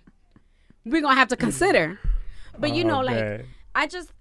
we're 0.85 1.01
gonna 1.01 1.15
have 1.15 1.29
to 1.29 1.35
consider. 1.35 1.99
But 2.57 2.75
you 2.75 2.83
know, 2.83 3.01
like 3.01 3.45
I 3.75 3.87
just 3.87 4.11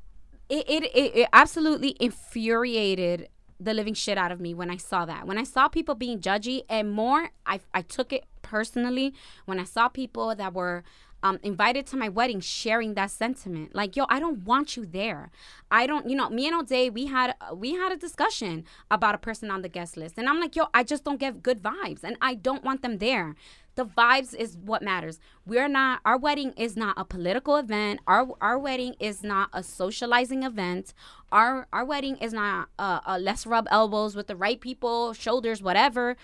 it, 0.48 0.64
it 0.68 0.85
it 0.85 1.16
it 1.16 1.29
absolutely 1.33 1.96
infuriated 2.01 3.29
the 3.61 3.74
living 3.74 3.94
shit 3.94 4.16
out 4.16 4.31
of 4.31 4.40
me 4.40 4.55
when 4.55 4.70
I 4.70 4.77
saw 4.77 5.05
that. 5.05 5.27
When 5.27 5.37
I 5.37 5.44
saw 5.44 5.68
people 5.68 5.94
being 5.94 6.20
judgy 6.20 6.62
and 6.68 6.90
more, 6.90 7.31
I 7.44 7.61
I 7.74 7.83
took 7.83 8.12
it 8.12 8.24
personally 8.42 9.14
when 9.44 9.59
I 9.59 9.64
saw 9.64 9.88
people 9.88 10.35
that 10.35 10.55
were 10.55 10.85
um, 11.22 11.38
invited 11.42 11.87
to 11.88 11.96
my 11.96 12.09
wedding 12.09 12.40
sharing 12.40 12.94
that 12.94 13.11
sentiment. 13.11 13.74
Like, 13.74 13.96
yo, 13.96 14.07
I 14.09 14.20
don't 14.20 14.44
want 14.44 14.76
you 14.76 14.87
there. 14.87 15.31
I 15.70 15.87
don't, 15.87 16.09
you 16.09 16.16
know, 16.16 16.31
me 16.31 16.46
and 16.46 16.57
O'Day, 16.57 16.90
we 16.90 17.07
had 17.07 17.35
we 17.54 17.74
had 17.74 17.92
a 17.92 17.96
discussion 17.96 18.64
about 18.90 19.14
a 19.14 19.18
person 19.18 19.50
on 19.50 19.62
the 19.62 19.68
guest 19.68 19.96
list, 19.96 20.18
and 20.18 20.28
I'm 20.28 20.40
like, 20.40 20.57
yo, 20.57 20.66
I 20.72 20.83
just 20.83 21.04
don't 21.04 21.20
get 21.20 21.42
good 21.42 21.62
vibes, 21.62 22.02
and 22.02 22.16
I 22.20 22.35
don't 22.35 22.64
want 22.64 22.83
them 22.83 22.98
there. 22.98 23.35
The 23.74 23.87
vibes 23.87 24.35
is 24.35 24.57
what 24.57 24.83
matters. 24.83 25.20
We're 25.46 25.68
not. 25.68 26.00
Our 26.04 26.18
wedding 26.18 26.52
is 26.57 26.76
not 26.76 26.94
a 26.98 27.04
political 27.04 27.57
event. 27.57 28.00
Our 28.07 28.28
our 28.40 28.59
wedding 28.59 28.94
is 28.98 29.22
not 29.22 29.50
a 29.52 29.62
socializing 29.62 30.42
event. 30.42 30.94
Our 31.31 31.68
our 31.72 31.85
wedding 31.85 32.16
is 32.16 32.33
not 32.33 32.70
uh, 32.78 33.00
a 33.07 33.18
let's 33.20 33.46
rub 33.46 33.68
elbows 33.70 34.16
with 34.16 34.26
the 34.26 34.35
right 34.35 34.61
people, 34.61 35.12
shoulders, 35.12 35.62
whatever 35.62 36.16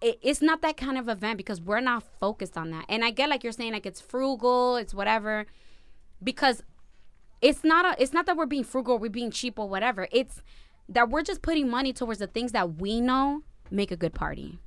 it, 0.00 0.18
it's 0.22 0.40
not 0.40 0.62
that 0.62 0.76
kind 0.76 0.96
of 0.98 1.08
event 1.08 1.36
because 1.36 1.60
we're 1.60 1.80
not 1.80 2.02
focused 2.20 2.56
on 2.56 2.70
that. 2.70 2.84
And 2.88 3.04
I 3.04 3.10
get 3.10 3.28
like 3.28 3.42
you're 3.42 3.52
saying 3.52 3.72
like 3.72 3.86
it's 3.86 4.00
frugal, 4.00 4.76
it's 4.76 4.94
whatever, 4.94 5.46
because 6.22 6.62
it's 7.40 7.64
not 7.64 7.84
a 7.84 8.02
it's 8.02 8.12
not 8.12 8.26
that 8.26 8.36
we're 8.36 8.46
being 8.46 8.64
frugal, 8.64 8.98
we're 8.98 9.10
being 9.10 9.30
cheap 9.30 9.58
or 9.58 9.68
whatever. 9.68 10.08
It's 10.12 10.42
that 10.88 11.08
we're 11.10 11.22
just 11.22 11.42
putting 11.42 11.68
money 11.68 11.92
towards 11.92 12.18
the 12.20 12.26
things 12.26 12.52
that 12.52 12.76
we 12.80 13.00
know 13.00 13.42
make 13.70 13.90
a 13.90 13.96
good 13.96 14.14
party. 14.14 14.58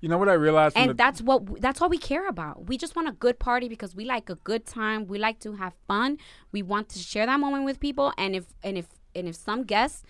You 0.00 0.08
know 0.08 0.18
what 0.18 0.28
I 0.28 0.34
realized? 0.34 0.76
And 0.76 0.90
the- 0.90 0.94
that's 0.94 1.22
what 1.22 1.60
that's 1.62 1.80
all 1.80 1.88
we 1.88 1.98
care 1.98 2.28
about. 2.28 2.66
We 2.66 2.76
just 2.76 2.94
want 2.94 3.08
a 3.08 3.12
good 3.12 3.38
party 3.38 3.68
because 3.68 3.94
we 3.94 4.04
like 4.04 4.28
a 4.28 4.34
good 4.36 4.66
time. 4.66 5.06
We 5.06 5.18
like 5.18 5.40
to 5.40 5.54
have 5.54 5.72
fun. 5.88 6.18
We 6.52 6.62
want 6.62 6.90
to 6.90 6.98
share 6.98 7.24
that 7.26 7.40
moment 7.40 7.64
with 7.64 7.80
people. 7.80 8.12
And 8.18 8.36
if 8.36 8.44
and 8.62 8.76
if 8.76 8.86
and 9.14 9.28
if 9.28 9.36
some 9.36 9.64
guests 9.64 10.02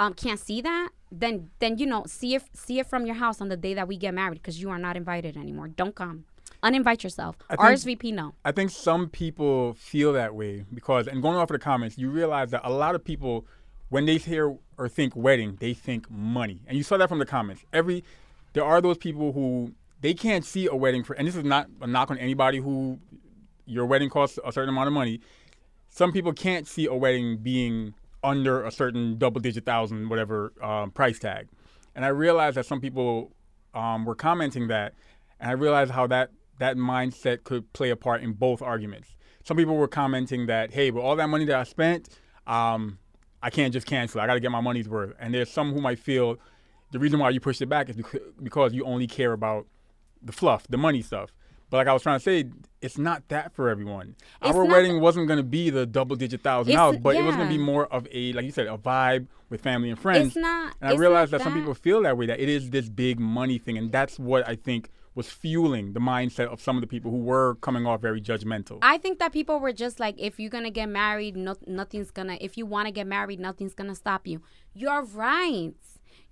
um 0.00 0.14
can't 0.14 0.40
see 0.40 0.60
that, 0.62 0.88
then 1.20 1.50
then 1.58 1.78
you 1.78 1.86
know 1.86 2.04
see 2.06 2.34
it 2.34 2.42
see 2.54 2.78
it 2.78 2.86
from 2.86 3.06
your 3.06 3.14
house 3.16 3.40
on 3.40 3.48
the 3.48 3.56
day 3.56 3.74
that 3.74 3.88
we 3.88 3.96
get 3.96 4.14
married 4.14 4.34
because 4.40 4.60
you 4.60 4.70
are 4.70 4.78
not 4.78 4.96
invited 4.96 5.36
anymore. 5.36 5.68
Don't 5.68 5.94
come. 5.94 6.24
Uninvite 6.62 7.02
yourself. 7.02 7.36
I 7.50 7.56
think- 7.56 8.00
RSVP 8.00 8.12
no. 8.14 8.34
I 8.44 8.52
think 8.52 8.70
some 8.70 9.08
people 9.08 9.74
feel 9.74 10.12
that 10.14 10.34
way 10.34 10.64
because, 10.72 11.06
and 11.06 11.20
going 11.20 11.36
off 11.36 11.50
of 11.50 11.54
the 11.54 11.58
comments, 11.58 11.98
you 11.98 12.10
realize 12.10 12.50
that 12.52 12.62
a 12.64 12.70
lot 12.72 12.94
of 12.94 13.04
people, 13.04 13.44
when 13.90 14.06
they 14.06 14.16
hear 14.16 14.56
or 14.78 14.88
think 14.88 15.14
wedding, 15.14 15.56
they 15.60 15.74
think 15.74 16.10
money, 16.10 16.62
and 16.66 16.76
you 16.78 16.82
saw 16.82 16.96
that 16.96 17.08
from 17.08 17.18
the 17.18 17.26
comments. 17.26 17.64
Every 17.72 18.02
there 18.54 18.64
are 18.64 18.80
those 18.80 18.96
people 18.98 19.32
who 19.32 19.74
they 20.00 20.14
can't 20.14 20.44
see 20.44 20.66
a 20.66 20.74
wedding 20.74 21.02
for, 21.04 21.14
and 21.14 21.26
this 21.28 21.36
is 21.36 21.44
not 21.44 21.68
a 21.80 21.86
knock 21.86 22.10
on 22.10 22.18
anybody 22.18 22.58
who 22.58 22.98
your 23.66 23.86
wedding 23.86 24.08
costs 24.10 24.38
a 24.44 24.52
certain 24.52 24.70
amount 24.70 24.86
of 24.86 24.92
money. 24.92 25.20
Some 25.88 26.12
people 26.12 26.32
can't 26.32 26.66
see 26.66 26.86
a 26.86 26.94
wedding 26.94 27.38
being 27.38 27.94
under 28.24 28.64
a 28.64 28.72
certain 28.72 29.18
double-digit 29.18 29.64
thousand 29.64 30.08
whatever 30.08 30.52
um, 30.60 30.90
price 30.90 31.20
tag, 31.20 31.48
and 31.94 32.04
I 32.04 32.08
realized 32.08 32.56
that 32.56 32.66
some 32.66 32.80
people 32.80 33.32
um, 33.74 34.04
were 34.04 34.16
commenting 34.16 34.68
that, 34.68 34.94
and 35.38 35.50
I 35.50 35.52
realized 35.52 35.92
how 35.92 36.08
that 36.08 36.30
that 36.58 36.76
mindset 36.76 37.44
could 37.44 37.72
play 37.72 37.90
a 37.90 37.96
part 37.96 38.22
in 38.22 38.32
both 38.32 38.62
arguments. 38.62 39.14
Some 39.44 39.56
people 39.56 39.76
were 39.76 39.88
commenting 39.88 40.46
that, 40.46 40.72
hey, 40.72 40.90
with 40.90 41.04
all 41.04 41.16
that 41.16 41.28
money 41.28 41.44
that 41.44 41.56
I 41.56 41.64
spent, 41.64 42.08
um, 42.46 42.98
I 43.42 43.50
can't 43.50 43.72
just 43.72 43.86
cancel. 43.86 44.20
I 44.20 44.26
got 44.26 44.34
to 44.34 44.40
get 44.40 44.50
my 44.50 44.60
money's 44.60 44.88
worth. 44.88 45.12
And 45.18 45.34
there's 45.34 45.50
some 45.50 45.74
who 45.74 45.80
might 45.80 45.98
feel 45.98 46.38
the 46.92 46.98
reason 46.98 47.18
why 47.18 47.30
you 47.30 47.40
pushed 47.40 47.60
it 47.60 47.66
back 47.66 47.90
is 47.90 47.96
because 48.42 48.72
you 48.72 48.84
only 48.84 49.06
care 49.06 49.32
about 49.32 49.66
the 50.22 50.32
fluff, 50.32 50.66
the 50.68 50.78
money 50.78 51.02
stuff. 51.02 51.30
But 51.74 51.78
like 51.78 51.88
I 51.88 51.92
was 51.92 52.02
trying 52.04 52.20
to 52.20 52.22
say, 52.22 52.44
it's 52.80 52.98
not 52.98 53.26
that 53.30 53.52
for 53.52 53.68
everyone. 53.68 54.14
It's 54.40 54.54
Our 54.56 54.64
wedding 54.64 55.00
wasn't 55.00 55.26
going 55.26 55.38
to 55.38 55.42
be 55.42 55.70
the 55.70 55.84
double 55.86 56.14
digit 56.14 56.40
thousand 56.40 56.72
dollars, 56.72 56.98
but 57.02 57.16
it 57.16 57.22
was 57.24 57.34
going 57.34 57.48
to 57.48 57.52
be 57.52 57.58
more 57.60 57.86
of 57.92 58.06
a, 58.12 58.32
like 58.32 58.44
you 58.44 58.52
said, 58.52 58.68
a 58.68 58.78
vibe 58.78 59.26
with 59.50 59.60
family 59.60 59.90
and 59.90 59.98
friends. 59.98 60.28
It's 60.28 60.36
not- 60.36 60.76
And 60.80 60.90
I 60.90 60.94
realized 60.94 61.32
not 61.32 61.38
that, 61.38 61.44
some 61.44 61.54
people 61.54 61.74
feel 61.74 62.00
that 62.02 62.16
way, 62.16 62.26
that 62.26 62.38
it 62.38 62.48
is 62.48 62.70
this 62.70 62.88
big 62.88 63.18
money 63.18 63.58
thing. 63.58 63.76
And 63.76 63.90
that's 63.90 64.20
what 64.20 64.46
I 64.48 64.54
think 64.54 64.88
was 65.16 65.28
fueling 65.30 65.94
the 65.94 65.98
mindset 66.00 66.46
of 66.46 66.60
some 66.60 66.76
of 66.76 66.80
the 66.80 66.86
people 66.86 67.10
who 67.10 67.16
were 67.18 67.56
coming 67.56 67.86
off 67.86 68.00
very 68.00 68.20
judgmental. 68.20 68.78
I 68.82 68.96
think 68.98 69.18
that 69.18 69.32
people 69.32 69.58
were 69.58 69.72
just 69.72 69.98
like, 69.98 70.14
if 70.16 70.38
you're 70.38 70.50
gonna 70.50 70.70
get 70.70 70.88
married, 70.88 71.36
no, 71.36 71.56
nothing's 71.66 72.12
gonna. 72.12 72.38
If 72.40 72.56
you 72.56 72.66
want 72.66 72.86
to 72.86 72.92
get 72.92 73.08
married, 73.08 73.40
nothing's 73.40 73.74
gonna 73.74 73.96
stop 73.96 74.28
you. 74.28 74.42
You're 74.74 75.02
right. 75.02 75.74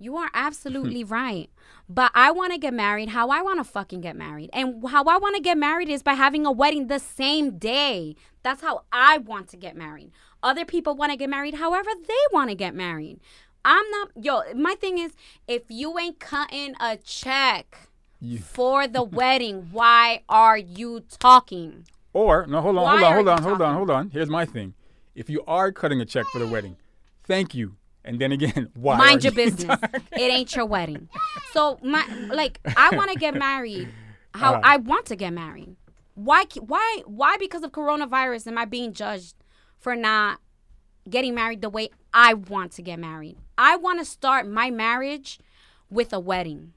You 0.02 0.16
are 0.16 0.30
absolutely 0.34 1.04
right. 1.04 1.48
But 1.88 2.10
I 2.14 2.30
want 2.30 2.52
to 2.52 2.58
get 2.58 2.74
married 2.74 3.10
how 3.10 3.28
I 3.30 3.42
want 3.42 3.58
to 3.60 3.64
fucking 3.64 4.00
get 4.00 4.16
married. 4.16 4.50
And 4.52 4.86
how 4.88 5.04
I 5.04 5.16
want 5.18 5.36
to 5.36 5.42
get 5.42 5.56
married 5.58 5.88
is 5.88 6.02
by 6.02 6.14
having 6.14 6.44
a 6.46 6.52
wedding 6.52 6.86
the 6.88 6.98
same 6.98 7.58
day. 7.58 8.16
That's 8.42 8.62
how 8.62 8.82
I 8.92 9.18
want 9.18 9.48
to 9.50 9.56
get 9.56 9.76
married. 9.76 10.10
Other 10.42 10.64
people 10.64 10.96
want 10.96 11.12
to 11.12 11.16
get 11.16 11.30
married 11.30 11.54
however 11.54 11.90
they 12.06 12.14
want 12.32 12.50
to 12.50 12.56
get 12.56 12.74
married. 12.74 13.20
I'm 13.64 13.88
not, 13.90 14.10
yo, 14.20 14.42
my 14.54 14.74
thing 14.74 14.98
is 14.98 15.12
if 15.46 15.62
you 15.68 15.96
ain't 15.98 16.18
cutting 16.18 16.74
a 16.80 16.96
check 16.96 17.88
You- 18.20 18.38
for 18.56 18.88
the 18.88 19.04
wedding, 19.04 19.68
why 19.70 20.22
are 20.28 20.58
you 20.58 21.04
talking? 21.20 21.86
Or 22.12 22.46
no, 22.46 22.60
hold 22.60 22.76
on, 22.76 22.82
Why 22.82 22.90
hold 22.90 23.04
on, 23.04 23.12
hold 23.14 23.28
on, 23.28 23.42
hold 23.42 23.62
on, 23.62 23.74
hold 23.76 23.90
on. 23.90 24.10
Here's 24.10 24.28
my 24.28 24.44
thing. 24.44 24.74
If 25.14 25.30
you 25.30 25.42
are 25.46 25.70
cutting 25.72 26.00
a 26.00 26.04
check 26.04 26.26
for 26.32 26.38
the 26.38 26.46
wedding, 26.46 26.76
thank 27.24 27.54
you. 27.54 27.76
And 28.04 28.20
then 28.20 28.32
again, 28.32 28.70
why? 28.74 28.96
Mind 28.98 29.24
your 29.24 29.32
you 29.32 29.36
business. 29.44 29.78
it 30.12 30.20
ain't 30.20 30.54
your 30.56 30.66
wedding. 30.66 31.08
So 31.52 31.78
my 31.82 32.04
like 32.32 32.60
I 32.76 32.94
want 32.96 33.10
to 33.12 33.18
get 33.18 33.34
married 33.34 33.88
how 34.34 34.54
Uh. 34.54 34.60
I 34.64 34.76
want 34.78 35.06
to 35.06 35.16
get 35.16 35.32
married. 35.32 35.76
Why 36.14 36.44
why 36.60 37.02
why 37.06 37.36
because 37.38 37.62
of 37.62 37.70
coronavirus 37.72 38.46
am 38.48 38.58
I 38.58 38.64
being 38.64 38.92
judged 38.92 39.34
for 39.78 39.94
not 39.96 40.40
getting 41.08 41.34
married 41.34 41.60
the 41.62 41.68
way 41.70 41.90
I 42.12 42.34
want 42.34 42.72
to 42.72 42.82
get 42.82 42.98
married? 42.98 43.36
I 43.56 43.76
want 43.76 43.98
to 44.00 44.04
start 44.04 44.46
my 44.48 44.70
marriage 44.70 45.38
with 45.90 46.12
a 46.12 46.20
wedding. 46.20 46.72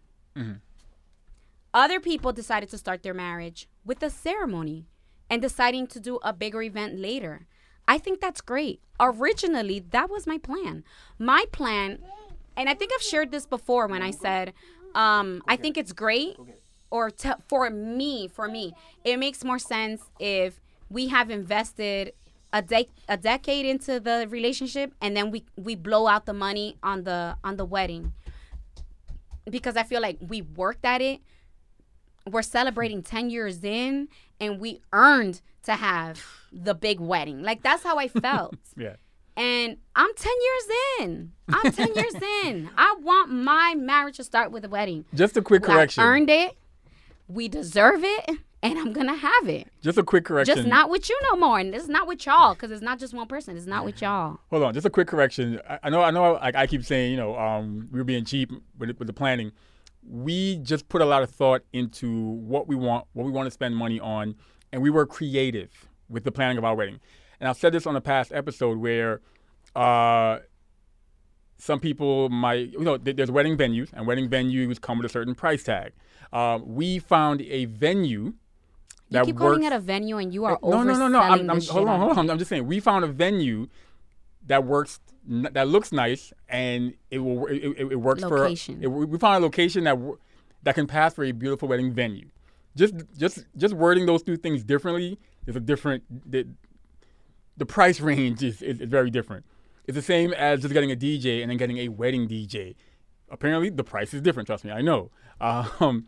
Other 1.73 1.99
people 1.99 2.31
decided 2.33 2.69
to 2.69 2.77
start 2.77 3.03
their 3.03 3.13
marriage 3.13 3.67
with 3.85 4.01
a 4.03 4.09
ceremony 4.09 4.85
and 5.29 5.41
deciding 5.41 5.87
to 5.87 5.99
do 5.99 6.19
a 6.23 6.31
bigger 6.33 6.61
event 6.61 6.97
later. 6.99 7.47
I 7.87 7.97
think 7.97 8.21
that's 8.21 8.41
great. 8.41 8.81
Originally, 8.99 9.79
that 9.91 10.09
was 10.09 10.25
my 10.25 10.37
plan. 10.37 10.83
My 11.19 11.45
plan, 11.51 11.99
and 12.55 12.69
I 12.69 12.73
think 12.73 12.91
I've 12.93 13.01
shared 13.01 13.31
this 13.31 13.45
before 13.45 13.87
when 13.87 14.01
I 14.01 14.11
said, 14.11 14.53
um, 14.93 15.43
I 15.47 15.55
think 15.55 15.77
it's 15.77 15.91
great, 15.91 16.37
or 16.89 17.11
to, 17.11 17.37
for 17.47 17.69
me, 17.69 18.27
for 18.27 18.47
me, 18.47 18.73
it 19.03 19.17
makes 19.17 19.43
more 19.43 19.59
sense 19.59 20.01
if 20.19 20.61
we 20.89 21.07
have 21.09 21.29
invested 21.29 22.13
a, 22.53 22.61
de- 22.61 22.87
a 23.09 23.17
decade 23.17 23.65
into 23.65 23.99
the 23.99 24.27
relationship 24.29 24.93
and 25.01 25.15
then 25.17 25.29
we, 25.29 25.43
we 25.57 25.75
blow 25.75 26.07
out 26.07 26.25
the 26.25 26.33
money 26.33 26.77
on 26.81 27.03
the 27.03 27.35
on 27.43 27.57
the 27.57 27.65
wedding 27.65 28.13
because 29.49 29.75
I 29.75 29.83
feel 29.83 30.01
like 30.01 30.17
we 30.25 30.41
worked 30.41 30.85
at 30.85 31.01
it. 31.01 31.19
We're 32.29 32.41
celebrating 32.41 33.03
10 33.03 33.29
years 33.29 33.63
in 33.63 34.07
and 34.39 34.59
we 34.59 34.81
earned 34.93 35.41
to 35.63 35.73
have 35.73 36.23
the 36.51 36.73
big 36.73 36.99
wedding. 36.99 37.43
Like 37.43 37.63
that's 37.63 37.83
how 37.83 37.97
I 37.97 38.07
felt. 38.07 38.55
Yeah. 38.77 38.95
and 39.37 39.77
I'm 39.95 40.13
10 40.15 40.33
years 40.41 40.77
in. 40.99 41.31
I'm 41.47 41.71
10 41.71 41.93
years 41.95 42.15
in. 42.45 42.69
I 42.77 42.95
want 43.01 43.31
my 43.31 43.73
marriage 43.77 44.17
to 44.17 44.23
start 44.23 44.51
with 44.51 44.65
a 44.65 44.69
wedding. 44.69 45.05
Just 45.13 45.37
a 45.37 45.41
quick 45.41 45.63
correction. 45.63 46.03
I 46.03 46.07
earned 46.07 46.29
it. 46.29 46.57
We 47.27 47.47
deserve 47.47 48.03
it 48.03 48.29
and 48.61 48.79
I'm 48.79 48.93
going 48.93 49.07
to 49.07 49.15
have 49.15 49.47
it. 49.47 49.67
Just 49.81 49.97
a 49.97 50.03
quick 50.03 50.25
correction. 50.25 50.55
Just 50.55 50.67
not 50.67 50.89
with 50.89 51.09
you 51.09 51.17
no 51.31 51.37
more. 51.37 51.59
And 51.59 51.73
it's 51.73 51.87
not 51.87 52.07
with 52.07 52.25
y'all 52.25 52.53
because 52.53 52.71
it's 52.71 52.81
not 52.81 52.99
just 52.99 53.13
one 53.13 53.27
person. 53.27 53.55
It's 53.55 53.65
not 53.67 53.85
with 53.85 54.01
y'all. 54.01 54.39
Hold 54.49 54.63
on, 54.63 54.73
just 54.73 54.85
a 54.85 54.89
quick 54.89 55.07
correction. 55.07 55.61
I, 55.69 55.79
I 55.83 55.89
know, 55.89 56.01
I 56.01 56.11
know. 56.11 56.33
Like 56.33 56.55
I 56.55 56.67
keep 56.67 56.83
saying, 56.83 57.11
you 57.11 57.17
know, 57.17 57.37
um, 57.37 57.87
we 57.91 57.99
were 57.99 58.03
being 58.05 58.25
cheap 58.25 58.51
with, 58.77 58.97
with 58.97 59.07
the 59.07 59.13
planning. 59.13 59.51
We 60.07 60.57
just 60.57 60.87
put 60.87 61.01
a 61.01 61.05
lot 61.05 61.23
of 61.23 61.29
thought 61.31 61.63
into 61.73 62.11
what 62.11 62.67
we 62.67 62.75
want, 62.75 63.05
what 63.13 63.25
we 63.25 63.31
want 63.31 63.47
to 63.47 63.51
spend 63.51 63.75
money 63.75 63.99
on, 63.99 64.35
and 64.71 64.81
we 64.81 64.89
were 64.89 65.05
creative 65.05 65.71
with 66.09 66.23
the 66.23 66.31
planning 66.31 66.57
of 66.57 66.63
our 66.63 66.75
wedding. 66.75 66.99
And 67.39 67.49
I've 67.49 67.57
said 67.57 67.73
this 67.73 67.85
on 67.87 67.95
a 67.95 68.01
past 68.01 68.31
episode 68.31 68.77
where 68.77 69.21
uh, 69.75 70.39
some 71.57 71.79
people 71.79 72.29
might, 72.29 72.71
you 72.73 72.79
know, 72.79 72.97
there's 72.97 73.31
wedding 73.31 73.57
venues, 73.57 73.91
and 73.93 74.05
wedding 74.05 74.29
venues 74.29 74.79
come 74.79 74.97
with 74.97 75.05
a 75.05 75.09
certain 75.09 75.35
price 75.35 75.63
tag. 75.63 75.93
Um, 76.31 76.63
we 76.65 76.99
found 76.99 77.41
a 77.41 77.65
venue 77.65 78.23
You 78.25 78.35
that 79.11 79.25
keep 79.25 79.35
works. 79.35 79.43
calling 79.43 79.63
it 79.63 79.73
a 79.73 79.79
venue 79.79 80.17
and 80.17 80.33
you 80.33 80.45
are 80.45 80.59
no, 80.61 80.83
no, 80.83 80.93
no, 80.95 81.07
no. 81.07 81.19
I'm, 81.19 81.49
I'm, 81.49 81.61
hold 81.61 81.87
on, 81.87 81.99
hold 81.99 82.17
on. 82.17 82.29
I'm 82.29 82.37
just 82.37 82.49
saying 82.49 82.67
we 82.67 82.79
found 82.79 83.05
a 83.05 83.07
venue 83.07 83.67
that 84.47 84.63
works, 84.65 84.99
that 85.27 85.67
looks 85.67 85.91
nice, 85.91 86.33
and 86.49 86.93
it 87.09 87.19
will, 87.19 87.47
it, 87.47 87.57
it, 87.57 87.91
it 87.91 87.95
works 87.95 88.21
Location. 88.21 88.79
for. 88.79 88.83
It, 88.83 89.07
we 89.07 89.17
found 89.17 89.43
a 89.43 89.45
location 89.45 89.83
that 89.85 89.97
that 90.63 90.75
can 90.75 90.87
pass 90.87 91.13
for 91.13 91.23
a 91.23 91.31
beautiful 91.31 91.67
wedding 91.67 91.93
venue. 91.93 92.29
Just, 92.75 92.95
just, 93.17 93.45
just 93.55 93.73
wording 93.73 94.05
those 94.05 94.21
two 94.21 94.35
things 94.35 94.63
differently 94.63 95.17
is 95.47 95.55
a 95.55 95.59
different. 95.59 96.03
The, 96.29 96.47
the 97.57 97.65
price 97.65 97.99
range 98.01 98.43
is, 98.43 98.61
is, 98.61 98.81
is 98.81 98.89
very 98.89 99.09
different. 99.09 99.45
It's 99.85 99.95
the 99.95 100.01
same 100.01 100.33
as 100.33 100.61
just 100.61 100.73
getting 100.73 100.91
a 100.91 100.95
DJ 100.95 101.41
and 101.41 101.49
then 101.49 101.57
getting 101.57 101.77
a 101.77 101.89
wedding 101.89 102.27
DJ. 102.27 102.75
Apparently, 103.29 103.69
the 103.69 103.83
price 103.83 104.13
is 104.13 104.21
different. 104.21 104.47
Trust 104.47 104.65
me, 104.65 104.71
I 104.71 104.81
know. 104.81 105.11
Um, 105.41 106.07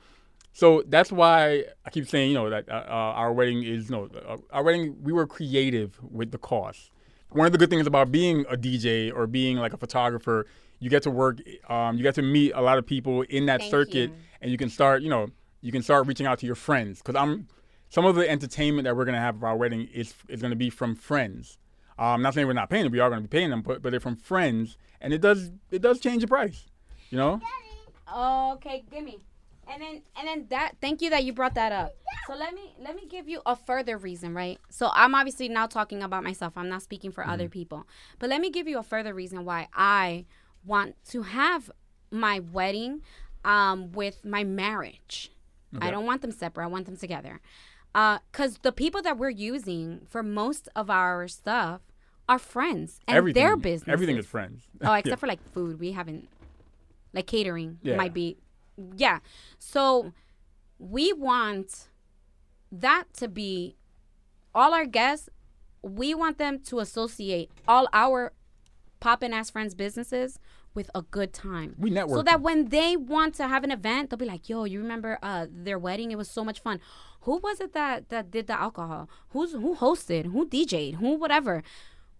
so 0.54 0.84
that's 0.88 1.12
why 1.12 1.66
I 1.86 1.90
keep 1.90 2.08
saying, 2.08 2.30
you 2.32 2.36
know, 2.36 2.50
that 2.50 2.70
uh, 2.70 2.86
uh, 2.88 3.14
our 3.14 3.34
wedding 3.34 3.62
is, 3.64 3.92
no, 3.92 4.10
uh, 4.28 4.38
our 4.52 4.64
wedding. 4.64 4.96
We 5.04 5.12
were 5.12 5.28
creative 5.28 6.00
with 6.02 6.32
the 6.32 6.38
cost. 6.38 6.92
One 7.30 7.46
of 7.46 7.52
the 7.52 7.58
good 7.58 7.70
things 7.70 7.88
about 7.88 8.12
being 8.12 8.46
a 8.50 8.56
DJ 8.56 9.14
or 9.14 9.28
being 9.28 9.58
like 9.58 9.74
a 9.74 9.78
photographer, 9.78 10.48
you 10.80 10.90
get 10.90 11.04
to 11.04 11.12
work, 11.12 11.40
um, 11.70 11.98
you 11.98 12.04
get 12.04 12.16
to 12.16 12.22
meet 12.22 12.52
a 12.54 12.62
lot 12.62 12.78
of 12.78 12.86
people 12.86 13.24
in 13.24 13.48
that 13.48 13.60
Thank 13.60 13.72
circuit, 13.72 14.10
you. 14.10 14.16
and 14.42 14.52
you 14.52 14.58
can 14.58 14.70
start, 14.70 15.02
you 15.02 15.10
know, 15.10 15.28
you 15.62 15.72
can 15.72 15.82
start 15.82 16.08
reaching 16.08 16.26
out 16.26 16.40
to 16.40 16.46
your 16.46 16.56
friends. 16.56 17.00
Because 17.00 17.16
I'm, 17.16 17.48
some 17.90 18.06
of 18.06 18.16
the 18.16 18.30
entertainment 18.30 18.86
that 18.86 18.96
we're 18.96 19.06
gonna 19.06 19.20
have 19.20 19.40
for 19.40 19.48
our 19.48 19.58
wedding 19.58 19.90
is 19.94 20.14
is 20.30 20.42
gonna 20.42 20.56
be 20.56 20.70
from 20.70 20.96
friends. 20.96 21.58
Um, 22.00 22.06
I'm 22.06 22.22
not 22.22 22.34
saying 22.34 22.48
we're 22.48 22.54
not 22.54 22.70
paying 22.70 22.84
them; 22.84 22.92
we 22.92 23.00
are 23.00 23.10
gonna 23.10 23.22
be 23.22 23.28
paying 23.28 23.50
them, 23.50 23.62
but 23.62 23.82
but 23.82 23.92
they're 23.92 24.00
from 24.00 24.16
friends, 24.16 24.78
and 25.02 25.14
it 25.14 25.20
does 25.20 25.52
it 25.72 25.82
does 25.82 26.00
change 26.00 26.22
the 26.22 26.28
price, 26.28 26.66
you 27.10 27.18
know. 27.18 27.42
Okay, 28.16 28.86
give 28.90 29.04
me. 29.04 29.20
And 29.70 29.82
then 29.82 30.02
and 30.18 30.28
then 30.28 30.46
that 30.50 30.74
thank 30.82 31.02
you 31.02 31.10
that 31.10 31.24
you 31.24 31.34
brought 31.34 31.56
that 31.56 31.72
up. 31.72 31.96
So 32.28 32.36
let 32.36 32.54
me 32.54 32.74
let 32.80 32.96
me 32.96 33.06
give 33.08 33.28
you 33.28 33.42
a 33.46 33.56
further 33.56 33.98
reason, 33.98 34.34
right? 34.34 34.60
So 34.70 34.90
I'm 34.94 35.14
obviously 35.16 35.50
now 35.50 35.68
talking 35.68 36.02
about 36.04 36.24
myself. 36.24 36.54
I'm 36.56 36.70
not 36.70 36.82
speaking 36.82 37.12
for 37.12 37.26
other 37.26 37.50
people. 37.50 37.88
But 38.20 38.30
let 38.30 38.42
me 38.42 38.50
give 38.50 38.68
you 38.68 38.78
a 38.80 38.84
further 38.84 39.14
reason 39.14 39.46
why 39.46 39.68
I 39.74 40.26
want 40.66 40.96
to 41.10 41.24
have 41.24 41.72
my 42.12 42.40
wedding 42.40 43.02
um 43.46 43.92
with 43.92 44.24
my 44.26 44.44
marriage. 44.44 45.32
I 45.82 45.92
don't 45.92 46.06
want 46.06 46.22
them 46.22 46.32
separate. 46.32 46.64
I 46.64 46.68
want 46.68 46.86
them 46.86 46.98
together. 46.98 47.40
Uh 47.94 48.20
cuz 48.32 48.60
the 48.62 48.72
people 48.72 49.02
that 49.04 49.18
we're 49.18 49.30
using 49.30 50.02
for 50.10 50.24
most 50.24 50.70
of 50.76 50.90
our 50.90 51.28
stuff 51.28 51.82
are 52.30 52.40
friends 52.40 53.00
and 53.08 53.18
everything, 53.18 53.42
their 53.44 53.56
business. 53.56 53.94
everything 53.94 54.18
is 54.18 54.26
friends. 54.26 54.64
Oh, 54.82 54.94
except 55.00 55.20
for 55.20 55.28
like 55.28 55.42
food, 55.54 55.80
we 55.80 55.92
haven't 55.92 56.30
like 57.14 57.28
catering 57.28 57.80
Yeah. 57.84 57.96
might 57.96 58.14
be 58.14 58.38
yeah. 58.96 59.20
So 59.58 60.14
we 60.80 61.14
want 61.14 61.90
that 62.72 63.06
to 63.14 63.28
be 63.28 63.76
all 64.54 64.74
our 64.74 64.86
guests, 64.86 65.30
we 65.82 66.14
want 66.14 66.38
them 66.38 66.60
to 66.60 66.80
associate 66.80 67.52
all 67.68 67.88
our 67.94 68.34
poppin' 69.00 69.34
ass 69.34 69.50
friends' 69.50 69.76
businesses 69.76 70.40
with 70.74 70.90
a 70.94 71.02
good 71.02 71.34
time. 71.34 71.76
We 71.78 71.90
network. 71.90 72.20
So 72.20 72.24
that 72.24 72.42
when 72.42 72.70
they 72.70 72.96
want 72.96 73.34
to 73.36 73.48
have 73.48 73.64
an 73.64 73.72
event, 73.72 74.10
they'll 74.10 74.18
be 74.18 74.26
like, 74.26 74.48
"Yo, 74.50 74.64
you 74.64 74.80
remember 74.80 75.18
uh, 75.22 75.48
their 75.50 75.80
wedding? 75.80 76.12
It 76.12 76.18
was 76.18 76.30
so 76.30 76.44
much 76.44 76.60
fun. 76.60 76.80
Who 77.22 77.38
was 77.38 77.60
it 77.60 77.74
that 77.74 78.10
that 78.10 78.32
did 78.32 78.48
the 78.48 78.60
alcohol? 78.60 79.10
Who's 79.30 79.52
who 79.54 79.76
hosted? 79.76 80.28
Who 80.28 80.48
DJ'd? 80.48 80.96
Who 80.96 81.16
whatever." 81.16 81.64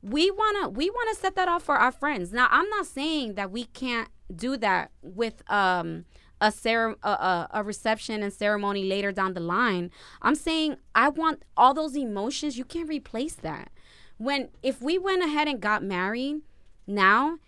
We 0.04 0.30
wanna 0.30 0.70
we 0.70 0.90
wanna 0.90 1.16
set 1.16 1.36
that 1.36 1.48
off 1.48 1.64
for 1.64 1.76
our 1.76 1.92
friends. 1.92 2.32
Now, 2.32 2.48
I'm 2.52 2.70
not 2.70 2.86
saying 2.86 3.34
that 3.34 3.52
we 3.52 3.66
can't 3.66 4.10
do 4.34 4.56
that 4.58 4.92
with 5.02 5.44
um 5.50 6.06
a, 6.40 6.52
cere- 6.52 6.98
a, 7.04 7.10
a, 7.10 7.50
a 7.56 7.64
reception 7.64 8.24
and 8.24 8.32
ceremony 8.32 8.84
later 8.84 9.12
down 9.12 9.34
the 9.34 9.40
line. 9.40 9.92
I'm 10.22 10.36
saying 10.36 10.78
I 10.94 11.10
want 11.10 11.44
all 11.56 11.74
those 11.74 11.96
emotions. 11.96 12.58
You 12.58 12.66
can't 12.66 12.90
replace 12.90 13.36
that. 13.36 13.72
When 14.18 14.50
if 14.64 14.82
we 14.82 14.98
went 14.98 15.24
ahead 15.24 15.48
and 15.48 15.60
got 15.62 15.84
married 15.84 16.42
now, 16.88 17.40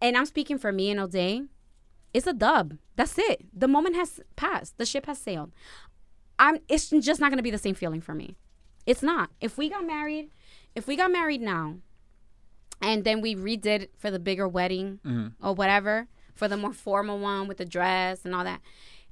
and 0.00 0.16
I'm 0.16 0.26
speaking 0.26 0.58
for 0.58 0.72
me 0.72 0.90
and 0.90 0.98
O'Day, 0.98 1.42
it's 2.12 2.26
a 2.26 2.32
dub. 2.32 2.78
That's 2.96 3.18
it. 3.18 3.46
The 3.52 3.68
moment 3.68 3.96
has 3.96 4.20
passed. 4.34 4.78
The 4.78 4.86
ship 4.86 5.06
has 5.06 5.18
sailed. 5.18 5.52
I'm. 6.38 6.58
It's 6.68 6.90
just 6.90 7.20
not 7.20 7.30
gonna 7.30 7.42
be 7.42 7.50
the 7.50 7.58
same 7.58 7.74
feeling 7.74 8.00
for 8.00 8.14
me. 8.14 8.36
It's 8.86 9.02
not. 9.02 9.30
If 9.40 9.58
we 9.58 9.68
got 9.68 9.86
married, 9.86 10.30
if 10.74 10.86
we 10.86 10.96
got 10.96 11.12
married 11.12 11.40
now, 11.40 11.76
and 12.80 13.04
then 13.04 13.20
we 13.20 13.34
redid 13.34 13.88
for 13.96 14.10
the 14.10 14.18
bigger 14.18 14.48
wedding 14.48 15.00
mm-hmm. 15.04 15.46
or 15.46 15.54
whatever, 15.54 16.08
for 16.38 16.46
the 16.48 16.56
more 16.56 16.72
formal 16.72 17.18
one 17.18 17.48
with 17.48 17.58
the 17.58 17.64
dress 17.64 18.24
and 18.24 18.34
all 18.34 18.44
that, 18.44 18.60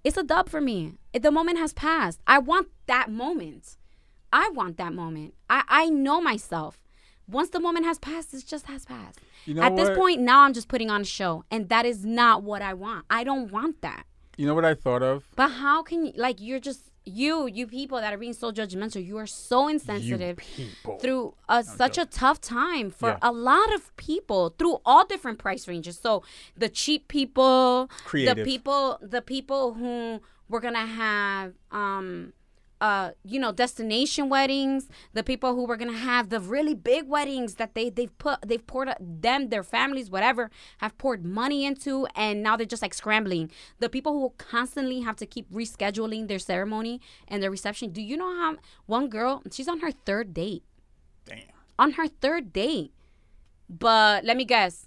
it's 0.05 0.16
a 0.16 0.22
dub 0.22 0.49
for 0.49 0.61
me. 0.61 0.95
The 1.12 1.33
moment 1.33 1.59
has 1.59 1.72
passed. 1.72 2.20
I 2.27 2.39
want 2.39 2.68
that 2.87 3.11
moment. 3.11 3.77
I 4.33 4.49
want 4.51 4.77
that 4.77 4.93
moment. 4.93 5.35
I 5.51 5.62
I 5.68 5.89
know 5.89 6.20
myself. 6.20 6.79
Once 7.29 7.51
the 7.51 7.59
moment 7.59 7.85
has 7.85 7.99
passed, 7.99 8.33
it 8.33 8.47
just 8.47 8.66
has 8.66 8.85
passed. 8.85 9.18
You 9.47 9.55
know 9.55 9.62
At 9.62 9.74
this 9.74 9.91
point, 9.97 10.20
now 10.20 10.43
I'm 10.43 10.53
just 10.53 10.68
putting 10.68 10.91
on 10.91 11.01
a 11.01 11.05
show, 11.05 11.45
and 11.51 11.68
that 11.68 11.85
is 11.85 12.05
not 12.05 12.45
what 12.45 12.62
I 12.62 12.72
want. 12.74 13.05
I 13.11 13.24
don't 13.24 13.51
want 13.51 13.83
that. 13.83 14.07
You 14.37 14.47
know 14.47 14.55
what 14.55 14.64
I 14.64 14.74
thought 14.74 15.03
of? 15.03 15.24
But 15.35 15.49
how 15.49 15.83
can 15.83 16.07
you 16.07 16.12
like 16.16 16.41
you're 16.41 16.61
just 16.61 16.93
you, 17.07 17.47
you 17.47 17.67
people 17.67 17.99
that 18.01 18.13
are 18.13 18.19
being 18.19 18.33
so 18.33 18.51
judgmental, 18.53 19.05
you 19.05 19.17
are 19.17 19.27
so 19.27 19.69
insensitive 19.69 20.39
through 21.01 21.35
a, 21.49 21.63
such 21.63 21.97
a 21.99 22.05
tough 22.05 22.41
time 22.41 22.91
for 22.91 23.11
Yeah. 23.11 23.19
a 23.23 23.33
lot 23.33 23.73
of 23.75 23.97
people 23.97 24.55
through 24.59 24.79
all 24.85 25.07
different 25.07 25.39
price 25.39 25.67
ranges. 25.69 25.99
So 25.99 26.23
the 26.57 26.69
cheap 26.69 27.07
people, 27.09 27.89
Creative. 28.05 28.37
the 28.37 28.45
people, 28.45 28.99
the 29.01 29.23
people 29.23 29.75
who 29.75 30.21
we're 30.49 30.61
gonna 30.61 30.87
have, 30.87 31.55
um, 31.71 32.33
uh, 32.81 33.12
you 33.24 33.41
know, 33.41 33.53
destination 33.53 34.29
weddings, 34.29 34.89
the 35.14 35.22
people 35.22 35.55
who 35.55 35.64
were 35.64 35.77
gonna 35.77 35.93
have 35.93 36.29
the 36.29 36.41
really 36.41 36.74
big 36.74 37.09
weddings 37.09 37.55
that 37.55 37.74
they 37.74 37.89
they've 37.91 38.16
put 38.18 38.41
they've 38.47 38.66
poured 38.66 38.91
them 39.01 39.49
their 39.49 39.62
families 39.62 40.11
whatever 40.11 40.51
have 40.79 40.97
poured 40.99 41.24
money 41.24 41.64
into, 41.64 42.07
and 42.14 42.43
now 42.43 42.57
they're 42.57 42.66
just 42.66 42.83
like 42.83 42.95
scrambling. 42.95 43.51
The 43.79 43.89
people 43.89 44.12
who 44.12 44.33
constantly 44.39 45.01
have 45.01 45.16
to 45.16 45.27
keep 45.27 45.51
rescheduling 45.51 46.29
their 46.29 46.39
ceremony 46.39 47.01
and 47.29 47.43
their 47.43 47.51
reception. 47.51 47.91
Do 47.91 48.03
you 48.03 48.16
know 48.16 48.37
how 48.37 48.57
one 48.87 49.09
girl 49.09 49.43
she's 49.51 49.68
on 49.68 49.81
her 49.81 49.91
third 49.91 50.35
date 50.35 50.62
Damn. 51.24 51.39
on 51.79 51.93
her 51.93 52.09
third 52.09 52.53
date. 52.53 52.93
But 53.68 54.24
let 54.24 54.37
me 54.37 54.45
guess, 54.45 54.86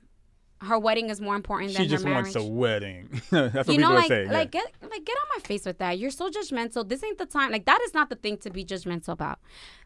her 0.62 0.78
wedding 0.78 1.10
is 1.10 1.22
more 1.22 1.36
important 1.36 1.74
than 1.74 1.84
her 1.84 1.88
marriage. 1.88 1.90
She 1.90 1.96
just 1.96 2.04
her 2.04 2.10
marriage. 2.10 2.36
wants 2.36 2.48
a 2.48 2.52
wedding. 2.52 3.10
That's 3.32 3.54
what 3.54 3.68
you 3.68 3.74
people 3.74 3.90
know, 3.90 3.92
are 3.92 4.00
like, 4.00 4.08
saying. 4.08 4.30
like 4.30 4.52
get 4.52 4.66
like 4.82 5.06
get 5.06 5.16
on 5.16 5.28
my 5.36 5.42
face 5.42 5.66
with 5.66 5.78
that. 5.78 5.98
You're 5.98 6.12
so 6.12 6.30
judgmental. 6.30 6.88
This 6.88 7.04
ain't 7.04 7.18
the 7.18 7.26
time. 7.26 7.52
Like 7.52 7.66
that 7.66 7.80
is 7.86 7.94
not 7.94 8.10
the 8.10 8.16
thing 8.16 8.38
to 8.40 8.50
be 8.50 8.66
judgmental 8.66 9.10
about. 9.10 9.40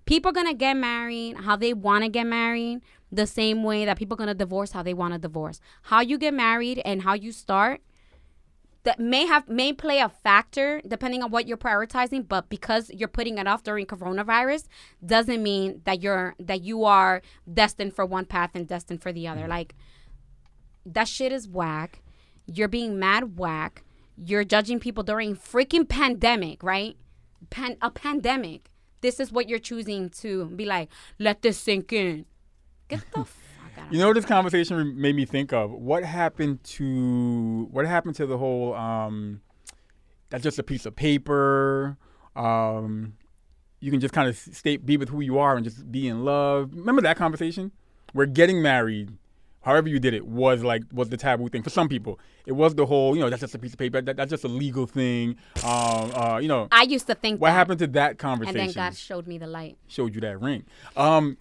People 0.05 0.30
are 0.30 0.34
gonna 0.34 0.53
get 0.53 0.76
married 0.76 1.38
how 1.38 1.55
they 1.55 1.74
want 1.74 2.03
to 2.03 2.09
get 2.09 2.26
married, 2.26 2.82
the 3.11 3.28
same 3.28 3.63
way 3.63 3.86
that 3.86 3.97
people 3.97 4.15
are 4.15 4.17
gonna 4.17 4.34
divorce 4.34 4.71
how 4.71 4.84
they 4.84 4.93
want 4.93 5.13
to 5.13 5.19
divorce. 5.19 5.61
How 5.84 6.01
you 6.01 6.17
get 6.17 6.34
married 6.34 6.82
and 6.84 7.03
how 7.03 7.13
you 7.13 7.32
start 7.32 7.82
that 8.84 8.99
may 8.99 9.26
have 9.26 9.47
may 9.47 9.74
play 9.74 9.99
a 9.99 10.09
factor 10.09 10.82
depending 10.88 11.24
on 11.24 11.32
what 11.32 11.47
you're 11.47 11.57
prioritizing 11.57 12.28
but 12.28 12.49
because 12.49 12.89
you're 12.91 13.07
putting 13.07 13.38
it 13.38 13.47
off 13.47 13.63
during 13.63 13.86
coronavirus 13.86 14.67
doesn't 15.05 15.41
mean 15.41 15.82
that 15.86 16.01
you're 16.01 16.36
that 16.39 16.61
you 16.61 16.84
are 16.84 17.21
destined 17.51 17.93
for 17.95 18.05
one 18.05 18.26
path 18.26 18.51
and 18.53 18.67
destined 18.67 19.01
for 19.01 19.13
the 19.13 19.28
other 19.28 19.41
mm-hmm. 19.41 19.51
like 19.51 19.76
that 20.86 21.08
shit 21.08 21.32
is 21.32 21.48
whack 21.48 22.02
you're 22.46 22.68
being 22.68 23.00
mad 23.00 23.38
whack 23.38 23.84
you're 24.18 24.44
judging 24.44 24.80
people 24.80 25.04
during 25.04 25.36
freaking 25.36 25.88
pandemic 25.88 26.62
right 26.64 26.98
Pan- 27.50 27.78
a 27.82 27.90
pandemic 27.90 28.70
this 29.02 29.20
is 29.20 29.32
what 29.32 29.50
you're 29.50 29.60
choosing 29.60 30.10
to 30.10 30.46
be 30.46 30.66
like 30.66 30.90
let 31.20 31.42
this 31.42 31.58
sink 31.58 31.92
in 31.94 32.26
get 32.88 33.00
the 33.12 33.26
fuck 33.26 33.78
out 33.78 33.88
of 33.88 33.94
You 33.94 34.00
know 34.00 34.08
what 34.08 34.14
this 34.14 34.26
conversation 34.26 35.00
made 35.00 35.16
me 35.16 35.26
think 35.26 35.54
of? 35.54 35.72
What 35.72 36.04
happened 36.04 36.64
to 36.64 37.68
what 37.72 37.86
happened 37.86 38.16
to 38.16 38.26
the 38.26 38.38
whole 38.38 38.74
um 38.74 39.42
that's 40.30 40.44
just 40.44 40.58
a 40.58 40.64
piece 40.64 40.86
of 40.86 40.96
paper. 40.96 41.98
Um 42.36 43.14
you 43.80 43.92
can 43.92 44.00
just 44.00 44.14
kind 44.14 44.30
of 44.30 44.38
stay 44.38 44.78
be 44.78 44.96
with 44.96 45.10
who 45.10 45.22
you 45.22 45.38
are 45.38 45.56
and 45.56 45.64
just 45.66 45.92
be 45.92 46.08
in 46.08 46.24
love. 46.24 46.72
Remember 46.74 47.02
that 47.02 47.18
conversation? 47.18 47.72
Where 48.14 48.26
getting 48.26 48.62
married, 48.62 49.18
however 49.64 49.89
you 49.89 49.99
did 49.99 50.14
it, 50.14 50.26
was 50.26 50.64
like 50.64 50.84
was 50.93 51.09
the 51.09 51.18
taboo 51.18 51.49
thing 51.49 51.64
for 51.64 51.70
some 51.70 51.89
people. 51.89 52.20
It 52.45 52.51
was 52.51 52.76
the 52.76 52.86
whole, 52.86 53.16
you 53.16 53.22
know, 53.22 53.30
that's 53.30 53.41
just 53.41 53.55
a 53.55 53.59
piece 53.59 53.74
of 53.74 53.80
paper. 53.80 54.01
That, 54.01 54.18
that's 54.18 54.30
just 54.30 54.43
a 54.43 54.49
legal 54.49 54.86
thing. 54.86 55.38
Um, 55.64 56.11
uh, 56.14 56.39
you 56.41 56.47
know, 56.47 56.68
i 56.72 56.84
used 56.84 57.07
to 57.07 57.16
think 57.16 57.41
what 57.41 57.49
that, 57.49 57.53
happened 57.53 57.80
to 57.80 57.88
that 57.88 58.18
conversation. 58.18 58.59
and 58.59 58.70
then 58.70 58.76
god 58.76 58.95
showed 58.95 59.28
me 59.28 59.38
the 59.38 59.47
light 59.47 59.78
Showed 59.88 60.14
you 60.14 60.22
that 60.22 60.39
ring. 60.39 60.66
Um, 60.95 61.38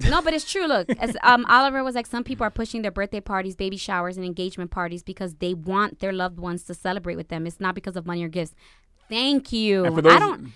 no, 0.00 0.20
but 0.22 0.34
it's 0.34 0.50
true. 0.50 0.66
Look, 0.66 0.90
as 0.98 1.16
um, 1.22 1.44
Oliver 1.48 1.84
was 1.84 1.94
like, 1.94 2.06
some 2.06 2.24
people 2.24 2.44
are 2.44 2.50
pushing 2.50 2.82
their 2.82 2.90
birthday 2.90 3.20
parties, 3.20 3.54
baby 3.54 3.76
showers, 3.76 4.16
and 4.16 4.26
engagement 4.26 4.70
parties 4.70 5.02
because 5.02 5.34
they 5.36 5.54
want 5.54 6.00
their 6.00 6.12
loved 6.12 6.38
ones 6.38 6.64
to 6.64 6.74
celebrate 6.74 7.16
with 7.16 7.28
them. 7.28 7.46
It's 7.46 7.60
not 7.60 7.74
because 7.74 7.96
of 7.96 8.04
money 8.06 8.24
or 8.24 8.28
gifts. 8.28 8.54
Thank 9.08 9.52
you. 9.52 9.82
Those, 9.82 10.12
I 10.12 10.18
don't. 10.18 10.52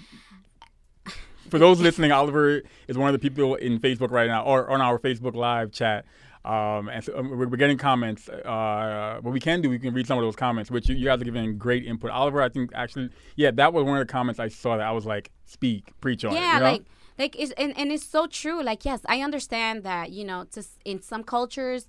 for 1.49 1.59
those 1.59 1.81
listening, 1.81 2.11
Oliver 2.11 2.63
is 2.89 2.99
one 2.99 3.09
of 3.09 3.13
the 3.13 3.19
people 3.19 3.55
in 3.55 3.79
Facebook 3.79 4.11
right 4.11 4.27
now, 4.27 4.43
or 4.43 4.71
on 4.71 4.81
our 4.81 4.99
Facebook 4.99 5.35
Live 5.35 5.71
chat. 5.71 6.05
Um, 6.45 6.89
and 6.89 7.05
so 7.05 7.19
um, 7.19 7.31
we're, 7.31 7.47
getting 7.57 7.77
comments. 7.79 8.29
Uh, 8.29 9.19
what 9.21 9.33
we 9.33 9.41
can 9.41 9.61
do, 9.61 9.69
we 9.71 9.79
can 9.79 9.93
read 9.93 10.07
some 10.07 10.19
of 10.19 10.25
those 10.25 10.37
comments, 10.37 10.71
which 10.71 10.89
you, 10.89 10.95
you 10.95 11.05
guys 11.05 11.21
are 11.21 11.25
giving 11.25 11.59
great 11.59 11.85
input. 11.85 12.11
Oliver, 12.11 12.41
I 12.41 12.49
think 12.49 12.71
actually, 12.75 13.11
yeah, 13.37 13.51
that 13.53 13.73
was 13.73 13.85
one 13.85 13.99
of 13.99 14.07
the 14.07 14.11
comments 14.11 14.39
I 14.41 14.49
saw 14.49 14.77
that 14.77 14.87
I 14.87 14.93
was 14.93 15.05
like, 15.05 15.31
speak, 15.45 15.93
preach 16.01 16.25
on 16.25 16.33
it. 16.33 16.37
Yeah, 16.37 16.55
you 16.55 16.61
know? 16.61 16.65
like 16.73 16.83
like 17.19 17.37
it's 17.39 17.53
and, 17.53 17.77
and 17.77 17.91
it's 17.91 18.07
so 18.07 18.27
true. 18.27 18.63
Like 18.63 18.85
yes, 18.85 19.01
I 19.07 19.21
understand 19.23 19.83
that 19.83 20.11
you 20.13 20.25
know, 20.25 20.45
to 20.53 20.61
s- 20.61 20.79
in 20.85 21.03
some 21.03 21.25
cultures, 21.25 21.87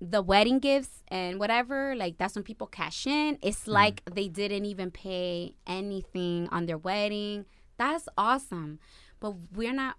the 0.00 0.22
wedding 0.22 0.58
gifts 0.60 1.02
and 1.08 1.38
whatever, 1.40 1.94
like 1.96 2.18
that's 2.18 2.34
when 2.36 2.44
people 2.44 2.66
cash 2.68 3.06
in. 3.06 3.38
It's 3.42 3.62
Mm-hmm. 3.62 3.70
like 3.72 4.02
they 4.14 4.28
didn't 4.28 4.64
even 4.64 4.90
pay 4.90 5.54
anything 5.66 6.48
on 6.50 6.66
their 6.66 6.78
wedding. 6.78 7.46
That's 7.76 8.08
awesome, 8.16 8.78
but 9.20 9.34
we're 9.54 9.72
not. 9.74 9.96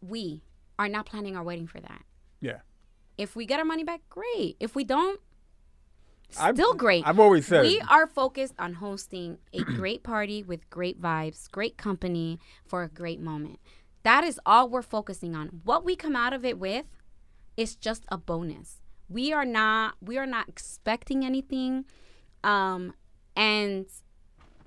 We 0.00 0.42
are 0.78 0.88
not 0.88 1.06
planning 1.06 1.36
our 1.36 1.42
wedding 1.42 1.66
for 1.66 1.80
that. 1.80 2.02
If 3.18 3.34
we 3.36 3.46
get 3.46 3.58
our 3.58 3.64
money 3.64 3.84
back, 3.84 4.00
great. 4.08 4.56
If 4.60 4.74
we 4.74 4.84
don't, 4.84 5.20
I've- 6.38 6.56
still 6.56 6.74
great. 6.74 7.06
I've 7.06 7.18
always 7.20 7.46
said 7.46 7.62
we 7.62 7.80
are 7.88 8.06
focused 8.06 8.54
on 8.58 8.74
hosting 8.74 9.38
a 9.52 9.58
great 9.64 10.02
party 10.02 10.42
with 10.42 10.68
great 10.70 11.00
vibes, 11.00 11.50
great 11.50 11.76
company 11.76 12.38
for 12.66 12.82
a 12.82 12.88
great 12.88 13.20
moment. 13.20 13.58
That 14.02 14.22
is 14.24 14.38
all 14.46 14.68
we're 14.68 14.82
focusing 14.82 15.34
on. 15.34 15.60
What 15.64 15.84
we 15.84 15.96
come 15.96 16.14
out 16.14 16.32
of 16.32 16.44
it 16.44 16.58
with 16.58 16.86
is 17.56 17.74
just 17.74 18.04
a 18.08 18.18
bonus. 18.18 18.82
We 19.08 19.32
are 19.32 19.44
not 19.44 19.94
we 20.00 20.18
are 20.18 20.26
not 20.26 20.48
expecting 20.48 21.24
anything. 21.24 21.84
Um 22.44 22.92
and 23.34 23.86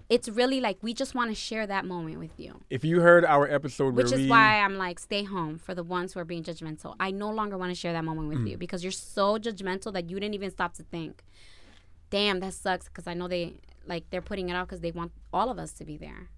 it's 0.10 0.28
really 0.28 0.60
like 0.60 0.78
we 0.82 0.93
just 0.93 1.14
want 1.14 1.30
to 1.30 1.36
share 1.36 1.68
that 1.68 1.86
moment 1.86 2.18
with 2.20 2.32
you. 2.38 2.62
if 2.70 2.84
you 2.84 2.99
heard 3.01 3.24
our 3.26 3.47
episode 3.49 3.93
Which 3.95 4.07
is 4.12 4.22
we, 4.22 4.30
why 4.30 4.60
I'm 4.62 4.76
like, 4.78 4.97
stay 4.99 5.24
home 5.24 5.57
for 5.60 5.76
the 5.76 5.84
ones 5.84 6.14
who 6.14 6.20
are 6.20 6.26
being 6.26 6.43
judgmental. 6.43 6.95
I 6.99 7.12
no 7.12 7.30
longer 7.30 7.57
want 7.57 7.72
to 7.72 7.76
share 7.76 7.93
that 7.93 8.03
moment 8.03 8.28
with 8.30 8.39
you 8.47 8.55
Mm. 8.57 8.60
because 8.60 8.84
you're 8.84 8.91
so 8.91 9.38
judgmental 9.38 9.93
that 9.93 10.10
you 10.10 10.20
didn't 10.20 10.34
even 10.36 10.49
stop 10.51 10.74
to 10.76 10.84
think, 10.84 11.24
damn, 12.10 12.39
that 12.39 12.53
sucks 12.53 12.86
because 12.88 13.05
I 13.07 13.14
know 13.14 13.28
they 13.28 13.60
like 13.86 14.10
they're 14.10 14.22
putting 14.22 14.49
it 14.49 14.53
out 14.53 14.68
because 14.68 14.82
they 14.82 14.91
want 14.91 15.12
all 15.32 15.49
of 15.49 15.57
us 15.60 15.72
to 15.74 15.86
be 15.86 15.95
there. 15.97 16.30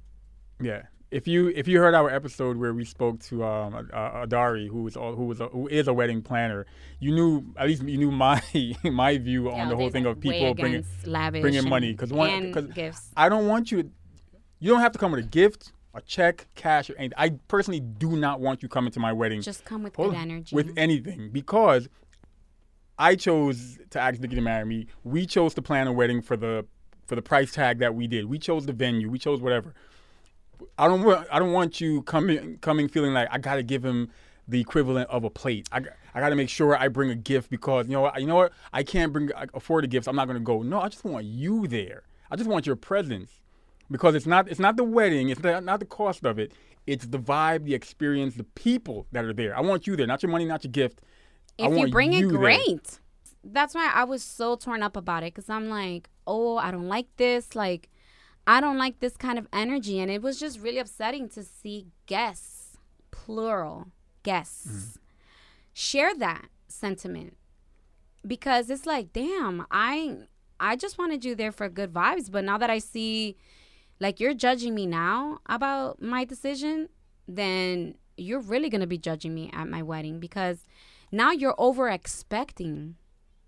Yeah. 0.61 0.83
If 1.09 1.27
you 1.27 1.49
if 1.49 1.67
you 1.67 1.79
heard 1.79 1.93
our 1.93 2.09
episode 2.09 2.55
where 2.55 2.73
we 2.73 2.85
spoke 2.85 3.19
to 3.23 3.43
um, 3.43 3.73
Adari, 3.93 4.69
who 4.69 4.83
was 4.83 4.95
all, 4.95 5.13
who 5.13 5.25
was 5.25 5.41
a, 5.41 5.47
who 5.47 5.67
is 5.67 5.89
a 5.89 5.93
wedding 5.93 6.21
planner, 6.21 6.65
you 6.99 7.13
knew 7.13 7.43
at 7.57 7.67
least 7.67 7.83
you 7.83 7.97
knew 7.97 8.11
my 8.11 8.41
my 8.85 9.17
view 9.17 9.51
on 9.51 9.67
the 9.67 9.75
whole 9.75 9.89
thing 9.89 10.05
of 10.05 10.21
people 10.21 10.53
bringing 10.53 10.85
lavish 11.05 11.41
bringing 11.41 11.67
money 11.67 11.91
because 11.91 12.13
one 12.13 12.53
because. 12.53 13.09
I 13.17 13.27
don't 13.27 13.47
want 13.47 13.71
you. 13.71 13.91
You 14.59 14.69
don't 14.69 14.79
have 14.79 14.93
to 14.93 14.99
come 14.99 15.11
with 15.11 15.25
a 15.25 15.27
gift, 15.27 15.73
a 15.93 16.01
check, 16.01 16.47
cash, 16.55 16.89
or 16.89 16.95
anything. 16.95 17.17
I 17.17 17.31
personally 17.49 17.81
do 17.81 18.15
not 18.15 18.39
want 18.39 18.63
you 18.63 18.69
coming 18.69 18.91
to 18.91 18.99
my 18.99 19.11
wedding 19.11 19.41
Just 19.41 19.65
come 19.65 19.83
with 19.83 19.93
good 19.93 20.13
energy. 20.13 20.55
with 20.55 20.71
anything 20.77 21.29
because 21.31 21.89
I 22.97 23.15
chose 23.15 23.79
to 23.89 23.99
ask 23.99 24.21
Nikki 24.21 24.35
to 24.35 24.41
marry 24.41 24.63
me. 24.65 24.87
We 25.03 25.25
chose 25.25 25.55
to 25.55 25.61
plan 25.61 25.87
a 25.87 25.91
wedding 25.91 26.21
for 26.21 26.37
the 26.37 26.65
for 27.07 27.15
the 27.15 27.21
price 27.21 27.51
tag 27.51 27.79
that 27.79 27.95
we 27.95 28.07
did. 28.07 28.25
We 28.25 28.39
chose 28.39 28.65
the 28.65 28.73
venue. 28.73 29.09
We 29.09 29.19
chose 29.19 29.41
whatever. 29.41 29.73
I 30.77 30.87
don't 30.87 31.03
want 31.03 31.27
I 31.31 31.39
don't 31.39 31.51
want 31.51 31.81
you 31.81 32.01
coming 32.03 32.57
coming 32.59 32.87
feeling 32.87 33.13
like 33.13 33.27
I 33.31 33.37
got 33.37 33.55
to 33.55 33.63
give 33.63 33.83
him 33.83 34.09
the 34.47 34.59
equivalent 34.59 35.09
of 35.09 35.23
a 35.23 35.29
plate. 35.29 35.67
I, 35.71 35.81
I 36.13 36.19
got 36.19 36.29
to 36.29 36.35
make 36.35 36.49
sure 36.49 36.75
I 36.75 36.87
bring 36.87 37.09
a 37.09 37.15
gift 37.15 37.49
because 37.49 37.87
you 37.87 37.93
know 37.93 38.01
what 38.01 38.19
you 38.19 38.27
know 38.27 38.35
what 38.35 38.53
I 38.73 38.83
can't 38.83 39.13
bring 39.13 39.31
afford 39.53 39.83
a 39.83 39.87
gift. 39.87 40.07
I'm 40.07 40.15
not 40.15 40.27
going 40.27 40.39
to 40.39 40.43
go. 40.43 40.61
No, 40.61 40.81
I 40.81 40.89
just 40.89 41.03
want 41.05 41.25
you 41.25 41.67
there. 41.67 42.03
I 42.29 42.35
just 42.35 42.49
want 42.49 42.65
your 42.65 42.75
presence 42.75 43.41
because 43.89 44.15
it's 44.15 44.25
not 44.25 44.49
it's 44.49 44.59
not 44.59 44.77
the 44.77 44.83
wedding. 44.83 45.29
It's 45.29 45.41
not, 45.41 45.63
not 45.63 45.79
the 45.79 45.85
cost 45.85 46.25
of 46.25 46.39
it. 46.39 46.53
It's 46.87 47.05
the 47.05 47.19
vibe, 47.19 47.65
the 47.65 47.75
experience, 47.75 48.35
the 48.35 48.43
people 48.43 49.05
that 49.11 49.23
are 49.23 49.33
there. 49.33 49.55
I 49.55 49.61
want 49.61 49.85
you 49.85 49.95
there, 49.95 50.07
not 50.07 50.23
your 50.23 50.31
money, 50.31 50.45
not 50.45 50.63
your 50.63 50.71
gift. 50.71 51.01
I 51.59 51.67
if 51.67 51.77
you 51.77 51.87
bring 51.91 52.13
it, 52.13 52.19
you 52.19 52.29
there. 52.29 52.39
great. 52.39 52.99
That's 53.43 53.75
why 53.75 53.91
I 53.93 54.03
was 54.03 54.23
so 54.23 54.55
torn 54.55 54.83
up 54.83 54.95
about 54.95 55.23
it 55.23 55.33
because 55.33 55.49
I'm 55.49 55.69
like, 55.69 56.09
oh, 56.25 56.57
I 56.57 56.71
don't 56.71 56.87
like 56.87 57.07
this. 57.17 57.55
Like, 57.55 57.89
I 58.47 58.59
don't 58.61 58.77
like 58.77 58.99
this 58.99 59.15
kind 59.17 59.37
of 59.39 59.47
energy. 59.53 59.99
And 59.99 60.09
it 60.11 60.21
was 60.21 60.39
just 60.39 60.59
really 60.59 60.79
upsetting 60.79 61.29
to 61.29 61.43
see 61.43 61.87
guests, 62.05 62.77
plural 63.11 63.87
guests, 64.23 64.67
Mm. 64.67 64.97
share 65.73 66.15
that 66.15 66.47
sentiment 66.67 67.37
because 68.25 68.69
it's 68.69 68.85
like, 68.85 69.13
damn, 69.13 69.65
I 69.71 70.27
I 70.59 70.75
just 70.75 70.97
wanted 70.99 71.25
you 71.25 71.33
there 71.33 71.51
for 71.51 71.67
good 71.69 71.91
vibes, 71.91 72.29
but 72.31 72.43
now 72.43 72.57
that 72.57 72.69
I 72.69 72.77
see 72.79 73.35
like 73.99 74.19
you're 74.19 74.33
judging 74.35 74.75
me 74.75 74.85
now 74.85 75.39
about 75.47 76.01
my 76.01 76.23
decision, 76.25 76.89
then 77.27 77.95
you're 78.17 78.39
really 78.39 78.69
going 78.69 78.81
to 78.81 78.87
be 78.87 78.97
judging 78.97 79.33
me 79.33 79.49
at 79.53 79.67
my 79.67 79.81
wedding 79.81 80.19
because 80.19 80.65
now 81.11 81.31
you're 81.31 81.55
over 81.57 81.89
expecting. 81.89 82.95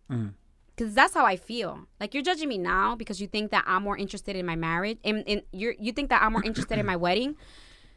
Mhm. 0.10 0.34
Cause 0.78 0.94
that's 0.96 1.14
how 1.14 1.24
I 1.26 1.36
feel. 1.36 1.82
Like 2.00 2.14
you're 2.16 2.24
judging 2.24 2.50
me 2.50 2.58
now 2.58 2.96
because 2.96 3.22
you 3.22 3.28
think 3.28 3.52
that 3.52 3.64
I'm 3.68 3.84
more 3.84 3.96
interested 3.98 4.36
in 4.36 4.46
my 4.46 4.56
marriage, 4.56 4.98
and, 5.04 5.24
and 5.28 5.44
you 5.52 5.76
you 5.80 5.92
think 5.92 6.10
that 6.10 6.22
I'm 6.24 6.32
more 6.34 6.44
interested 6.44 6.80
in 6.80 6.86
my 6.86 6.96
wedding. 7.06 7.36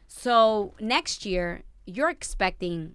So 0.07 0.73
next 0.79 1.25
year 1.25 1.63
you're 1.85 2.09
expecting 2.09 2.93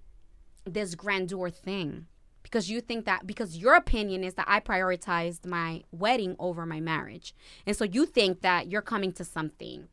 this 0.65 0.95
grandeur 0.95 1.51
thing 1.51 2.07
because 2.45 2.71
you 2.71 2.81
think 2.81 3.07
that 3.07 3.27
because 3.27 3.57
your 3.59 3.75
opinion 3.75 4.23
is 4.23 4.35
that 4.35 4.47
I 4.49 4.61
prioritized 4.61 5.47
my 5.47 5.83
wedding 5.91 6.37
over 6.39 6.65
my 6.65 6.79
marriage, 6.79 7.35
and 7.67 7.75
so 7.77 7.85
you 7.85 8.07
think 8.07 8.43
that 8.43 8.69
you're 8.69 8.83
coming 8.83 9.13
to 9.15 9.25
something. 9.25 9.89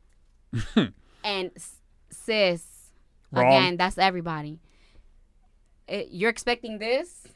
And 1.22 1.50
s- 1.54 1.76
sis, 2.10 2.64
Wrong. 3.30 3.46
again, 3.46 3.76
that's 3.76 3.98
everybody. 3.98 4.58
It- 5.86 6.08
you're 6.12 6.30
expecting 6.30 6.78
this, 6.78 7.26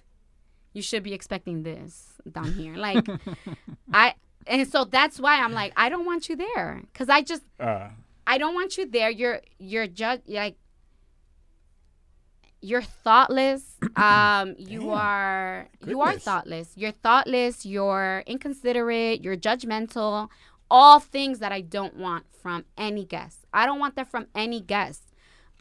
you 0.74 0.82
should 0.82 1.02
be 1.02 1.14
expecting 1.14 1.62
this 1.62 2.12
down 2.30 2.52
here. 2.52 2.74
Like, 2.76 3.08
I, 3.92 4.14
and 4.46 4.68
so 4.68 4.84
that's 4.84 5.18
why 5.18 5.40
I'm 5.42 5.52
like, 5.52 5.72
I 5.76 5.88
don't 5.88 6.04
want 6.04 6.28
you 6.28 6.36
there, 6.36 6.82
cause 6.92 7.08
I 7.08 7.22
just, 7.22 7.42
Uh, 7.58 7.88
I 8.26 8.36
don't 8.38 8.54
want 8.54 8.76
you 8.76 8.84
there. 8.90 9.08
You're, 9.10 9.40
you're 9.58 9.86
just 9.86 10.28
like, 10.28 10.56
you're 12.60 12.82
thoughtless. 12.82 13.64
Um, 13.96 14.56
you 14.58 14.80
Damn. 14.80 14.88
are, 14.90 15.68
you 15.86 16.00
are 16.00 16.18
thoughtless. 16.18 16.72
You're 16.74 16.90
thoughtless. 16.90 17.64
You're 17.64 18.24
inconsiderate. 18.26 19.22
You're 19.22 19.36
judgmental. 19.36 20.28
All 20.68 20.98
things 20.98 21.38
that 21.38 21.52
I 21.52 21.60
don't 21.60 21.96
want 21.96 22.24
from 22.42 22.64
any 22.76 23.04
guest. 23.04 23.46
I 23.52 23.66
don't 23.66 23.78
want 23.78 23.94
that 23.94 24.10
from 24.10 24.26
any 24.34 24.60
guest. 24.60 25.02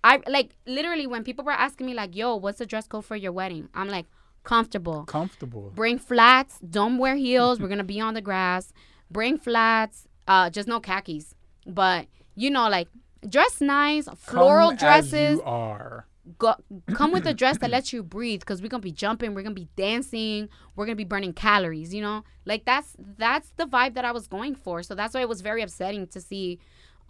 I 0.04 0.22
like 0.28 0.56
literally 0.66 1.06
when 1.06 1.24
people 1.24 1.46
were 1.46 1.52
asking 1.52 1.86
me 1.86 1.94
like, 1.94 2.16
"Yo, 2.16 2.36
what's 2.36 2.58
the 2.58 2.66
dress 2.66 2.88
code 2.88 3.06
for 3.06 3.16
your 3.16 3.32
wedding?" 3.32 3.70
I'm 3.76 3.88
like, 3.88 4.08
comfortable. 4.44 5.04
comfortable. 5.06 5.72
Bring 5.74 5.98
flats. 6.00 6.60
Don't 6.60 6.98
wear 6.98 7.16
heels. 7.16 7.60
We're 7.60 7.68
gonna 7.70 7.84
be 7.84 8.00
on 8.00 8.14
the 8.14 8.22
grass. 8.22 8.74
Bring 9.10 9.38
flats. 9.38 10.08
Uh, 10.28 10.50
just 10.50 10.68
no 10.68 10.80
khakis. 10.80 11.36
But 11.66 12.08
you 12.36 12.50
know, 12.50 12.70
like 12.70 12.88
dress 13.28 13.62
nice, 13.62 14.08
floral 14.18 14.70
Come 14.70 14.78
dresses. 14.78 15.14
As 15.14 15.38
you 15.38 15.44
are. 15.44 16.08
Go, 16.38 16.56
come 16.94 17.12
with 17.12 17.28
a 17.28 17.34
dress 17.34 17.58
that 17.58 17.70
lets 17.70 17.92
you 17.92 18.02
breathe 18.02 18.40
because 18.40 18.62
we're 18.62 18.70
gonna 18.70 18.82
be 18.82 18.94
jumping, 18.94 19.34
we're 19.34 19.42
gonna 19.42 19.56
be 19.56 19.68
dancing, 19.76 20.48
we're 20.76 20.86
gonna 20.86 20.96
be 20.96 21.04
burning 21.04 21.34
calories. 21.34 21.94
You 21.94 22.02
know, 22.02 22.24
like 22.46 22.64
that's 22.64 22.96
that's 23.18 23.50
the 23.58 23.66
vibe 23.66 23.96
that 23.96 24.06
I 24.06 24.12
was 24.14 24.28
going 24.28 24.56
for. 24.56 24.84
So 24.84 24.96
that's 24.96 25.14
why 25.14 25.22
it 25.22 25.28
was 25.28 25.42
very 25.42 25.62
upsetting 25.62 26.08
to 26.08 26.22
see 26.22 26.60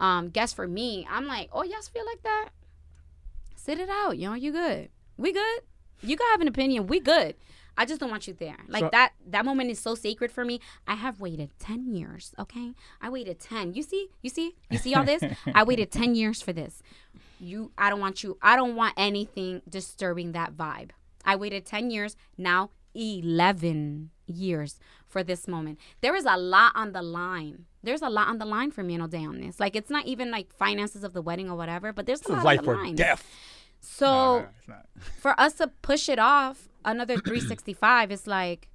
um 0.00 0.30
guests 0.30 0.54
for 0.54 0.66
me. 0.66 1.06
I'm 1.08 1.26
like, 1.26 1.48
oh, 1.52 1.62
y'all 1.62 1.80
feel 1.82 2.04
like 2.04 2.22
that? 2.24 2.48
Sit 3.54 3.78
it 3.78 3.88
out, 3.88 4.18
you 4.18 4.28
know. 4.28 4.34
You 4.34 4.50
good? 4.50 4.88
We 5.16 5.32
good? 5.32 5.60
You 6.04 6.16
can 6.16 6.26
have 6.32 6.40
an 6.40 6.48
opinion. 6.48 6.86
We 6.86 7.00
good. 7.00 7.34
I 7.76 7.84
just 7.84 7.98
don't 8.00 8.10
want 8.10 8.28
you 8.28 8.34
there. 8.34 8.58
Like 8.68 8.84
So- 8.84 8.88
that 8.92 9.12
that 9.26 9.44
moment 9.44 9.70
is 9.70 9.80
so 9.80 9.94
sacred 9.96 10.30
for 10.30 10.44
me. 10.44 10.60
I 10.86 10.94
have 10.94 11.20
waited 11.20 11.50
10 11.58 11.92
years, 11.94 12.32
okay? 12.38 12.72
I 13.02 13.08
waited 13.08 13.40
10. 13.40 13.74
You 13.74 13.82
see? 13.82 14.10
You 14.22 14.30
see? 14.30 14.54
You 14.70 14.78
see 14.78 14.94
all 14.94 15.04
this? 15.04 15.22
I 15.54 15.62
waited 15.70 15.90
10 15.90 16.14
years 16.14 16.40
for 16.40 16.52
this. 16.52 16.82
You 17.40 17.72
I 17.76 17.90
don't 17.90 17.98
want 18.00 18.22
you. 18.22 18.38
I 18.40 18.54
don't 18.54 18.76
want 18.76 18.94
anything 18.96 19.60
disturbing 19.68 20.32
that 20.32 20.56
vibe. 20.56 20.90
I 21.24 21.34
waited 21.36 21.66
10 21.66 21.90
years, 21.90 22.16
now 22.38 22.70
11 22.94 24.10
years 24.26 24.78
for 25.08 25.22
this 25.24 25.48
moment. 25.48 25.78
There 26.00 26.14
is 26.14 26.24
a 26.26 26.36
lot 26.36 26.72
on 26.74 26.92
the 26.92 27.02
line. 27.02 27.64
There's 27.82 28.02
a 28.02 28.08
lot 28.08 28.28
on 28.28 28.38
the 28.38 28.44
line 28.46 28.70
for 28.70 28.82
me 28.82 28.94
and 28.94 29.02
O'Day 29.02 29.24
on 29.24 29.40
this. 29.40 29.58
Like 29.60 29.74
it's 29.76 29.90
not 29.90 30.06
even 30.06 30.30
like 30.30 30.52
finances 30.52 31.02
of 31.04 31.12
the 31.12 31.22
wedding 31.22 31.50
or 31.50 31.56
whatever, 31.56 31.92
but 31.92 32.06
there's 32.06 32.20
a 32.20 32.24
This 32.24 32.30
lot 32.30 32.38
is 32.38 32.40
on 32.40 32.44
life 32.44 32.62
the 32.62 32.70
or 32.70 32.76
line. 32.76 32.94
death. 32.94 33.24
So 33.84 34.46
No, 34.66 34.74
no, 34.74 34.74
for 35.18 35.38
us 35.38 35.54
to 35.54 35.68
push 35.82 36.08
it 36.08 36.18
off 36.18 36.68
another 36.84 37.14
365 37.16 38.10
it's 38.10 38.26
like 38.26 38.68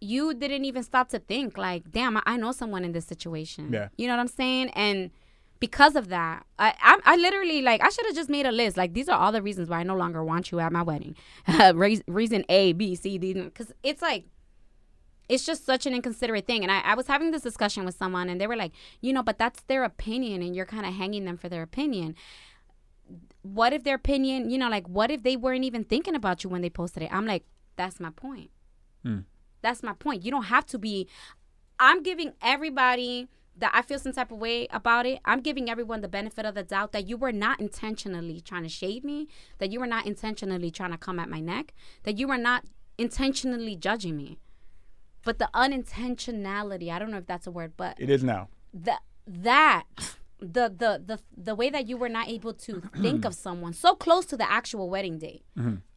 you 0.00 0.34
didn't 0.34 0.64
even 0.64 0.82
stop 0.82 1.08
to 1.08 1.18
think 1.18 1.56
like 1.56 1.90
damn 1.90 2.16
I, 2.18 2.22
I 2.26 2.36
know 2.36 2.52
someone 2.52 2.84
in 2.84 2.92
this 2.92 3.04
situation 3.06 3.72
Yeah. 3.72 3.88
you 3.96 4.06
know 4.06 4.12
what 4.14 4.20
i'm 4.20 4.28
saying 4.28 4.70
and 4.70 5.10
because 5.60 5.96
of 5.96 6.08
that 6.08 6.44
i 6.58 6.74
i, 6.80 6.98
I 7.04 7.16
literally 7.16 7.62
like 7.62 7.82
i 7.82 7.88
should 7.88 8.06
have 8.06 8.14
just 8.14 8.28
made 8.30 8.46
a 8.46 8.52
list 8.52 8.76
like 8.76 8.92
these 8.94 9.08
are 9.08 9.18
all 9.18 9.32
the 9.32 9.42
reasons 9.42 9.68
why 9.68 9.78
i 9.80 9.82
no 9.82 9.96
longer 9.96 10.22
want 10.22 10.52
you 10.52 10.60
at 10.60 10.72
my 10.72 10.82
wedding 10.82 11.16
Reas- 11.74 12.02
reason 12.06 12.44
a 12.48 12.72
b 12.74 12.94
c 12.94 13.18
d 13.18 13.32
because 13.34 13.72
it's 13.82 14.02
like 14.02 14.26
it's 15.26 15.46
just 15.46 15.64
such 15.64 15.86
an 15.86 15.94
inconsiderate 15.94 16.46
thing. 16.46 16.62
And 16.64 16.70
I, 16.70 16.80
I 16.80 16.94
was 16.94 17.06
having 17.06 17.30
this 17.30 17.40
discussion 17.40 17.86
with 17.86 17.96
someone, 17.96 18.28
and 18.28 18.38
they 18.38 18.46
were 18.46 18.56
like, 18.56 18.72
you 19.00 19.10
know, 19.10 19.22
but 19.22 19.38
that's 19.38 19.62
their 19.62 19.82
opinion, 19.82 20.42
and 20.42 20.54
you're 20.54 20.66
kind 20.66 20.84
of 20.84 20.92
hanging 20.92 21.24
them 21.24 21.38
for 21.38 21.48
their 21.48 21.62
opinion. 21.62 22.14
What 23.42 23.72
if 23.72 23.84
their 23.84 23.96
opinion, 23.96 24.50
you 24.50 24.58
know, 24.58 24.68
like, 24.70 24.88
what 24.88 25.10
if 25.10 25.22
they 25.22 25.36
weren't 25.36 25.64
even 25.64 25.84
thinking 25.84 26.14
about 26.14 26.42
you 26.44 26.50
when 26.50 26.62
they 26.62 26.70
posted 26.70 27.02
it? 27.02 27.10
I'm 27.12 27.26
like, 27.26 27.44
that's 27.76 28.00
my 28.00 28.10
point. 28.10 28.50
Hmm. 29.02 29.20
That's 29.62 29.82
my 29.82 29.92
point. 29.92 30.24
You 30.24 30.30
don't 30.30 30.44
have 30.44 30.66
to 30.66 30.78
be. 30.78 31.08
I'm 31.78 32.02
giving 32.02 32.32
everybody 32.42 33.28
that 33.56 33.70
I 33.74 33.82
feel 33.82 33.98
some 33.98 34.12
type 34.12 34.32
of 34.32 34.38
way 34.38 34.66
about 34.70 35.06
it. 35.06 35.20
I'm 35.24 35.40
giving 35.40 35.70
everyone 35.70 36.00
the 36.00 36.08
benefit 36.08 36.44
of 36.44 36.54
the 36.54 36.62
doubt 36.62 36.92
that 36.92 37.06
you 37.06 37.16
were 37.16 37.32
not 37.32 37.60
intentionally 37.60 38.40
trying 38.40 38.64
to 38.64 38.68
shade 38.68 39.04
me, 39.04 39.28
that 39.58 39.70
you 39.70 39.78
were 39.80 39.86
not 39.86 40.06
intentionally 40.06 40.70
trying 40.70 40.90
to 40.90 40.98
come 40.98 41.18
at 41.18 41.28
my 41.28 41.40
neck, 41.40 41.72
that 42.02 42.18
you 42.18 42.26
were 42.28 42.38
not 42.38 42.64
intentionally 42.98 43.76
judging 43.76 44.16
me. 44.16 44.38
But 45.24 45.38
the 45.38 45.48
unintentionality, 45.54 46.90
I 46.90 46.98
don't 46.98 47.10
know 47.10 47.18
if 47.18 47.26
that's 47.26 47.46
a 47.46 47.50
word, 47.50 47.72
but 47.76 47.96
It 47.98 48.10
is 48.10 48.24
now. 48.24 48.48
the 48.72 48.96
that 49.26 49.84
the 50.40 50.68
the 50.68 51.02
the 51.04 51.18
the 51.36 51.54
way 51.54 51.70
that 51.70 51.86
you 51.88 51.96
were 51.96 52.08
not 52.08 52.28
able 52.28 52.52
to 52.52 52.80
think 53.02 53.24
of 53.24 53.34
someone 53.34 53.72
so 53.72 53.94
close 53.94 54.26
to 54.26 54.36
the 54.36 54.50
actual 54.50 54.90
wedding 54.90 55.18
date 55.18 55.44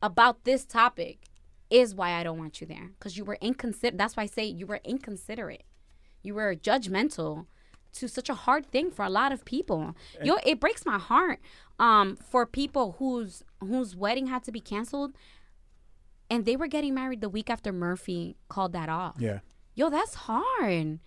about 0.01 0.43
this 0.43 0.65
topic 0.65 1.25
is 1.69 1.93
why 1.93 2.11
I 2.13 2.23
don't 2.23 2.37
want 2.37 2.61
you 2.61 2.67
there 2.67 2.91
because 2.97 3.17
you 3.17 3.25
were 3.25 3.37
inconsiderate. 3.41 3.97
That's 3.97 4.15
why 4.15 4.23
I 4.23 4.27
say 4.27 4.45
you 4.45 4.65
were 4.65 4.79
inconsiderate. 4.85 5.63
You 6.23 6.35
were 6.35 6.55
judgmental 6.55 7.45
to 7.93 8.07
such 8.07 8.29
a 8.29 8.33
hard 8.35 8.65
thing 8.67 8.91
for 8.91 9.03
a 9.03 9.09
lot 9.09 9.31
of 9.31 9.43
people. 9.43 9.95
Yo, 10.23 10.37
it 10.45 10.59
breaks 10.59 10.85
my 10.85 10.97
heart 10.97 11.39
um 11.79 12.15
for 12.15 12.45
people 12.45 12.95
whose 12.99 13.43
whose 13.59 13.95
wedding 13.95 14.27
had 14.27 14.43
to 14.43 14.51
be 14.51 14.59
canceled 14.59 15.11
and 16.29 16.45
they 16.45 16.55
were 16.55 16.67
getting 16.67 16.93
married 16.93 17.21
the 17.21 17.29
week 17.29 17.49
after 17.49 17.71
Murphy 17.71 18.35
called 18.49 18.73
that 18.73 18.89
off. 18.89 19.15
Yeah. 19.19 19.39
Yo, 19.75 19.89
that's 19.89 20.15
hard. 20.15 20.99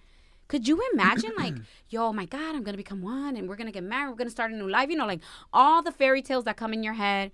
Could 0.51 0.67
you 0.67 0.83
imagine, 0.93 1.31
like, 1.39 1.55
yo, 1.91 2.13
my 2.13 2.25
God, 2.25 2.57
I'm 2.57 2.65
gonna 2.65 2.77
become 2.77 3.03
one, 3.03 3.37
and 3.37 3.49
we're 3.49 3.55
gonna 3.55 3.71
get 3.71 3.85
married, 3.85 4.11
we're 4.11 4.17
gonna 4.17 4.31
start 4.31 4.51
a 4.51 4.57
new 4.57 4.69
life. 4.69 4.91
You 4.91 4.97
know, 4.97 5.07
like 5.07 5.21
all 5.53 5.81
the 5.81 5.93
fairy 5.93 6.23
tales 6.23 6.43
that 6.47 6.57
come 6.57 6.73
in 6.73 6.83
your 6.83 6.95
head 6.95 7.31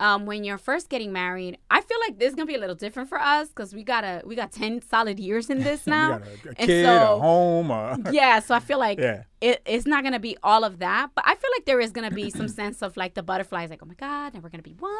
um, 0.00 0.26
when 0.26 0.42
you're 0.42 0.58
first 0.58 0.88
getting 0.88 1.12
married. 1.12 1.58
I 1.70 1.80
feel 1.82 1.98
like 2.08 2.18
this 2.18 2.30
is 2.30 2.34
gonna 2.34 2.46
be 2.46 2.54
a 2.56 2.58
little 2.58 2.74
different 2.74 3.08
for 3.08 3.18
us 3.20 3.48
because 3.48 3.72
we 3.74 3.84
got 3.84 4.02
a 4.02 4.22
we 4.24 4.34
got 4.34 4.50
ten 4.50 4.82
solid 4.82 5.20
years 5.20 5.48
in 5.50 5.62
this 5.62 5.86
now. 5.98 6.14
We 6.14 6.18
got 6.18 6.26
a, 6.26 6.30
a 6.32 6.48
And 6.48 6.56
kid, 6.68 6.84
so- 6.86 7.16
a 7.16 7.20
home. 7.20 7.70
A, 7.70 7.98
yeah, 8.12 8.40
so 8.40 8.54
I 8.54 8.60
feel 8.60 8.78
like 8.78 8.98
Yeah. 8.98 9.22
it, 9.40 9.62
it's 9.64 9.86
not 9.86 10.02
gonna 10.02 10.18
be 10.18 10.36
all 10.42 10.64
of 10.64 10.78
that, 10.80 11.10
but 11.14 11.24
I 11.26 11.34
feel 11.36 11.50
like 11.56 11.66
there 11.66 11.78
is 11.80 11.92
gonna 11.92 12.10
be 12.10 12.30
some 12.30 12.48
sense 12.60 12.82
of 12.82 12.96
like 12.96 13.14
the 13.14 13.22
butterflies, 13.22 13.70
like 13.70 13.80
oh 13.82 13.86
my 13.86 13.94
god, 13.94 14.34
and 14.34 14.42
we're 14.42 14.48
gonna 14.50 14.62
be 14.62 14.74
one. 14.78 14.90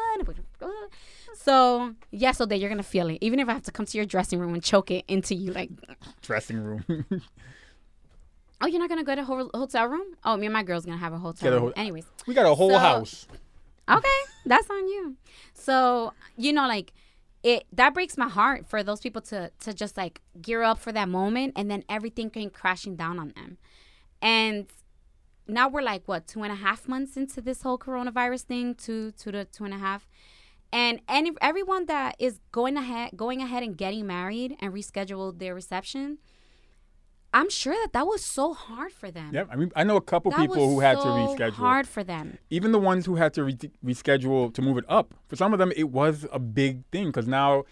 Gonna. 0.59 0.71
So 1.35 1.95
yeah, 2.11 2.31
so 2.31 2.45
that 2.45 2.57
you're 2.59 2.69
gonna 2.69 2.83
feel 2.83 3.09
it, 3.09 3.17
even 3.21 3.39
if 3.39 3.49
I 3.49 3.53
have 3.53 3.63
to 3.63 3.71
come 3.71 3.85
to 3.87 3.97
your 3.97 4.05
dressing 4.05 4.39
room 4.39 4.53
and 4.53 4.63
choke 4.63 4.91
it 4.91 5.03
into 5.07 5.33
you, 5.35 5.51
like 5.51 5.71
dressing 6.21 6.59
room. 6.63 6.85
Oh, 8.63 8.67
you're 8.67 8.79
not 8.79 8.89
gonna 8.89 9.03
go 9.03 9.15
to 9.15 9.23
ho- 9.23 9.49
hotel 9.55 9.87
room? 9.87 10.05
Oh, 10.23 10.37
me 10.37 10.45
and 10.45 10.53
my 10.53 10.61
girl's 10.61 10.85
gonna 10.85 10.97
have 10.97 11.13
a 11.13 11.17
hotel 11.17 11.53
a 11.55 11.59
ho- 11.59 11.73
Anyways, 11.75 12.05
we 12.27 12.35
got 12.35 12.45
a 12.45 12.53
whole 12.53 12.69
So- 12.69 12.77
house. 12.77 13.27
Okay, 13.97 14.19
that's 14.45 14.69
on 14.69 14.87
you. 14.87 15.15
So 15.53 16.13
you 16.37 16.53
know, 16.53 16.67
like 16.67 16.93
it 17.43 17.65
that 17.73 17.93
breaks 17.93 18.17
my 18.17 18.29
heart 18.29 18.67
for 18.67 18.83
those 18.83 18.99
people 18.99 19.21
to 19.23 19.51
to 19.59 19.73
just 19.73 19.97
like 19.97 20.21
gear 20.41 20.63
up 20.63 20.79
for 20.79 20.91
that 20.91 21.09
moment, 21.09 21.53
and 21.55 21.69
then 21.69 21.83
everything 21.89 22.29
came 22.29 22.49
crashing 22.49 22.95
down 22.95 23.19
on 23.19 23.29
them. 23.35 23.57
And 24.21 24.67
now 25.47 25.67
we're 25.67 25.81
like 25.81 26.07
what 26.07 26.27
two 26.27 26.43
and 26.43 26.51
a 26.51 26.55
half 26.55 26.87
months 26.87 27.17
into 27.17 27.41
this 27.41 27.61
whole 27.63 27.77
coronavirus 27.77 28.43
thing, 28.43 28.75
two 28.75 29.11
two 29.11 29.31
to 29.31 29.45
two 29.45 29.65
and 29.65 29.73
a 29.73 29.77
half. 29.77 30.07
And 30.73 31.01
any 31.09 31.31
everyone 31.41 31.87
that 31.87 32.15
is 32.19 32.39
going 32.51 32.77
ahead 32.77 33.11
going 33.15 33.41
ahead 33.41 33.63
and 33.63 33.77
getting 33.77 34.07
married 34.07 34.55
and 34.59 34.73
rescheduled 34.73 35.39
their 35.39 35.53
reception, 35.55 36.19
I'm 37.33 37.49
sure 37.49 37.73
that 37.73 37.93
that 37.93 38.05
was 38.07 38.23
so 38.23 38.53
hard 38.53 38.91
for 38.91 39.09
them. 39.09 39.33
Yep. 39.33 39.49
I 39.51 39.55
mean, 39.55 39.71
I 39.75 39.83
know 39.83 39.95
a 39.95 40.01
couple 40.01 40.31
That 40.31 40.41
people 40.41 40.69
who 40.69 40.79
had 40.81 40.97
to 40.97 41.01
so 41.03 41.07
reschedule. 41.09 41.53
Hard 41.53 41.87
for 41.87 42.03
them. 42.03 42.37
Even 42.49 42.71
the 42.71 42.79
ones 42.79 43.05
who 43.05 43.15
had 43.15 43.33
to 43.35 43.43
re- 43.45 43.57
reschedule 43.85 44.53
to 44.53 44.61
move 44.61 44.77
it 44.77 44.85
up. 44.89 45.13
For 45.27 45.35
some 45.35 45.53
of 45.53 45.59
them, 45.59 45.71
it 45.75 45.89
was 45.89 46.25
a 46.31 46.39
big 46.39 46.83
thing 46.91 47.07
because 47.07 47.27
now 47.27 47.63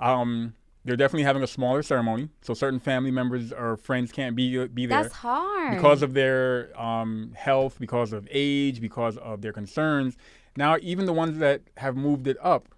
um, 0.00 0.54
they're 0.84 0.96
definitely 0.96 1.24
having 1.24 1.42
a 1.42 1.46
smaller 1.46 1.82
ceremony. 1.82 2.30
So 2.40 2.54
certain 2.54 2.80
family 2.80 3.10
members 3.10 3.52
or 3.52 3.76
friends 3.76 4.12
can't 4.12 4.34
be 4.34 4.66
be 4.68 4.86
there 4.86 5.02
That's 5.02 5.14
hard. 5.14 5.76
because 5.76 6.02
of 6.02 6.14
their 6.14 6.70
um, 6.80 7.32
health, 7.36 7.76
because 7.78 8.12
of 8.12 8.26
age, 8.30 8.80
because 8.80 9.18
of 9.18 9.42
their 9.42 9.52
concerns. 9.52 10.16
Now, 10.56 10.76
even 10.80 11.06
the 11.06 11.12
ones 11.12 11.38
that 11.38 11.62
have 11.78 11.96
moved 11.96 12.26
it 12.26 12.36
up 12.42 12.68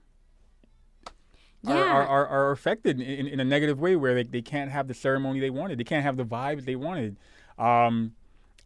Yeah. 1.66 1.74
are, 1.74 2.06
are, 2.06 2.26
are 2.26 2.50
affected 2.50 3.00
in, 3.00 3.26
in 3.26 3.40
a 3.40 3.44
negative 3.44 3.80
way 3.80 3.96
where 3.96 4.14
they, 4.14 4.22
they 4.24 4.42
can't 4.42 4.70
have 4.70 4.88
the 4.88 4.94
ceremony 4.94 5.40
they 5.40 5.50
wanted. 5.50 5.78
They 5.78 5.84
can't 5.84 6.02
have 6.02 6.16
the 6.16 6.24
vibes 6.24 6.64
they 6.64 6.76
wanted. 6.76 7.16
Um, 7.58 8.12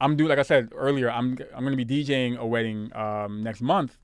I'm 0.00 0.16
doing, 0.16 0.28
like 0.28 0.38
I 0.38 0.42
said 0.42 0.70
earlier, 0.74 1.10
I'm, 1.10 1.38
I'm 1.54 1.64
going 1.64 1.76
to 1.76 1.84
be 1.84 2.04
DJing 2.04 2.36
a 2.36 2.46
wedding 2.46 2.94
um, 2.96 3.42
next 3.42 3.60
month. 3.60 3.98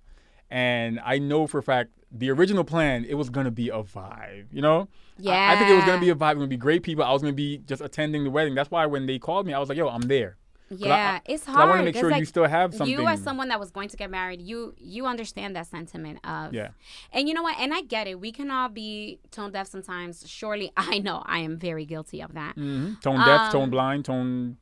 And 0.50 1.00
I 1.04 1.18
know 1.18 1.46
for 1.46 1.58
a 1.58 1.62
fact 1.62 1.90
the 2.12 2.30
original 2.30 2.64
plan, 2.64 3.04
it 3.04 3.14
was 3.14 3.30
going 3.30 3.44
to 3.44 3.50
be 3.50 3.68
a 3.70 3.82
vibe, 3.82 4.46
you 4.52 4.62
know? 4.62 4.88
I, 5.34 5.54
I 5.54 5.58
think 5.58 5.70
it 5.70 5.74
was 5.74 5.84
going 5.84 5.98
to 5.98 6.04
be 6.04 6.10
a 6.10 6.14
vibe. 6.14 6.32
It 6.32 6.36
was 6.36 6.40
going 6.42 6.50
to 6.50 6.56
be 6.56 6.56
great 6.56 6.82
people. 6.82 7.04
I 7.04 7.12
was 7.12 7.22
going 7.22 7.32
to 7.32 7.36
be 7.36 7.58
just 7.58 7.82
attending 7.82 8.24
the 8.24 8.30
wedding. 8.30 8.54
That's 8.54 8.70
why 8.70 8.86
when 8.86 9.06
they 9.06 9.18
called 9.18 9.46
me, 9.46 9.52
I 9.52 9.58
was 9.58 9.68
like, 9.68 9.78
yo, 9.78 9.88
I'm 9.88 10.02
there. 10.02 10.36
'Cause 10.76 10.86
I- 10.86 10.88
yeah, 10.88 11.20
it's 11.26 11.44
hard. 11.46 11.60
I 11.60 11.64
want 11.66 11.78
to 11.80 11.84
make 11.84 11.96
sure 11.96 12.10
you 12.12 12.24
still 12.24 12.46
have 12.46 12.74
something. 12.74 12.90
You 12.98 13.06
as 13.08 13.22
someone 13.22 13.48
that 13.48 13.58
was 13.60 13.70
going 13.70 13.88
to 13.88 13.96
get 13.96 14.10
married, 14.10 14.40
you 14.42 14.74
you 14.78 15.06
understand 15.06 15.54
that 15.56 15.66
sentiment 15.66 16.18
of 16.24 16.52
Yeah. 16.54 16.68
And 17.12 17.28
you 17.28 17.34
know 17.34 17.42
what? 17.42 17.56
And 17.58 17.72
I 17.74 17.82
get 17.82 18.06
it. 18.06 18.20
We 18.20 18.32
can 18.32 18.50
all 18.50 18.68
be 18.68 19.20
tone 19.30 19.52
deaf 19.52 19.66
sometimes. 19.68 20.28
Surely, 20.28 20.72
I 20.76 20.98
know 20.98 21.22
I 21.26 21.38
am 21.40 21.58
very 21.58 21.84
guilty 21.84 22.20
of 22.22 22.34
that. 22.34 22.56
Mhm. 22.56 23.00
Tone 23.00 23.18
deaf, 23.24 23.40
Um, 23.40 23.52
tone 23.52 23.70
blind, 23.70 24.04
tone. 24.04 24.56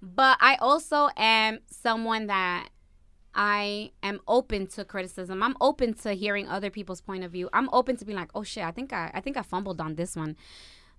But 0.00 0.38
I 0.40 0.56
also 0.56 1.08
am 1.16 1.60
someone 1.70 2.26
that 2.26 2.68
I 3.34 3.92
am 4.02 4.20
open 4.26 4.66
to 4.68 4.84
criticism. 4.84 5.42
I'm 5.42 5.56
open 5.60 5.94
to 5.94 6.12
hearing 6.12 6.48
other 6.48 6.70
people's 6.70 7.00
point 7.00 7.24
of 7.24 7.30
view. 7.32 7.48
I'm 7.52 7.68
open 7.72 7.96
to 7.96 8.04
being 8.04 8.18
like, 8.18 8.30
oh 8.34 8.42
shit, 8.42 8.64
I 8.64 8.72
think 8.72 8.92
I 8.92 9.10
I 9.14 9.20
think 9.20 9.36
I 9.36 9.42
fumbled 9.42 9.80
on 9.80 9.94
this 9.94 10.16
one. 10.16 10.36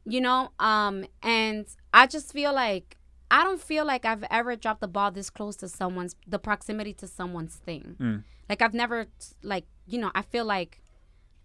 You 0.05 0.21
know? 0.21 0.51
Um 0.59 1.05
and 1.21 1.67
I 1.93 2.07
just 2.07 2.31
feel 2.33 2.53
like 2.53 2.97
I 3.33 3.43
don't 3.43 3.59
feel 3.59 3.83
like 3.83 4.05
I've 4.05 4.23
ever 4.29 4.55
dropped 4.55 4.81
the 4.81 4.87
ball 4.87 5.09
this 5.09 5.31
close 5.31 5.55
to 5.55 5.67
someone's 5.67 6.15
the 6.27 6.37
proximity 6.37 6.93
to 6.93 7.07
someone's 7.07 7.55
thing. 7.55 7.95
Mm. 7.99 8.23
Like 8.47 8.61
I've 8.61 8.75
never 8.75 9.07
like, 9.41 9.65
you 9.87 9.99
know, 9.99 10.11
I 10.13 10.21
feel 10.21 10.45
like 10.45 10.83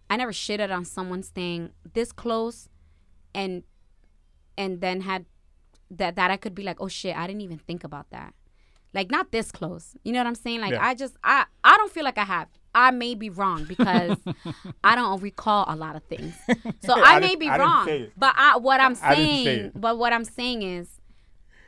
I 0.07 0.15
never 0.15 0.31
shitted 0.31 0.69
on 0.69 0.85
someone's 0.85 1.29
thing 1.29 1.71
this 1.93 2.11
close 2.11 2.69
and 3.33 3.63
and 4.55 4.81
then 4.81 5.01
had 5.01 5.25
that 5.89 6.15
that 6.15 6.29
I 6.29 6.37
could 6.37 6.53
be 6.53 6.61
like, 6.61 6.79
oh 6.79 6.89
shit, 6.89 7.17
I 7.17 7.25
didn't 7.25 7.41
even 7.41 7.57
think 7.57 7.83
about 7.83 8.11
that. 8.11 8.35
Like 8.93 9.09
not 9.09 9.31
this 9.31 9.51
close. 9.51 9.95
You 10.03 10.13
know 10.13 10.19
what 10.19 10.27
I'm 10.27 10.35
saying? 10.35 10.61
Like 10.61 10.73
Yeah. 10.73 10.85
I 10.85 10.93
just 10.93 11.17
I 11.23 11.45
I 11.63 11.75
don't 11.77 11.91
feel 11.91 12.03
like 12.03 12.19
I 12.19 12.25
have. 12.25 12.49
I 12.75 12.91
may 12.91 13.15
be 13.15 13.31
wrong 13.31 13.65
because 13.65 14.15
I 14.83 14.93
don't 14.93 15.19
recall 15.23 15.65
a 15.67 15.75
lot 15.75 15.95
of 15.95 16.03
things. 16.03 16.35
So 16.85 16.93
I, 17.03 17.15
I 17.15 17.19
may 17.19 17.35
be 17.35 17.49
I 17.49 17.57
wrong. 17.57 18.07
But 18.15 18.35
I, 18.37 18.57
what 18.57 18.79
I'm 18.79 18.95
I 19.01 19.15
didn't 19.15 19.31
say 19.31 19.43
saying, 19.43 19.71
but 19.73 19.97
what 19.97 20.13
I'm 20.13 20.23
saying 20.23 20.61
is 20.61 20.98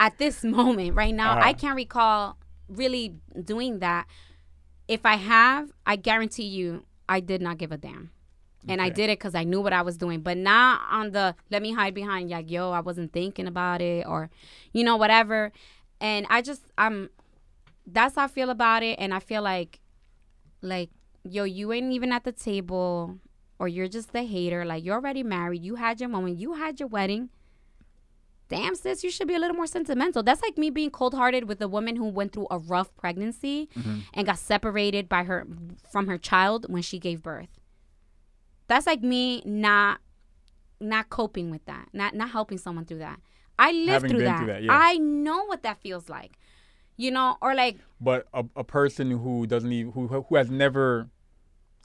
at 0.01 0.17
this 0.17 0.43
moment 0.57 0.95
right 0.95 1.15
now, 1.15 1.31
Uh-huh. 1.33 1.49
I 1.49 1.53
can't 1.53 1.75
recall 1.75 2.37
really 2.67 3.15
doing 3.53 3.79
that. 3.79 4.07
If 4.87 5.05
I 5.05 5.15
have, 5.15 5.71
I 5.85 5.95
guarantee 5.95 6.49
you 6.57 6.83
I 7.07 7.19
did 7.21 7.41
not 7.41 7.57
give 7.57 7.71
a 7.71 7.77
damn. 7.77 8.11
And 8.67 8.79
I 8.79 8.89
did 8.89 9.09
it 9.09 9.17
because 9.17 9.33
I 9.33 9.43
knew 9.43 9.59
what 9.59 9.73
I 9.73 9.81
was 9.81 9.97
doing, 9.97 10.21
but 10.21 10.37
not 10.37 10.81
on 10.91 11.11
the 11.11 11.35
let 11.49 11.61
me 11.63 11.71
hide 11.73 11.95
behind 11.95 12.29
like 12.29 12.51
yo, 12.51 12.71
I 12.71 12.81
wasn't 12.81 13.11
thinking 13.11 13.47
about 13.47 13.81
it 13.81 14.05
or, 14.05 14.29
you 14.71 14.83
know, 14.83 14.97
whatever. 14.97 15.51
And 15.99 16.27
I 16.29 16.41
just 16.43 16.61
I'm, 16.77 17.09
that's 17.87 18.15
how 18.15 18.25
I 18.25 18.27
feel 18.27 18.51
about 18.51 18.83
it, 18.83 18.99
and 18.99 19.13
I 19.13 19.19
feel 19.19 19.41
like, 19.41 19.79
like 20.61 20.89
yo, 21.23 21.43
you 21.43 21.73
ain't 21.73 21.91
even 21.91 22.11
at 22.11 22.23
the 22.23 22.31
table, 22.31 23.17
or 23.57 23.67
you're 23.67 23.87
just 23.97 24.13
the 24.13 24.23
hater. 24.23 24.63
Like 24.63 24.85
you're 24.85 24.95
already 24.95 25.23
married, 25.23 25.63
you 25.63 25.75
had 25.75 25.99
your 25.99 26.09
moment, 26.09 26.37
you 26.37 26.53
had 26.53 26.79
your 26.79 26.89
wedding. 26.89 27.29
Damn, 28.51 28.75
sis, 28.75 29.03
you 29.03 29.09
should 29.09 29.27
be 29.27 29.35
a 29.35 29.39
little 29.39 29.55
more 29.55 29.67
sentimental. 29.67 30.21
That's 30.23 30.41
like 30.41 30.57
me 30.57 30.69
being 30.69 30.91
cold 30.91 31.13
hearted 31.13 31.47
with 31.47 31.61
a 31.61 31.67
woman 31.67 31.95
who 31.95 32.05
went 32.05 32.33
through 32.33 32.47
a 32.51 32.59
rough 32.59 32.95
pregnancy 32.97 33.69
mm-hmm. 33.77 33.99
and 34.13 34.27
got 34.27 34.39
separated 34.39 35.07
by 35.07 35.23
her 35.23 35.47
from 35.89 36.07
her 36.07 36.17
child 36.17 36.65
when 36.69 36.81
she 36.81 36.99
gave 36.99 37.23
birth 37.23 37.49
that's 38.71 38.87
like 38.87 39.03
me 39.03 39.41
not 39.43 39.99
not 40.79 41.09
coping 41.09 41.51
with 41.51 41.63
that 41.65 41.89
not 41.91 42.15
not 42.15 42.29
helping 42.29 42.57
someone 42.57 42.85
through 42.85 42.99
that 42.99 43.19
i 43.59 43.71
lived 43.73 44.09
through 44.09 44.19
that. 44.19 44.37
through 44.37 44.47
that, 44.47 44.63
yeah. 44.63 44.71
i 44.71 44.97
know 44.97 45.43
what 45.45 45.61
that 45.63 45.77
feels 45.81 46.07
like 46.07 46.39
you 46.95 47.11
know 47.11 47.37
or 47.41 47.53
like 47.53 47.77
But 47.99 48.27
a, 48.33 48.45
a 48.55 48.63
person 48.63 49.11
who 49.11 49.45
doesn't 49.45 49.71
even 49.71 49.91
who 49.91 50.07
who 50.07 50.35
has 50.35 50.49
never 50.49 51.09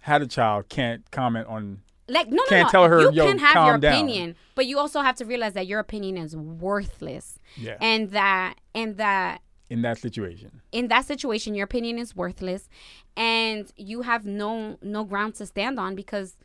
had 0.07 0.23
a 0.23 0.27
child 0.27 0.69
can't 0.69 1.11
comment 1.11 1.49
on. 1.49 1.83
Like 2.09 2.28
no 2.28 2.36
no 2.36 2.44
Can't 2.48 2.66
no 2.66 2.70
tell 2.70 2.88
her, 2.88 3.00
you 3.00 3.12
"Yo, 3.12 3.26
can 3.26 3.38
have 3.38 3.66
your 3.66 3.78
down." 3.78 3.92
opinion 3.94 4.36
but 4.54 4.66
you 4.66 4.78
also 4.78 5.00
have 5.00 5.16
to 5.16 5.24
realize 5.24 5.54
that 5.54 5.66
your 5.66 5.80
opinion 5.80 6.16
is 6.16 6.36
worthless 6.36 7.38
Yeah. 7.57 7.76
and 7.80 8.11
that 8.11 8.54
and 8.74 8.96
that 8.98 9.40
in 9.68 9.82
that 9.82 9.98
situation. 9.98 10.61
in 10.72 10.88
that 10.88 11.04
situation 11.04 11.54
your 11.54 11.64
opinion 11.64 11.98
is 11.98 12.14
worthless 12.14 12.68
and 13.16 13.72
you 13.76 14.02
have 14.02 14.24
no 14.24 14.78
no 14.82 15.04
ground 15.04 15.34
to 15.36 15.46
stand 15.46 15.78
on 15.80 15.94
because 15.94 16.36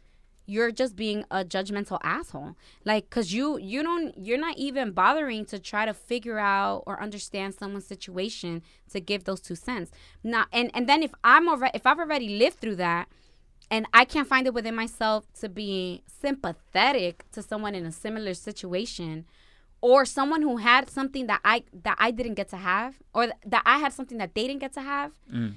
you're 0.48 0.72
just 0.72 0.96
being 0.96 1.24
a 1.30 1.46
judgmental 1.46 2.00
asshole 2.04 2.56
like 2.84 3.04
because 3.10 3.32
you 3.32 3.60
you 3.60 3.84
don't 3.84 4.18
you're 4.18 4.40
not 4.40 4.58
even 4.58 4.92
bothering 4.92 5.46
to 5.46 5.60
try 5.60 5.86
to 5.86 5.94
figure 5.94 6.40
out 6.40 6.84
or 6.88 7.02
understand 7.02 7.54
someone's 7.54 7.86
situation 7.86 8.62
to 8.92 9.00
give 9.00 9.24
those 9.26 9.40
two 9.40 9.56
cents 9.56 9.92
now 10.24 10.46
and 10.52 10.72
and 10.74 10.90
then 10.90 11.04
if 11.04 11.14
i'm 11.24 11.48
already 11.48 11.72
if 11.76 11.86
i've 11.86 12.00
already 12.00 12.28
lived 12.40 12.58
through 12.60 12.76
that 12.76 13.08
and 13.72 13.86
i 13.94 14.04
can't 14.06 14.28
find 14.28 14.46
it 14.46 14.54
within 14.54 14.76
myself 14.76 15.26
to 15.42 15.48
be 15.50 16.04
sympathetic 16.06 17.26
to 17.32 17.42
someone 17.42 17.74
in 17.74 17.86
a 17.86 17.92
similar 17.92 18.34
situation 18.36 19.26
or 19.84 20.06
someone 20.06 20.44
who 20.44 20.58
had 20.58 20.88
something 20.92 21.26
that 21.26 21.42
I 21.44 21.64
that 21.74 21.98
I 22.00 22.12
didn't 22.12 22.36
get 22.36 22.50
to 22.50 22.58
have, 22.58 22.92
or 23.16 23.24
th- 23.24 23.38
that 23.48 23.64
I 23.66 23.80
had 23.80 23.92
something 23.94 24.20
that 24.20 24.36
they 24.36 24.46
didn't 24.46 24.60
get 24.60 24.74
to 24.74 24.82
have, 24.94 25.12
Mm. 25.34 25.54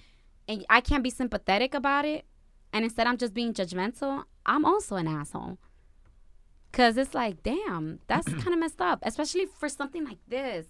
and 0.49 0.65
I 0.71 0.81
can't 0.81 1.05
be 1.05 1.11
sympathetic 1.11 1.75
about 1.75 2.07
it, 2.07 2.25
and 2.73 2.85
instead 2.87 3.07
I'm 3.07 3.19
just 3.19 3.35
being 3.35 3.53
judgmental. 3.53 4.25
I'm 4.47 4.65
also 4.65 4.97
an 4.97 5.07
asshole. 5.09 5.59
Cause 6.73 6.97
it's 6.97 7.15
like, 7.15 7.43
damn, 7.43 8.01
that's 8.07 8.27
kind 8.43 8.55
of 8.55 8.59
messed 8.59 8.81
up, 8.81 8.99
especially 9.03 9.45
for 9.47 9.69
something 9.69 10.05
like 10.05 10.19
this. 10.27 10.67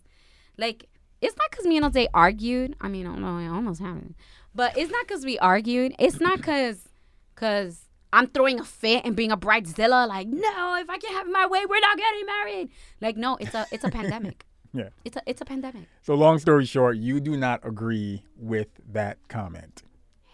Like, 0.59 0.89
it's 1.21 1.37
not 1.37 1.51
cause 1.53 1.65
me 1.65 1.77
and 1.77 1.85
Jose 1.87 2.09
argued. 2.13 2.75
I 2.81 2.89
mean, 2.89 3.07
I 3.07 3.11
don't 3.13 3.23
know, 3.23 3.39
I 3.39 3.47
almost 3.47 3.81
haven't, 3.81 4.17
but 4.53 4.77
it's 4.77 4.91
not 4.91 5.07
cause 5.07 5.25
we 5.25 5.39
argued. 5.39 5.95
It's 6.01 6.21
not 6.21 6.43
cause, 6.43 6.89
cause 7.35 7.82
I'm 8.12 8.28
throwing 8.28 8.61
a 8.61 8.64
fit 8.64 9.05
and 9.05 9.16
being 9.16 9.32
a 9.32 9.37
bridezilla. 9.37 10.07
Like, 10.07 10.28
no, 10.28 10.76
if 10.80 10.89
I 10.89 10.99
can't 10.99 11.14
have 11.14 11.28
my 11.28 11.47
way, 11.47 11.64
we're 11.68 11.80
not 11.80 11.99
getting 11.99 12.26
married. 12.26 12.70
Like, 13.01 13.16
no, 13.16 13.37
it's 13.37 13.55
a, 13.55 13.66
it's 13.72 13.82
a 13.85 13.91
pandemic. 13.99 14.45
Yeah. 14.72 14.89
It's 15.05 15.16
a, 15.16 15.22
it's 15.26 15.41
a 15.41 15.45
pandemic. 15.45 15.85
So 16.03 16.14
long 16.14 16.39
story 16.39 16.64
short, 16.64 16.97
you 16.97 17.20
do 17.20 17.37
not 17.37 17.61
agree 17.66 18.24
with 18.37 18.68
that 18.93 19.18
comment. 19.28 19.82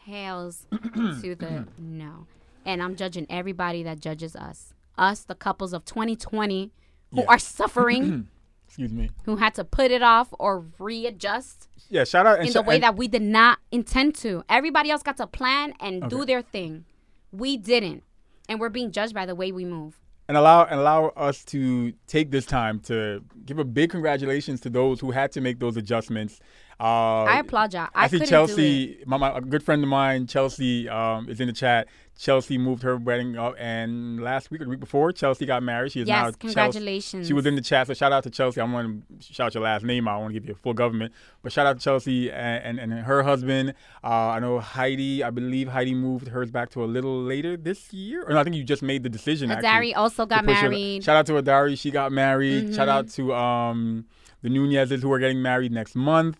Hails 0.05 0.67
to 0.95 1.35
the 1.35 1.67
no, 1.79 2.27
and 2.65 2.83
I'm 2.83 2.97
judging 2.97 3.27
everybody 3.31 3.83
that 3.83 4.01
judges 4.01 4.35
us. 4.35 4.73
Us, 4.99 5.21
the 5.23 5.35
couples 5.35 5.73
of 5.73 5.85
2020 5.85 6.73
who 7.13 7.21
Yeah. 7.21 7.25
are 7.29 7.39
suffering, 7.39 8.29
Excuse 8.67 8.93
me. 8.93 9.11
who 9.25 9.37
had 9.37 9.55
to 9.57 9.65
put 9.65 9.91
it 9.91 10.03
off 10.03 10.29
or 10.39 10.65
readjust 10.79 11.69
Yeah. 11.89 12.05
Shout 12.05 12.27
out 12.27 12.39
and 12.39 12.47
in 12.47 12.51
sh- 12.51 12.55
the 12.55 12.63
way 12.63 12.79
that 12.79 12.97
we 12.97 13.09
did 13.09 13.23
not 13.23 13.59
intend 13.71 14.15
to. 14.17 14.43
Everybody 14.49 14.91
else 14.91 15.03
got 15.03 15.17
to 15.19 15.27
plan 15.27 15.75
and 15.81 16.09
do 16.11 16.25
their 16.25 16.43
thing. 16.43 16.85
We 17.33 17.57
didn't. 17.57 18.03
And 18.49 18.59
we're 18.61 18.69
being 18.69 18.91
judged 18.91 19.15
by 19.15 19.27
the 19.27 19.35
way 19.35 19.53
we 19.53 19.65
move. 19.65 19.99
and 20.29 20.37
allow 20.37 20.65
and 20.65 20.79
allow 20.79 21.07
us 21.17 21.45
to 21.45 21.93
take 22.07 22.31
this 22.31 22.47
time 22.47 22.79
to 22.79 23.21
give 23.45 23.59
a 23.59 23.65
big 23.65 23.91
congratulations 23.91 24.61
to 24.61 24.71
those 24.71 25.01
who 25.01 25.11
had 25.11 25.33
to 25.33 25.41
make 25.41 25.59
those 25.59 25.77
adjustments. 25.77 26.39
Uh, 26.81 27.25
I 27.25 27.41
applaud 27.41 27.75
y'all. 27.75 27.89
I, 27.95 28.05
I, 28.05 28.07
see 28.07 28.19
couldn't 28.19 28.21
do 28.21 28.25
it. 28.25 28.29
Chelsea, 28.31 28.99
my, 29.05 29.19
my 29.19 29.37
a 29.37 29.41
good 29.43 29.63
friend 29.63 29.83
of 29.83 29.89
mine, 29.91 30.27
Chelsea, 30.27 30.89
um, 30.89 31.29
is 31.29 31.39
in 31.39 31.47
the 31.47 31.53
chat. 31.53 31.89
Chelsea 32.19 32.59
moved 32.59 32.83
her 32.83 32.97
wedding 32.97 33.37
up, 33.37 33.55
and 33.59 34.23
last 34.23 34.51
week 34.51 34.61
or 34.61 34.65
the 34.65 34.71
week 34.71 34.81
before, 34.81 35.11
Chelsea 35.11 35.47
got 35.47 35.63
married. 35.63 35.93
She 35.93 36.01
is 36.03 36.09
now 36.09 36.15
Yes, 36.15 36.25
Chelsea- 36.25 36.39
congratulations. 36.39 37.27
She 37.27 37.33
was 37.33 37.47
in 37.47 37.55
the 37.55 37.63
chat, 37.63 37.87
so 37.87 37.95
shout 37.95 38.13
out 38.13 38.25
to 38.25 38.31
Chelsea. 38.31 38.61
I'm 38.61 38.73
going 38.73 39.03
to 39.19 39.33
shout 39.33 39.55
your 39.55 39.63
last 39.63 39.85
name 39.85 40.07
out. 40.07 40.17
I 40.17 40.19
want 40.21 40.35
to 40.35 40.41
give 40.41 40.47
you 40.47 40.53
a 40.55 40.57
full 40.57 40.75
government, 40.75 41.13
but 41.43 41.51
shout 41.53 41.67
out 41.67 41.79
to 41.79 41.85
Chelsea 41.85 42.31
and 42.31 42.79
and, 42.79 42.93
and 42.93 43.05
her 43.05 43.23
husband. 43.23 43.75
Uh, 44.05 44.09
I 44.09 44.39
know 44.39 44.59
Heidi. 44.59 45.23
I 45.25 45.31
believe 45.31 45.69
Heidi 45.69 45.95
moved 45.95 46.29
hers 46.29 46.51
back 46.51 46.71
to 46.71 46.85
a 46.85 46.87
little 46.87 47.23
later 47.23 47.57
this 47.57 47.93
year, 47.93 48.25
or 48.27 48.35
no, 48.35 48.39
I 48.39 48.45
think 48.45 48.57
you 48.57 48.65
just 48.65 48.83
made 48.83 49.03
the 49.03 49.09
decision. 49.11 49.51
actually, 49.51 49.93
Adari 49.93 49.97
also 49.97 50.27
got 50.27 50.41
her- 50.41 50.47
married. 50.47 51.01
Mm-hmm. 51.01 51.05
Shout 51.05 51.17
out 51.17 51.27
to 51.27 51.33
Adari. 51.35 51.79
She 51.79 51.91
got 51.91 52.13
married. 52.13 52.75
Shout 52.75 52.89
out 52.89 53.09
to 53.11 53.35
um, 53.35 54.05
the 54.43 54.49
Nunezes 54.51 55.01
who 55.03 55.11
are 55.13 55.19
getting 55.19 55.41
married 55.43 55.73
next 55.73 55.95
month. 55.95 56.39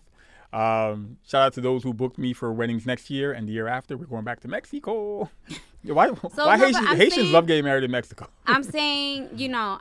Um, 0.53 1.17
shout 1.25 1.41
out 1.43 1.53
to 1.53 1.61
those 1.61 1.83
who 1.83 1.93
booked 1.93 2.17
me 2.17 2.33
for 2.33 2.51
weddings 2.51 2.85
next 2.85 3.09
year 3.09 3.31
and 3.31 3.47
the 3.47 3.53
year 3.53 3.67
after. 3.67 3.95
We're 3.95 4.05
going 4.05 4.25
back 4.25 4.39
to 4.41 4.47
Mexico. 4.47 5.29
Yeah, 5.83 5.93
why 5.95 6.09
why 6.09 6.57
no, 6.57 6.65
Haitians, 6.67 6.87
Haitians 6.89 7.13
saying- 7.15 7.31
love 7.33 7.47
getting 7.47 7.63
married 7.65 7.83
in 7.83 7.89
Mexico? 7.89 8.27
I'm 8.45 8.61
saying, 8.61 9.29
you 9.35 9.49
know, 9.49 9.79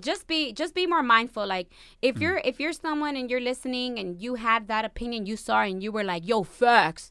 just 0.00 0.26
be 0.26 0.52
just 0.52 0.74
be 0.74 0.86
more 0.86 1.02
mindful. 1.02 1.46
Like 1.46 1.68
if 2.02 2.16
Mm. 2.16 2.20
you're 2.20 2.40
if 2.44 2.60
you're 2.60 2.74
someone 2.74 3.16
and 3.16 3.30
you're 3.30 3.40
listening 3.40 3.98
and 3.98 4.20
you 4.20 4.34
had 4.34 4.68
that 4.68 4.84
opinion 4.84 5.24
you 5.24 5.36
saw 5.38 5.62
and 5.62 5.82
you 5.82 5.90
were 5.92 6.04
like, 6.04 6.28
"Yo, 6.28 6.42
facts." 6.42 7.10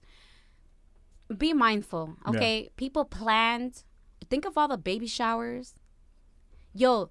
Be 1.35 1.53
mindful, 1.53 2.17
Yeah. 2.23 2.29
okay? 2.37 2.69
People 2.77 3.03
planned. 3.03 3.83
Think 4.29 4.45
of 4.45 4.57
all 4.59 4.67
the 4.67 4.77
baby 4.77 5.07
showers. 5.07 5.73
Yo, 6.75 7.09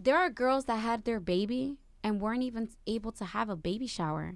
there 0.00 0.16
are 0.16 0.30
girls 0.30 0.66
that 0.66 0.76
had 0.76 1.04
their 1.04 1.18
baby 1.18 1.78
and 2.02 2.20
weren't 2.20 2.42
even 2.42 2.68
able 2.86 3.12
to 3.12 3.24
have 3.24 3.48
a 3.48 3.56
baby 3.56 3.86
shower. 3.86 4.34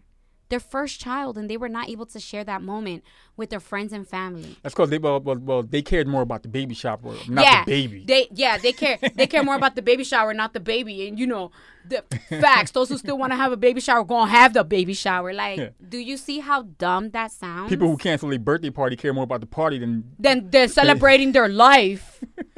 Their 0.49 0.61
first 0.61 1.01
child 1.01 1.39
and 1.39 1.49
they 1.49 1.57
were 1.57 1.69
not 1.71 1.89
able 1.89 2.05
to 2.05 2.21
share 2.21 2.45
that 2.45 2.61
moment 2.61 3.05
with 3.39 3.49
their 3.49 3.61
friends 3.61 3.91
and 3.91 4.07
family. 4.07 4.59
That's 4.63 4.75
because 4.75 4.91
they 4.91 4.99
well, 4.99 5.19
well, 5.19 5.39
well 5.39 5.63
they 5.63 5.81
cared 5.81 6.07
more 6.07 6.21
about 6.21 6.43
the 6.43 6.51
baby 6.51 6.75
shower, 6.75 7.15
not 7.27 7.43
yeah, 7.45 7.65
the 7.65 7.71
baby. 7.71 8.05
They 8.07 8.29
yeah, 8.35 8.59
they 8.59 8.73
care 8.73 8.99
they 9.15 9.27
care 9.27 9.43
more 9.43 9.55
about 9.55 9.77
the 9.77 9.83
baby 9.83 10.05
shower, 10.05 10.35
not 10.35 10.53
the 10.53 10.61
baby. 10.61 11.09
And 11.09 11.19
you 11.19 11.27
know, 11.27 11.53
the 11.89 12.05
facts. 12.29 12.73
Those 12.73 12.91
who 12.91 12.99
still 12.99 13.17
want 13.17 13.33
to 13.33 13.37
have 13.37 13.51
a 13.51 13.57
baby 13.57 13.81
shower 13.81 14.05
gonna 14.05 14.31
have 14.31 14.53
the 14.53 14.63
baby 14.63 14.93
shower. 14.93 15.33
Like, 15.33 15.59
Yeah. 15.59 15.69
do 15.89 15.97
you 15.97 16.19
see 16.19 16.41
how 16.41 16.63
dumb 16.63 17.11
that 17.11 17.33
sounds? 17.33 17.71
People 17.71 17.89
who 17.89 17.97
cancel 17.97 18.31
a 18.33 18.39
birthday 18.39 18.71
party 18.71 18.95
care 18.97 19.15
more 19.15 19.25
about 19.25 19.41
the 19.41 19.47
party 19.47 19.79
than 19.79 20.05
than 20.19 20.51
they're 20.51 20.69
celebrating 20.81 21.33
their 21.33 21.49
life. 21.49 22.23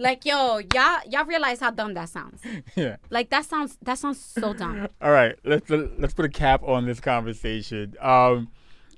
like, 0.00 0.24
yo, 0.24 0.60
y'all 0.74 0.98
y'all 1.08 1.24
realize 1.24 1.60
how 1.60 1.70
dumb 1.70 1.94
that 1.94 2.08
sounds. 2.08 2.40
yeah. 2.74 2.96
Like 3.10 3.30
that 3.30 3.44
sounds 3.44 3.76
that 3.82 3.98
sounds 3.98 4.18
so 4.18 4.52
dumb. 4.54 4.88
All 5.02 5.10
right, 5.12 5.36
let's 5.44 5.68
let's 5.70 6.14
put 6.14 6.24
a 6.24 6.30
cap 6.30 6.62
on 6.62 6.86
this 6.86 7.00
conversation. 7.00 7.94
Um, 8.00 8.48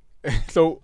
so 0.49 0.83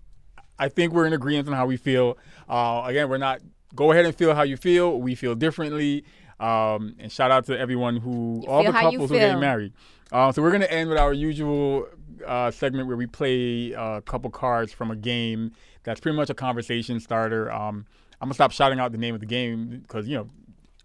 I 0.58 0.68
think 0.68 0.92
we're 0.92 1.06
in 1.06 1.12
agreement 1.12 1.48
on 1.48 1.54
how 1.54 1.66
we 1.66 1.76
feel. 1.76 2.18
Uh, 2.48 2.82
again, 2.86 3.08
we're 3.08 3.18
not. 3.18 3.40
Go 3.74 3.92
ahead 3.92 4.06
and 4.06 4.14
feel 4.14 4.34
how 4.34 4.42
you 4.42 4.56
feel. 4.56 5.00
We 5.00 5.14
feel 5.14 5.34
differently. 5.34 6.04
Um, 6.40 6.94
and 6.98 7.10
shout 7.10 7.30
out 7.30 7.46
to 7.46 7.58
everyone 7.58 7.96
who, 7.96 8.40
You 8.42 8.48
all 8.48 8.64
the 8.64 8.72
couples 8.72 9.10
who 9.10 9.16
are 9.16 9.18
getting 9.18 9.40
married. 9.40 9.72
Uh, 10.10 10.32
so 10.32 10.40
we're 10.40 10.52
gonna 10.52 10.66
end 10.66 10.88
with 10.88 10.98
our 10.98 11.12
usual 11.12 11.86
uh, 12.26 12.50
segment 12.50 12.88
where 12.88 12.96
we 12.96 13.06
play 13.06 13.72
a 13.72 14.00
couple 14.02 14.30
cards 14.30 14.72
from 14.72 14.90
a 14.90 14.96
game 14.96 15.52
that's 15.82 16.00
pretty 16.00 16.16
much 16.16 16.30
a 16.30 16.34
conversation 16.34 16.98
starter. 17.00 17.52
Um, 17.52 17.86
I'm 18.20 18.26
gonna 18.26 18.34
stop 18.34 18.52
shouting 18.52 18.80
out 18.80 18.92
the 18.92 18.98
name 18.98 19.14
of 19.14 19.20
the 19.20 19.26
game 19.26 19.80
because 19.82 20.08
you 20.08 20.16
know. 20.16 20.28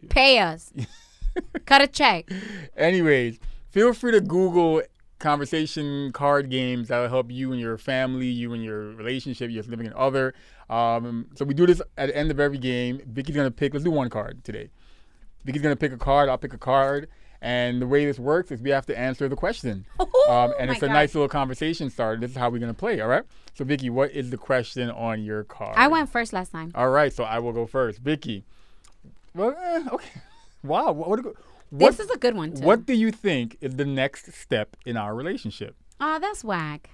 Pay 0.10 0.40
us. 0.40 0.72
Cut 1.66 1.82
a 1.82 1.88
check. 1.88 2.30
Anyways, 2.76 3.40
feel 3.70 3.94
free 3.94 4.12
to 4.12 4.22
Google 4.22 4.84
conversation 5.20 6.12
card 6.12 6.50
games 6.50 6.90
that 6.90 7.00
will 7.00 7.08
help 7.08 7.32
you 7.32 7.54
and 7.54 7.62
your 7.62 7.78
family, 7.78 8.28
you 8.28 8.54
and 8.54 8.64
your 8.64 8.92
relationship, 8.94 9.50
your 9.50 9.64
significant 9.64 9.96
other. 9.96 10.34
Um, 10.70 11.28
so 11.36 11.46
we 11.46 11.54
do 11.54 11.66
this 11.66 11.82
at 11.98 12.08
the 12.08 12.18
end 12.18 12.30
of 12.30 12.40
every 12.40 12.58
game. 12.58 13.02
Vicky's 13.08 13.36
gonna 13.36 13.52
pick. 13.52 13.74
Let's 13.74 13.86
do 13.86 13.92
one 13.92 14.10
card 14.10 14.44
today. 14.44 14.70
Vicky's 15.46 15.62
gonna 15.62 15.76
pick 15.76 15.94
a 15.94 15.98
card. 15.98 16.30
I'll 16.30 16.38
pick 16.38 16.54
a 16.54 16.58
card. 16.58 17.08
And 17.44 17.82
the 17.82 17.88
way 17.88 18.06
this 18.06 18.18
works 18.18 18.52
is 18.52 18.62
we 18.62 18.70
have 18.70 18.86
to 18.86 18.98
answer 18.98 19.28
the 19.28 19.36
question. 19.36 19.86
Um, 20.30 20.54
and 20.58 20.72
it's 20.72 20.82
a 20.82 20.88
God. 20.88 20.94
nice 20.94 21.14
little 21.14 21.28
conversation 21.28 21.90
starter. 21.90 22.18
This 22.18 22.32
is 22.32 22.38
how 22.38 22.50
we're 22.50 22.60
going 22.60 22.74
to 22.74 22.80
play, 22.80 23.02
all 23.02 23.10
right? 23.10 23.24
So, 23.56 23.66
Vicky, 23.66 23.90
what 23.90 24.12
is 24.12 24.30
the 24.30 24.38
question 24.38 24.90
on 24.90 25.22
your 25.22 25.44
card? 25.44 25.74
I 25.76 25.90
went 25.90 26.10
first 26.10 26.32
last 26.32 26.54
time. 26.54 26.72
All 26.76 26.90
right, 26.90 27.12
so 27.12 27.26
I 27.26 27.40
will 27.40 27.52
go 27.52 27.66
first. 27.66 28.00
Vicky. 28.00 28.46
Well, 29.36 29.54
eh, 29.62 29.84
okay. 29.92 30.22
Wow. 30.64 30.94
What, 30.94 31.10
what, 31.10 31.26
what, 31.26 31.36
This 31.72 32.00
is 32.00 32.10
a 32.10 32.18
good 32.18 32.38
one 32.38 32.54
too. 32.54 32.64
what 32.64 32.86
do 32.86 32.94
you 32.94 33.12
think 33.12 33.58
is 33.60 33.76
the 33.76 33.84
next 33.84 34.32
step 34.32 34.78
in 34.86 34.96
our 34.96 35.14
relationship? 35.14 35.76
Oh, 36.00 36.20
that's 36.20 36.42
whack. 36.42 36.92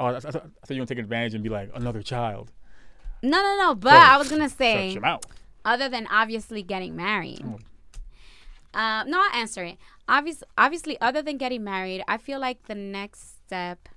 Oh, 0.00 0.06
I, 0.06 0.10
I, 0.10 0.16
I 0.16 0.20
thought 0.20 0.34
you 0.34 0.40
were 0.70 0.74
going 0.74 0.86
to 0.86 0.94
take 0.96 0.98
advantage 0.98 1.34
and 1.34 1.44
be 1.44 1.48
like, 1.48 1.70
another 1.76 2.02
child. 2.02 2.50
No, 3.22 3.40
no, 3.40 3.56
no. 3.56 3.74
But. 3.76 3.92
I 3.92 4.16
was 4.16 4.28
gonna 4.28 4.48
Shut 4.48 4.58
say, 4.58 4.98
other 5.64 5.88
than 5.88 6.08
obviously 6.08 6.64
getting 6.64 6.96
married. 6.96 7.44
Oh. 7.44 7.58
Uh, 8.72 9.04
no, 9.04 9.20
I'll 9.20 9.40
answer 9.40 9.64
it. 9.64 9.78
Obvious, 10.08 10.42
obviously, 10.56 11.00
other 11.00 11.22
than 11.22 11.36
getting 11.38 11.64
married, 11.64 12.02
I 12.08 12.18
feel 12.18 12.40
like 12.40 12.66
the 12.66 12.74
next 12.74 13.38
step. 13.46 13.88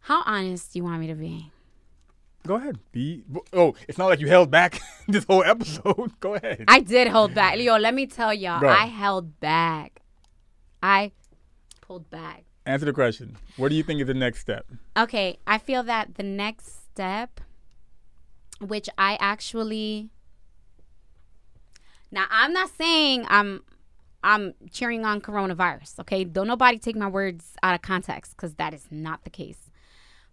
How 0.00 0.22
honest 0.24 0.72
do 0.72 0.78
you 0.78 0.84
want 0.84 1.00
me 1.00 1.06
to 1.08 1.14
be? 1.14 1.50
Go 2.46 2.54
ahead. 2.54 2.78
Be. 2.92 3.24
Oh, 3.52 3.74
it's 3.86 3.98
not 3.98 4.06
like 4.06 4.20
you 4.20 4.28
held 4.28 4.50
back 4.50 4.80
this 5.08 5.24
whole 5.24 5.44
episode. 5.44 6.12
go 6.20 6.34
ahead. 6.34 6.64
I 6.68 6.80
did 6.80 7.08
hold 7.08 7.34
back. 7.34 7.56
Leo, 7.56 7.76
let 7.76 7.94
me 7.94 8.06
tell 8.06 8.32
y'all, 8.32 8.60
Go. 8.60 8.68
I 8.68 8.86
held 8.86 9.38
back. 9.40 10.00
I 10.82 11.12
pulled 11.80 12.08
back. 12.08 12.44
Answer 12.64 12.86
the 12.86 12.92
question. 12.92 13.36
What 13.56 13.70
do 13.70 13.74
you 13.74 13.82
think 13.82 14.00
is 14.00 14.06
the 14.06 14.14
next 14.14 14.40
step? 14.40 14.66
Okay, 14.96 15.38
I 15.46 15.58
feel 15.58 15.82
that 15.84 16.14
the 16.14 16.22
next 16.22 16.84
step, 16.84 17.40
which 18.60 18.88
I 18.96 19.16
actually 19.20 20.10
now 22.10 22.26
I'm 22.30 22.52
not 22.52 22.70
saying 22.76 23.26
I'm 23.28 23.62
I'm 24.22 24.54
cheering 24.70 25.04
on 25.04 25.20
coronavirus. 25.20 26.00
Okay, 26.00 26.24
don't 26.24 26.46
nobody 26.46 26.78
take 26.78 26.96
my 26.96 27.06
words 27.06 27.52
out 27.62 27.74
of 27.74 27.82
context 27.82 28.36
because 28.36 28.54
that 28.54 28.74
is 28.74 28.86
not 28.90 29.24
the 29.24 29.30
case. 29.30 29.70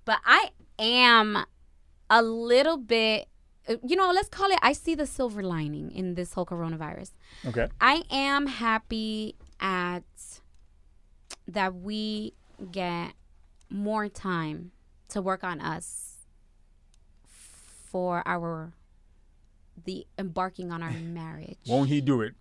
But 0.05 0.19
I 0.25 0.49
am 0.79 1.45
a 2.09 2.21
little 2.21 2.77
bit, 2.77 3.27
uh, 3.67 3.75
you 3.85 3.95
know, 3.95 4.11
let's 4.11 4.29
call 4.29 4.49
it. 4.51 4.59
I 4.61 4.73
see 4.73 4.95
the 4.95 5.05
silver 5.05 5.43
lining 5.43 5.91
in 5.91 6.15
this 6.15 6.33
whole 6.33 6.45
coronavirus. 6.45 7.11
Okay. 7.45 7.67
I 7.79 8.03
am 8.09 8.47
happy 8.47 9.35
at 9.59 10.03
that 11.47 11.75
we 11.75 12.33
get 12.71 13.13
more 13.69 14.07
time 14.07 14.71
to 15.09 15.21
work 15.21 15.43
on 15.43 15.59
us 15.59 16.17
for 17.27 18.23
our 18.27 18.73
the 19.83 20.05
embarking 20.17 20.71
on 20.71 20.81
our 20.81 20.91
marriage. 20.91 21.57
Won't 21.67 21.89
he 21.89 22.01
do 22.01 22.21
it? 22.21 22.33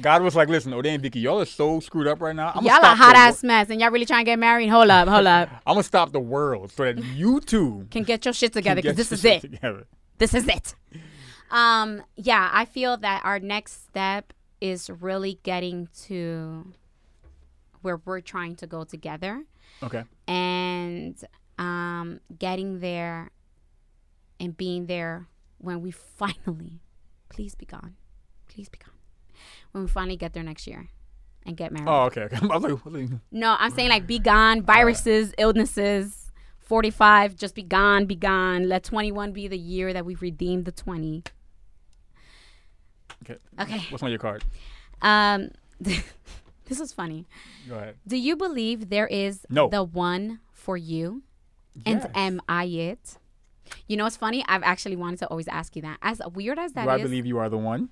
God 0.00 0.22
was 0.22 0.34
like, 0.34 0.48
listen, 0.48 0.72
and 0.72 1.02
Vicky, 1.02 1.20
y'all 1.20 1.40
are 1.40 1.44
so 1.44 1.78
screwed 1.80 2.06
up 2.06 2.20
right 2.20 2.34
now. 2.34 2.52
I'm 2.54 2.64
y'all 2.64 2.82
a 2.82 2.94
hot 2.94 3.14
ass 3.14 3.42
mess 3.42 3.68
and 3.70 3.80
y'all 3.80 3.90
really 3.90 4.06
trying 4.06 4.24
to 4.24 4.30
get 4.30 4.38
married. 4.38 4.68
Hold 4.68 4.90
up, 4.90 5.06
hold 5.06 5.26
up. 5.26 5.50
I'm 5.66 5.74
gonna 5.74 5.82
stop 5.82 6.12
the 6.12 6.20
world 6.20 6.72
so 6.72 6.84
that 6.84 7.02
you 7.04 7.40
two 7.40 7.86
Can 7.90 8.02
get 8.02 8.24
your 8.24 8.34
shit 8.34 8.52
together 8.52 8.80
because 8.80 8.96
this 8.96 9.12
is 9.12 9.24
it. 9.24 9.40
Together. 9.42 9.86
This 10.18 10.34
is 10.34 10.48
it. 10.48 10.74
Um, 11.50 12.02
yeah, 12.16 12.48
I 12.52 12.64
feel 12.64 12.96
that 12.96 13.22
our 13.24 13.38
next 13.38 13.84
step 13.84 14.32
is 14.60 14.88
really 14.88 15.38
getting 15.42 15.88
to 16.04 16.72
where 17.82 18.00
we're 18.04 18.20
trying 18.20 18.56
to 18.56 18.66
go 18.66 18.84
together. 18.84 19.44
Okay. 19.82 20.04
and 20.28 21.16
um, 21.58 22.20
getting 22.38 22.78
there 22.80 23.30
and 24.38 24.56
being 24.56 24.86
there 24.86 25.26
when 25.62 25.80
we 25.80 25.90
finally, 26.20 26.80
please 27.30 27.54
be 27.54 27.64
gone, 27.66 27.94
please 28.48 28.68
be 28.68 28.78
gone, 28.78 28.94
when 29.72 29.84
we 29.84 29.88
finally 29.88 30.16
get 30.16 30.34
there 30.34 30.42
next 30.42 30.66
year 30.66 30.88
and 31.46 31.56
get 31.56 31.72
married. 31.72 31.88
Oh, 31.88 32.02
okay. 32.04 32.22
okay. 32.22 32.36
I 32.42 32.56
was 32.58 32.62
like, 32.84 33.10
you- 33.10 33.20
No, 33.30 33.56
I'm 33.58 33.70
saying 33.72 33.88
like 33.88 34.06
be 34.06 34.18
gone, 34.18 34.62
viruses, 34.62 35.32
illnesses. 35.38 36.18
45, 36.60 37.36
just 37.36 37.54
be 37.54 37.62
gone, 37.62 38.06
be 38.06 38.14
gone. 38.16 38.66
Let 38.68 38.82
21 38.84 39.32
be 39.32 39.46
the 39.48 39.58
year 39.58 39.92
that 39.92 40.06
we've 40.06 40.22
redeemed 40.22 40.64
the 40.64 40.72
20. 40.72 41.22
okay. 43.24 43.36
Okay. 43.60 43.86
What's 43.90 44.02
on 44.02 44.08
your 44.10 44.18
card? 44.18 44.42
Um, 45.02 45.50
this 45.80 46.80
is 46.80 46.92
funny. 46.92 47.26
Go 47.68 47.74
ahead. 47.76 47.96
Do 48.06 48.16
you 48.16 48.36
believe 48.36 48.88
there 48.88 49.06
is 49.06 49.44
No. 49.50 49.68
the 49.68 49.82
one 49.82 50.40
for 50.52 50.76
you? 50.76 51.22
And 51.84 52.08
am 52.14 52.40
I 52.48 52.64
it? 52.64 53.18
You 53.88 53.96
know 53.96 54.04
what's 54.04 54.16
funny? 54.16 54.44
I've 54.48 54.62
actually 54.62 54.96
wanted 54.96 55.18
to 55.20 55.28
always 55.28 55.48
ask 55.48 55.74
you 55.76 55.82
that. 55.82 55.98
As 56.02 56.20
weird 56.34 56.58
as 56.58 56.72
that 56.72 56.84
Do 56.84 56.90
I 56.90 56.96
is, 56.96 57.02
believe 57.02 57.26
you 57.26 57.38
are 57.38 57.48
the 57.48 57.58
one? 57.58 57.88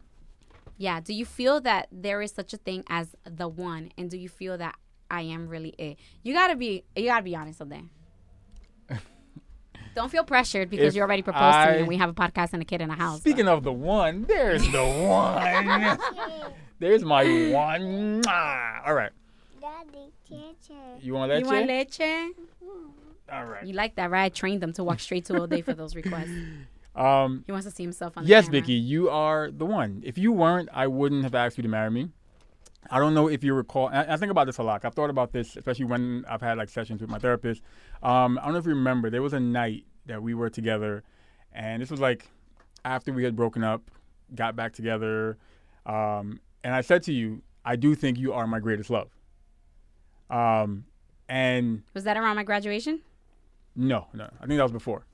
yeah. 0.78 1.00
Do 1.00 1.12
you 1.14 1.24
feel 1.24 1.60
that 1.62 1.88
there 1.92 2.22
is 2.22 2.32
such 2.32 2.52
a 2.52 2.56
thing 2.56 2.84
as 2.88 3.14
the 3.24 3.48
one, 3.48 3.90
and 3.98 4.10
do 4.10 4.16
you 4.16 4.28
feel 4.28 4.56
that 4.58 4.76
I 5.10 5.22
am 5.22 5.48
really 5.48 5.70
it? 5.78 5.96
You 6.22 6.32
gotta 6.32 6.56
be. 6.56 6.84
You 6.96 7.06
gotta 7.06 7.24
be 7.24 7.34
honest 7.36 7.58
Someday. 7.58 7.82
Don't 9.94 10.08
feel 10.10 10.24
pressured 10.24 10.70
because 10.70 10.88
If 10.88 10.94
you 10.94 11.02
already 11.02 11.22
proposed 11.22 11.66
to 11.66 11.72
me, 11.72 11.78
and 11.80 11.88
we 11.88 11.96
have 11.96 12.10
a 12.10 12.12
podcast 12.14 12.52
and 12.52 12.62
a 12.62 12.64
kid 12.64 12.80
in 12.80 12.90
a 12.90 12.94
house. 12.94 13.18
Speaking 13.20 13.48
of 13.48 13.64
the 13.64 13.72
one, 13.72 14.22
there's 14.22 14.62
the 14.70 14.84
one. 14.84 15.98
there's 16.78 17.02
my 17.02 17.24
one. 17.52 18.22
All 18.26 18.94
right. 18.94 19.10
Daddy, 19.60 20.12
teacher. 20.26 20.80
You 21.00 21.14
want 21.14 21.32
you 21.32 21.44
that? 21.44 21.46
want 21.46 21.66
leche? 21.66 22.34
All 23.32 23.44
right. 23.44 23.64
You 23.64 23.74
like 23.74 23.94
that, 23.96 24.10
right? 24.10 24.24
I 24.24 24.28
trained 24.28 24.60
them 24.60 24.72
to 24.74 24.84
walk 24.84 25.00
straight 25.00 25.24
to 25.26 25.38
all 25.38 25.46
day 25.46 25.62
for 25.62 25.74
those 25.74 25.94
requests. 25.94 26.30
Um, 26.92 27.44
He 27.46 27.52
wants 27.52 27.66
to 27.68 27.70
see 27.70 27.84
himself 27.84 28.18
on 28.18 28.24
the 28.24 28.28
yes, 28.28 28.46
camera. 28.46 28.60
Vicky, 28.60 28.72
you 28.72 29.08
are 29.10 29.48
the 29.52 29.64
one. 29.64 30.02
If 30.04 30.18
you 30.18 30.32
weren't, 30.32 30.68
I 30.72 30.88
wouldn't 30.88 31.22
have 31.22 31.36
asked 31.36 31.56
you 31.56 31.62
to 31.62 31.68
marry 31.68 31.88
me. 31.88 32.10
I 32.90 32.98
don't 32.98 33.14
know 33.14 33.28
if 33.28 33.44
you 33.44 33.54
recall. 33.54 33.88
I, 33.88 34.02
I 34.02 34.16
think 34.16 34.32
about 34.32 34.46
this 34.46 34.58
a 34.58 34.64
lot. 34.64 34.84
I've 34.84 34.94
thought 34.94 35.08
about 35.08 35.32
this, 35.32 35.56
especially 35.56 35.84
when 35.84 36.24
I've 36.28 36.40
had 36.40 36.58
like 36.58 36.68
sessions 36.68 37.00
with 37.00 37.08
my 37.08 37.20
therapist. 37.20 37.62
Um, 38.02 38.38
I 38.38 38.44
don't 38.44 38.54
know 38.54 38.58
if 38.58 38.64
you 38.66 38.74
remember. 38.74 39.08
There 39.08 39.22
was 39.22 39.32
a 39.32 39.40
night 39.40 39.84
that 40.06 40.20
we 40.20 40.34
were 40.34 40.50
together, 40.50 41.04
and 41.52 41.80
this 41.80 41.92
was 41.92 42.00
like 42.00 42.28
after 42.84 43.12
we 43.12 43.22
had 43.22 43.36
broken 43.36 43.62
up, 43.62 43.88
got 44.34 44.56
back 44.56 44.72
together, 44.72 45.38
um, 45.86 46.40
and 46.64 46.74
I 46.74 46.80
said 46.80 47.04
to 47.04 47.12
you, 47.12 47.42
"I 47.64 47.76
do 47.76 47.94
think 47.94 48.18
you 48.18 48.32
are 48.32 48.48
my 48.48 48.58
greatest 48.58 48.90
love." 48.90 49.10
Um, 50.28 50.86
and 51.28 51.82
Was 51.94 52.04
that 52.04 52.16
around 52.16 52.34
my 52.34 52.42
graduation? 52.44 53.00
No, 53.76 54.06
no, 54.14 54.24
I 54.40 54.46
think 54.46 54.56
that 54.58 54.62
was 54.64 54.72
before. 54.72 55.04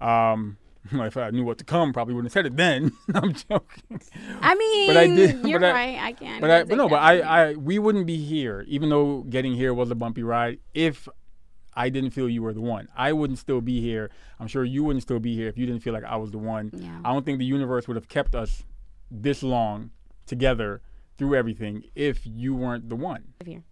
Um, 0.00 0.58
if 0.92 1.16
I 1.16 1.30
knew 1.30 1.44
what 1.44 1.58
to 1.58 1.64
come, 1.64 1.92
probably 1.92 2.14
wouldn't 2.14 2.32
have 2.32 2.44
said 2.44 2.46
it 2.46 2.56
then. 2.56 2.92
I'm 3.14 3.32
joking. 3.32 4.00
I 4.40 4.54
mean, 4.54 4.86
But 4.88 4.96
I 4.96 5.06
did- 5.06 5.46
You're 5.46 5.60
but 5.60 5.70
I- 5.70 5.72
right. 5.72 5.98
I 6.00 6.12
can't. 6.12 6.40
But 6.40 6.50
I, 6.50 6.64
but 6.64 6.76
no, 6.76 6.88
but 6.88 6.96
I. 7.02 7.20
I, 7.20 7.52
we 7.54 7.78
wouldn't 7.78 8.06
be 8.06 8.16
here, 8.24 8.64
even 8.68 8.88
though 8.88 9.22
getting 9.28 9.54
here 9.54 9.72
was 9.74 9.90
a 9.90 9.94
bumpy 9.94 10.22
ride. 10.22 10.58
If 10.74 11.08
I 11.74 11.88
didn't 11.90 12.10
feel 12.10 12.28
you 12.28 12.42
were 12.42 12.52
the 12.54 12.60
one, 12.60 12.88
I 12.96 13.12
wouldn't 13.12 13.38
still 13.38 13.60
be 13.60 13.80
here. 13.80 14.10
I'm 14.40 14.46
sure 14.46 14.64
you 14.64 14.84
wouldn't 14.84 15.02
still 15.02 15.18
be 15.20 15.34
here 15.34 15.48
if 15.48 15.58
you 15.58 15.66
didn't 15.66 15.82
feel 15.82 15.92
like 15.92 16.04
I 16.04 16.16
was 16.16 16.30
the 16.30 16.38
one. 16.38 16.70
Yeah. 16.74 17.00
I 17.04 17.12
don't 17.12 17.24
think 17.26 17.38
the 17.38 17.44
universe 17.44 17.86
would 17.88 17.96
have 17.96 18.08
kept 18.08 18.34
us 18.34 18.64
this 19.10 19.42
long 19.42 19.90
together 20.26 20.82
through 21.18 21.34
everything 21.34 21.82
if 21.94 22.20
you 22.24 22.54
weren't 22.54 22.88
the 22.88 22.96
one. 22.96 23.24
Here. 23.44 23.62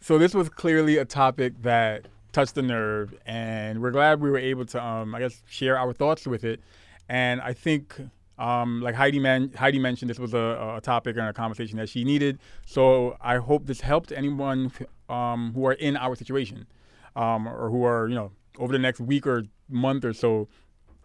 So 0.00 0.18
this 0.18 0.34
was 0.34 0.48
clearly 0.48 0.98
a 0.98 1.04
topic 1.04 1.54
that 1.62 2.06
touched 2.34 2.54
the 2.54 2.62
nerve, 2.62 3.14
and 3.24 3.80
we're 3.80 3.92
glad 3.92 4.20
we 4.20 4.30
were 4.30 4.38
able 4.38 4.66
to, 4.66 4.84
um, 4.84 5.14
I 5.14 5.20
guess, 5.20 5.42
share 5.48 5.78
our 5.78 5.92
thoughts 5.94 6.26
with 6.26 6.44
it. 6.44 6.60
And 7.08 7.40
I 7.40 7.52
think, 7.54 7.96
um, 8.38 8.82
like 8.82 8.94
Heidi, 8.94 9.20
man- 9.20 9.52
Heidi 9.56 9.78
mentioned, 9.78 10.10
this 10.10 10.18
was 10.18 10.34
a, 10.34 10.74
a 10.76 10.80
topic 10.82 11.16
and 11.16 11.26
a 11.26 11.32
conversation 11.32 11.78
that 11.78 11.88
she 11.88 12.04
needed. 12.04 12.38
So 12.66 13.16
I 13.20 13.36
hope 13.36 13.66
this 13.66 13.80
helped 13.80 14.12
anyone 14.12 14.72
um, 15.08 15.52
who 15.54 15.64
are 15.66 15.74
in 15.74 15.96
our 15.96 16.16
situation, 16.16 16.66
um, 17.14 17.46
or 17.46 17.70
who 17.70 17.84
are, 17.84 18.08
you 18.08 18.14
know, 18.14 18.32
over 18.58 18.72
the 18.72 18.78
next 18.78 19.00
week 19.00 19.26
or 19.26 19.44
month 19.68 20.04
or 20.04 20.12
so, 20.12 20.48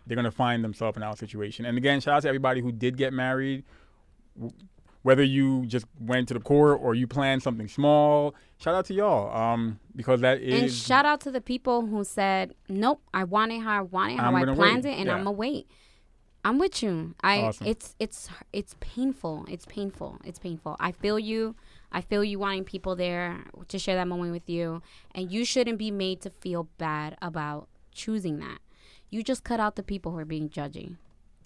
they're 0.05 0.15
gonna 0.15 0.31
find 0.31 0.63
themselves 0.63 0.97
in 0.97 1.03
our 1.03 1.15
situation. 1.15 1.65
And 1.65 1.77
again, 1.77 2.01
shout 2.01 2.15
out 2.15 2.21
to 2.23 2.27
everybody 2.27 2.61
who 2.61 2.71
did 2.71 2.97
get 2.97 3.13
married 3.13 3.63
whether 5.03 5.23
you 5.23 5.65
just 5.65 5.85
went 5.99 6.27
to 6.27 6.33
the 6.33 6.39
core 6.39 6.75
or 6.75 6.93
you 6.93 7.07
planned 7.07 7.41
something 7.41 7.67
small, 7.67 8.35
shout 8.57 8.75
out 8.75 8.85
to 8.85 8.93
y'all. 8.93 9.35
Um, 9.35 9.79
because 9.95 10.21
that 10.21 10.41
is 10.41 10.61
And 10.61 10.71
shout 10.71 11.05
out 11.05 11.21
to 11.21 11.31
the 11.31 11.41
people 11.41 11.85
who 11.85 12.03
said, 12.03 12.53
"Nope, 12.67 13.01
I 13.13 13.23
want 13.23 13.51
it 13.51 13.61
how 13.61 13.79
I 13.79 13.81
want 13.81 14.13
it, 14.13 14.19
how 14.19 14.35
I 14.35 14.43
planned 14.43 14.83
wait." 14.83 14.93
it, 14.93 14.97
and 14.97 15.07
Yeah. 15.07 15.13
I'm 15.13 15.19
gonna 15.23 15.31
wait." 15.31 15.67
I'm 16.45 16.57
with 16.57 16.81
you. 16.81 17.15
I 17.21 17.41
Awesome. 17.41 17.67
it's 17.67 17.95
it's 17.99 18.29
it's 18.53 18.75
painful. 18.79 19.45
It's 19.49 19.65
painful. 19.65 20.19
It's 20.23 20.39
painful. 20.39 20.77
I 20.79 20.91
feel 20.93 21.19
you. 21.19 21.55
I 21.91 22.01
feel 22.01 22.23
you 22.23 22.39
wanting 22.39 22.63
people 22.65 22.95
there 22.95 23.43
to 23.67 23.79
share 23.79 23.95
that 23.95 24.07
moment 24.07 24.31
with 24.31 24.49
you, 24.49 24.81
and 25.13 25.31
you 25.31 25.43
shouldn't 25.43 25.77
be 25.79 25.91
made 25.91 26.21
to 26.21 26.29
feel 26.29 26.69
bad 26.77 27.17
about 27.21 27.67
choosing 27.91 28.39
that. 28.39 28.59
You 29.09 29.23
just 29.23 29.43
cut 29.43 29.59
out 29.59 29.75
the 29.75 29.83
people 29.83 30.11
who 30.11 30.19
are 30.19 30.25
being 30.25 30.49
judgy. 30.49 30.97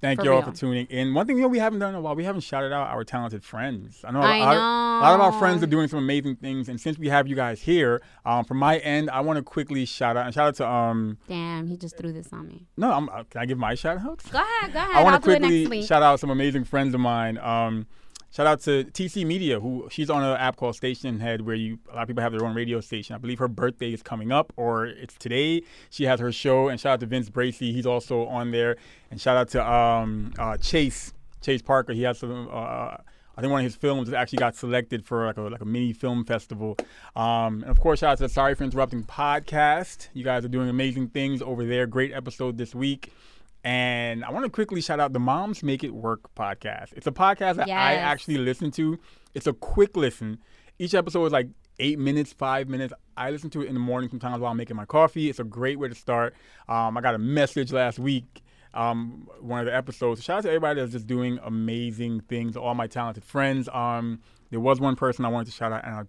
Thank 0.03 0.19
For 0.19 0.25
you 0.25 0.31
all 0.33 0.41
real. 0.41 0.51
for 0.51 0.55
tuning 0.57 0.85
in. 0.87 1.13
One 1.13 1.25
thing 1.25 1.37
you 1.37 1.41
know 1.43 1.47
we 1.47 1.59
haven't 1.59 1.79
done 1.79 1.89
in 1.89 1.95
a 1.95 2.01
while, 2.01 2.13
we 2.13 2.25
haven't 2.25 2.41
shouted 2.41 2.73
out 2.73 2.89
our 2.89 3.03
talented 3.03 3.43
friends. 3.43 4.03
I 4.05 4.11
know, 4.11 4.19
I 4.21 4.35
a, 4.37 4.39
lot- 4.41 4.53
a 4.53 5.01
lot 5.01 5.13
of 5.15 5.21
our 5.21 5.39
friends 5.39 5.63
are 5.63 5.67
doing 5.67 5.87
some 5.87 5.99
amazing 5.99 6.35
things, 6.35 6.67
and 6.69 6.79
since 6.79 6.99
we 6.99 7.07
have 7.07 7.27
you 7.27 7.35
guys 7.35 7.61
here, 7.61 8.01
um, 8.25 8.43
from 8.45 8.57
my 8.57 8.77
end, 8.79 9.09
I 9.09 9.21
want 9.21 9.37
to 9.37 9.43
quickly 9.43 9.85
shout 9.85 10.17
out 10.17 10.25
and 10.25 10.33
shout 10.35 10.47
out 10.49 10.55
to 10.55 10.67
um. 10.69 11.17
Damn, 11.27 11.67
he 11.67 11.77
just 11.77 11.97
threw 11.97 12.11
this 12.11 12.31
on 12.33 12.47
me. 12.47 12.67
No, 12.77 12.91
I'm, 12.91 13.07
uh, 13.09 13.23
can 13.23 13.41
I 13.41 13.45
give 13.45 13.57
my 13.57 13.75
shout 13.75 13.97
out? 13.97 14.21
Go 14.29 14.39
ahead, 14.39 14.73
go 14.73 14.79
ahead. 14.79 14.95
I 14.95 15.03
want 15.03 15.23
to 15.23 15.37
quickly 15.39 15.81
shout 15.83 16.03
out 16.03 16.19
some 16.19 16.29
amazing 16.29 16.65
friends 16.65 16.93
of 16.93 16.99
mine. 16.99 17.37
Um, 17.37 17.87
shout 18.33 18.47
out 18.47 18.59
to 18.61 18.83
TC 18.85 19.25
Media, 19.25 19.59
who 19.59 19.87
she's 19.91 20.09
on 20.09 20.23
an 20.23 20.35
app 20.37 20.57
called 20.57 20.75
Stationhead, 20.75 21.41
where 21.41 21.55
you 21.55 21.79
a 21.91 21.95
lot 21.95 22.01
of 22.01 22.07
people 22.07 22.23
have 22.23 22.31
their 22.31 22.45
own 22.45 22.55
radio 22.55 22.81
station. 22.81 23.15
I 23.15 23.19
believe 23.19 23.39
her 23.39 23.47
birthday 23.47 23.93
is 23.93 24.01
coming 24.01 24.31
up, 24.31 24.51
or 24.57 24.85
it's 24.85 25.15
today. 25.15 25.61
She 25.89 26.05
has 26.05 26.19
her 26.19 26.31
show, 26.31 26.67
and 26.67 26.79
shout 26.79 26.93
out 26.93 26.99
to 27.01 27.05
Vince 27.05 27.29
Bracy, 27.29 27.71
he's 27.71 27.85
also 27.85 28.25
on 28.25 28.51
there. 28.51 28.77
And 29.11 29.21
shout 29.21 29.37
out 29.37 29.49
to 29.49 29.71
um, 29.71 30.33
uh, 30.39 30.57
Chase 30.57 31.13
Chase 31.41 31.61
Parker. 31.61 31.93
He 31.93 32.01
has 32.03 32.19
some. 32.19 32.49
Uh, 32.51 32.97
I 33.35 33.41
think 33.41 33.51
one 33.51 33.61
of 33.61 33.65
his 33.65 33.75
films 33.75 34.13
actually 34.13 34.37
got 34.37 34.55
selected 34.55 35.03
for 35.03 35.25
like 35.25 35.37
a 35.37 35.41
like 35.41 35.61
a 35.61 35.65
mini 35.65 35.93
film 35.93 36.25
festival. 36.25 36.77
Um, 37.15 37.61
and 37.61 37.65
of 37.65 37.79
course, 37.79 37.99
shout 37.99 38.13
out 38.13 38.17
to 38.17 38.23
the 38.23 38.29
Sorry 38.29 38.55
for 38.55 38.63
Interrupting 38.63 39.03
podcast. 39.03 40.09
You 40.13 40.23
guys 40.23 40.45
are 40.45 40.49
doing 40.49 40.69
amazing 40.69 41.09
things 41.09 41.41
over 41.41 41.65
there. 41.65 41.87
Great 41.87 42.13
episode 42.13 42.57
this 42.57 42.75
week. 42.75 43.11
And 43.63 44.25
I 44.25 44.31
want 44.31 44.45
to 44.45 44.49
quickly 44.49 44.81
shout 44.81 44.99
out 44.99 45.13
the 45.13 45.19
Moms 45.19 45.63
Make 45.63 45.83
It 45.83 45.93
Work 45.93 46.35
podcast. 46.35 46.93
It's 46.93 47.07
a 47.07 47.11
podcast 47.11 47.55
that 47.55 47.69
I 47.69 47.95
actually 47.95 48.37
listen 48.37 48.71
to. 48.71 48.99
It's 49.33 49.47
a 49.47 49.53
quick 49.53 49.95
listen. 49.95 50.39
Each 50.79 50.93
episode 50.93 51.25
is 51.25 51.31
like 51.31 51.47
eight 51.79 51.97
minutes, 51.97 52.33
five 52.33 52.67
minutes. 52.67 52.93
I 53.15 53.31
listen 53.31 53.49
to 53.51 53.61
it 53.61 53.67
in 53.67 53.73
the 53.73 53.79
morning 53.79 54.09
sometimes 54.09 54.39
while 54.39 54.51
I'm 54.51 54.57
making 54.57 54.75
my 54.75 54.85
coffee. 54.85 55.29
It's 55.29 55.39
a 55.39 55.45
great 55.45 55.79
way 55.79 55.87
to 55.87 55.95
start. 55.95 56.35
Um, 56.67 56.97
I 56.97 57.01
got 57.01 57.15
a 57.15 57.19
message 57.19 57.71
last 57.71 57.99
week, 57.99 58.43
um, 58.73 59.29
one 59.39 59.61
of 59.61 59.65
the 59.65 59.73
episodes. 59.73 60.21
Shout 60.21 60.39
out 60.39 60.43
to 60.43 60.49
everybody 60.49 60.81
that's 60.81 60.91
just 60.91 61.07
doing 61.07 61.39
amazing 61.41 62.19
things, 62.21 62.57
all 62.57 62.75
my 62.75 62.87
talented 62.87 63.23
friends. 63.23 63.69
Um, 63.71 64.19
there 64.49 64.59
was 64.59 64.81
one 64.81 64.97
person 64.97 65.23
I 65.23 65.29
wanted 65.29 65.45
to 65.45 65.51
shout 65.51 65.71
out, 65.71 65.85
and 65.85 65.95
I, 65.95 66.03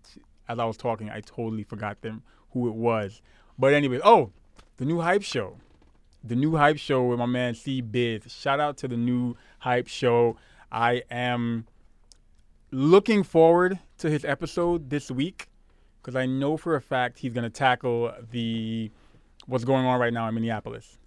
as 0.53 0.59
I 0.59 0.65
was 0.65 0.77
talking, 0.77 1.09
I 1.09 1.21
totally 1.21 1.63
forgot 1.63 2.01
them 2.03 2.25
who 2.51 2.69
it 2.69 2.75
was. 2.75 3.23
But 3.59 3.75
anyways, 3.75 4.01
oh, 4.03 4.33
the 4.79 4.85
new 4.85 5.01
hype 5.01 5.23
show 5.23 5.57
the 6.27 6.35
new 6.35 6.57
hype 6.57 6.79
show 6.79 7.05
with 7.05 7.18
my 7.18 7.27
man 7.27 7.55
C 7.55 7.81
Biz. 7.83 8.22
Shout 8.33 8.59
out 8.61 8.77
to 8.79 8.89
the 8.89 8.97
new 8.97 9.37
hype 9.59 9.87
show. 9.89 10.37
I 10.72 11.03
am 11.11 11.66
looking 12.70 13.22
forward 13.22 13.79
to 13.99 14.11
his 14.11 14.25
episode 14.25 14.91
this 14.91 15.11
week 15.11 15.49
because 16.03 16.16
I 16.16 16.27
know 16.27 16.57
for 16.57 16.75
a 16.77 16.81
fact 16.81 17.18
he's 17.18 17.33
going 17.33 17.45
to 17.45 17.51
tackle 17.51 18.12
the 18.31 18.91
what's 19.47 19.64
going 19.64 19.85
on 19.87 20.01
right 20.01 20.12
now 20.12 20.27
in 20.29 20.35
Minneapolis. 20.35 20.99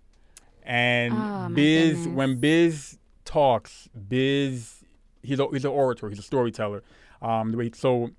And 0.63 1.13
Oh, 1.15 1.49
Biz, 1.53 1.97
goodness. 1.99 2.15
when 2.15 2.39
Biz 2.39 2.97
talks, 3.26 3.89
Biz, 4.07 4.84
he's 5.24 5.39
a, 5.39 5.47
he's 5.51 5.65
an 5.65 5.72
orator, 5.72 6.09
he's 6.09 6.20
a 6.20 6.24
storyteller. 6.24 6.84
Um, 7.22 7.51
the 7.51 7.57
way 7.57 7.72
so 7.74 8.11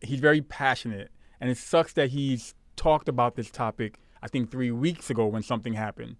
he's 0.00 0.20
very 0.20 0.40
passionate, 0.42 1.10
and 1.40 1.50
it 1.50 1.56
sucks 1.56 1.92
that 1.94 2.10
he's 2.10 2.54
talked 2.76 3.08
about 3.08 3.36
this 3.36 3.50
topic. 3.50 3.98
I 4.22 4.28
think 4.28 4.50
three 4.50 4.70
weeks 4.70 5.10
ago 5.10 5.26
when 5.26 5.42
something 5.42 5.74
happened. 5.74 6.16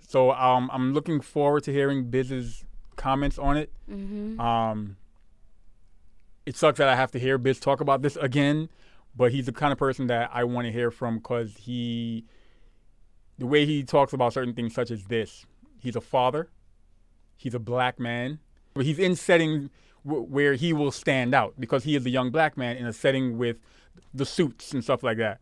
So 0.00 0.32
um, 0.32 0.70
I'm 0.72 0.92
looking 0.94 1.20
forward 1.20 1.64
to 1.64 1.72
hearing 1.72 2.10
Biz's 2.10 2.64
comments 2.96 3.38
on 3.38 3.56
it. 3.56 3.72
hmm 3.88 4.40
Um, 4.40 4.96
it 6.46 6.56
sucks 6.56 6.78
that 6.78 6.88
I 6.88 6.96
have 6.96 7.10
to 7.12 7.18
hear 7.18 7.36
Biz 7.38 7.60
talk 7.60 7.80
about 7.80 8.02
this 8.02 8.16
again, 8.16 8.68
but 9.14 9.32
he's 9.32 9.46
the 9.46 9.52
kind 9.52 9.72
of 9.72 9.78
person 9.78 10.06
that 10.06 10.30
I 10.32 10.44
want 10.44 10.66
to 10.66 10.72
hear 10.72 10.90
from 10.90 11.18
because 11.18 11.56
he, 11.58 12.24
the 13.38 13.46
way 13.46 13.66
he 13.66 13.82
talks 13.84 14.12
about 14.12 14.32
certain 14.32 14.54
things 14.54 14.74
such 14.74 14.90
as 14.90 15.04
this, 15.04 15.44
he's 15.80 15.94
a 15.96 16.00
father, 16.00 16.48
he's 17.36 17.54
a 17.54 17.58
black 17.58 18.00
man, 18.00 18.38
but 18.74 18.84
he's 18.86 18.98
in 18.98 19.14
setting 19.14 19.68
w- 20.06 20.24
where 20.24 20.54
he 20.54 20.72
will 20.72 20.90
stand 20.90 21.34
out 21.34 21.54
because 21.58 21.84
he 21.84 21.94
is 21.94 22.06
a 22.06 22.10
young 22.10 22.30
black 22.30 22.56
man 22.56 22.76
in 22.78 22.86
a 22.86 22.92
setting 22.92 23.36
with 23.36 23.60
the 24.14 24.24
suits 24.24 24.72
and 24.72 24.82
stuff 24.82 25.02
like 25.02 25.18
that. 25.18 25.40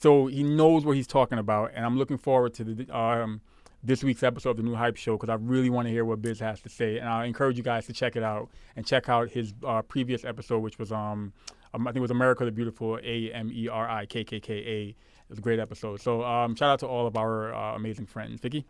So 0.00 0.26
he 0.28 0.42
knows 0.42 0.84
what 0.86 0.96
he's 0.96 1.06
talking 1.06 1.38
about, 1.38 1.72
and 1.74 1.84
I'm 1.84 1.98
looking 1.98 2.16
forward 2.16 2.54
to 2.54 2.64
the 2.64 2.96
um, 2.98 3.42
this 3.84 4.02
week's 4.02 4.22
episode 4.22 4.50
of 4.50 4.56
the 4.56 4.62
New 4.62 4.74
Hype 4.74 4.96
Show 4.96 5.16
because 5.16 5.28
I 5.28 5.34
really 5.34 5.68
want 5.68 5.88
to 5.88 5.92
hear 5.92 6.04
what 6.06 6.22
Biz 6.22 6.40
has 6.40 6.60
to 6.62 6.68
say, 6.70 6.98
and 6.98 7.08
I 7.08 7.26
encourage 7.26 7.56
you 7.58 7.62
guys 7.62 7.86
to 7.86 7.92
check 7.92 8.16
it 8.16 8.22
out 8.22 8.48
and 8.76 8.86
check 8.86 9.08
out 9.10 9.30
his 9.30 9.52
uh, 9.66 9.82
previous 9.82 10.24
episode, 10.24 10.60
which 10.60 10.78
was 10.78 10.90
um, 10.90 11.32
um 11.74 11.86
I 11.86 11.90
think 11.90 11.98
it 11.98 12.00
was 12.00 12.10
America 12.10 12.44
the 12.46 12.50
Beautiful, 12.50 12.98
A 13.02 13.30
M 13.32 13.50
E 13.52 13.68
R 13.68 13.88
I 13.88 14.06
K 14.06 14.24
K 14.24 14.40
K 14.40 14.54
A. 14.54 14.88
It 14.88 14.96
was 15.28 15.38
a 15.38 15.42
great 15.42 15.58
episode. 15.60 16.00
So 16.00 16.24
um, 16.24 16.54
shout 16.56 16.70
out 16.70 16.78
to 16.80 16.86
all 16.86 17.06
of 17.06 17.16
our 17.16 17.54
uh, 17.54 17.76
amazing 17.76 18.06
friends, 18.06 18.40
Vicky. 18.40 18.64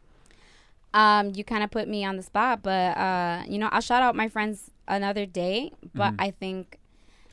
Um, 0.92 1.30
you 1.36 1.44
kind 1.44 1.62
of 1.62 1.70
put 1.70 1.86
me 1.86 2.04
on 2.04 2.16
the 2.16 2.22
spot, 2.24 2.62
but 2.64 2.96
uh, 2.96 3.44
you 3.48 3.58
know, 3.58 3.68
I'll 3.70 3.80
shout 3.80 4.02
out 4.02 4.16
my 4.16 4.28
friends 4.28 4.72
another 4.88 5.26
day. 5.26 5.70
But 5.94 6.12
Mm-hmm. 6.14 6.20
I 6.22 6.30
think 6.32 6.78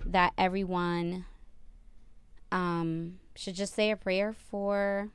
that 0.05 0.33
everyone 0.37 1.25
um 2.51 3.17
should 3.37 3.55
just 3.55 3.73
say 3.73 3.91
a 3.91 3.95
prayer 3.95 4.33
for 4.33 5.09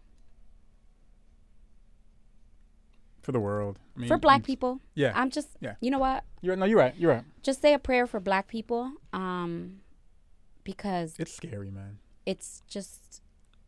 For 3.23 3.31
the 3.33 3.41
world, 3.41 3.79
I 3.97 4.01
mean, 4.01 4.09
for 4.09 4.19
black 4.19 4.43
people. 4.43 4.81
Yeah, 4.95 5.13
I'm 5.15 5.31
just, 5.31 5.49
Yeah. 5.61 5.75
you 5.81 5.91
know 5.91 5.99
what? 6.01 6.25
you're 6.41 6.57
no, 6.57 6.65
you're 6.65 6.79
right. 6.79 6.95
You're 6.97 7.13
right. 7.13 7.25
Just 7.43 7.61
say 7.63 7.73
a 7.73 7.79
prayer 7.79 8.07
for 8.09 8.19
black 8.19 8.49
people, 8.49 8.91
um, 9.13 9.81
because 10.65 11.15
It's 11.21 11.33
scary, 11.33 11.71
man. 11.71 11.99
it's 12.27 12.63
just 12.69 13.21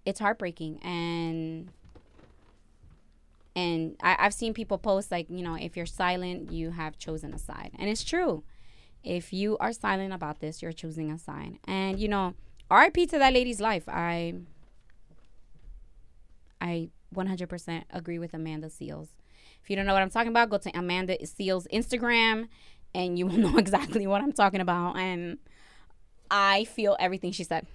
it's 0.05 0.21
heartbreaking 0.21 0.79
and 0.83 1.71
and 3.57 3.97
I, 4.03 4.17
I've 4.19 4.35
seen 4.35 4.53
people 4.55 4.77
post 4.79 5.11
like 5.11 5.27
you 5.31 5.43
know 5.43 5.55
if 5.55 5.77
you're 5.77 5.87
silent 5.87 6.51
you 6.53 6.71
have 6.73 6.99
chosen 6.99 7.33
a 7.33 7.39
side 7.39 7.71
and 7.79 7.89
it's 7.89 8.05
true 8.05 8.45
if 9.03 9.33
you 9.33 9.57
are 9.59 9.73
silent 9.73 10.13
about 10.13 10.41
this 10.41 10.61
you're 10.61 10.73
choosing 10.73 11.11
a 11.11 11.19
side 11.19 11.59
and 11.67 11.99
you 11.99 12.07
know 12.09 12.35
rip 12.71 12.95
to 12.95 13.19
that 13.19 13.33
lady's 13.33 13.61
life 13.61 13.85
i 13.89 14.35
i 16.61 16.89
100% 17.15 17.83
agree 17.91 18.19
with 18.19 18.35
amanda 18.35 18.69
seales 18.69 19.09
if 19.63 19.71
you 19.71 19.77
don't 19.77 19.87
know 19.87 19.93
what 19.93 20.03
i'm 20.03 20.11
talking 20.11 20.31
about 20.31 20.51
go 20.51 20.59
to 20.59 20.71
amanda 20.77 21.17
seales 21.19 21.67
instagram 21.73 22.49
and 22.95 23.19
you 23.19 23.27
will 23.27 23.37
know 23.39 23.57
exactly 23.57 24.07
what 24.07 24.21
i'm 24.21 24.33
talking 24.33 24.61
about 24.61 24.97
and 24.97 25.39
i 26.31 26.65
feel 26.65 26.97
everything 26.99 27.31
she 27.31 27.45
said 27.45 27.67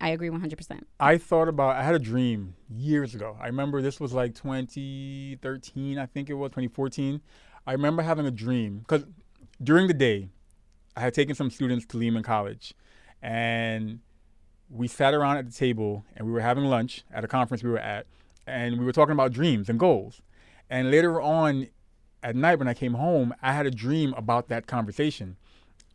i 0.00 0.08
agree 0.10 0.30
100% 0.30 0.80
I 1.00 1.18
thought 1.18 1.48
about. 1.48 1.76
I 1.76 1.82
had 1.82 1.94
a 1.94 1.98
dream 2.00 2.54
years 2.68 3.14
ago. 3.14 3.36
I 3.40 3.46
remember 3.46 3.80
this 3.82 4.00
was 4.00 4.12
like 4.12 4.34
2013, 4.34 5.98
I 5.98 6.06
think 6.06 6.28
it 6.28 6.34
was 6.34 6.50
2014. 6.50 7.20
I 7.66 7.72
remember 7.72 8.02
having 8.02 8.26
a 8.26 8.30
dream 8.30 8.78
because 8.78 9.04
during 9.62 9.88
the 9.88 9.94
day, 9.94 10.28
I 10.96 11.00
had 11.00 11.14
taken 11.14 11.34
some 11.34 11.50
students 11.50 11.84
to 11.86 11.96
Lehman 11.96 12.22
College, 12.22 12.74
and 13.22 14.00
we 14.70 14.86
sat 14.86 15.14
around 15.14 15.38
at 15.38 15.46
the 15.46 15.52
table 15.52 16.04
and 16.16 16.26
we 16.26 16.32
were 16.32 16.40
having 16.40 16.64
lunch 16.64 17.04
at 17.12 17.24
a 17.24 17.28
conference 17.28 17.62
we 17.62 17.70
were 17.70 17.78
at, 17.78 18.06
and 18.46 18.78
we 18.78 18.84
were 18.84 18.92
talking 18.92 19.12
about 19.12 19.32
dreams 19.32 19.68
and 19.68 19.78
goals. 19.78 20.20
And 20.70 20.90
later 20.90 21.20
on, 21.20 21.68
at 22.22 22.36
night 22.36 22.58
when 22.58 22.68
I 22.68 22.74
came 22.74 22.94
home, 22.94 23.34
I 23.42 23.52
had 23.52 23.66
a 23.66 23.70
dream 23.70 24.12
about 24.14 24.48
that 24.48 24.66
conversation, 24.66 25.36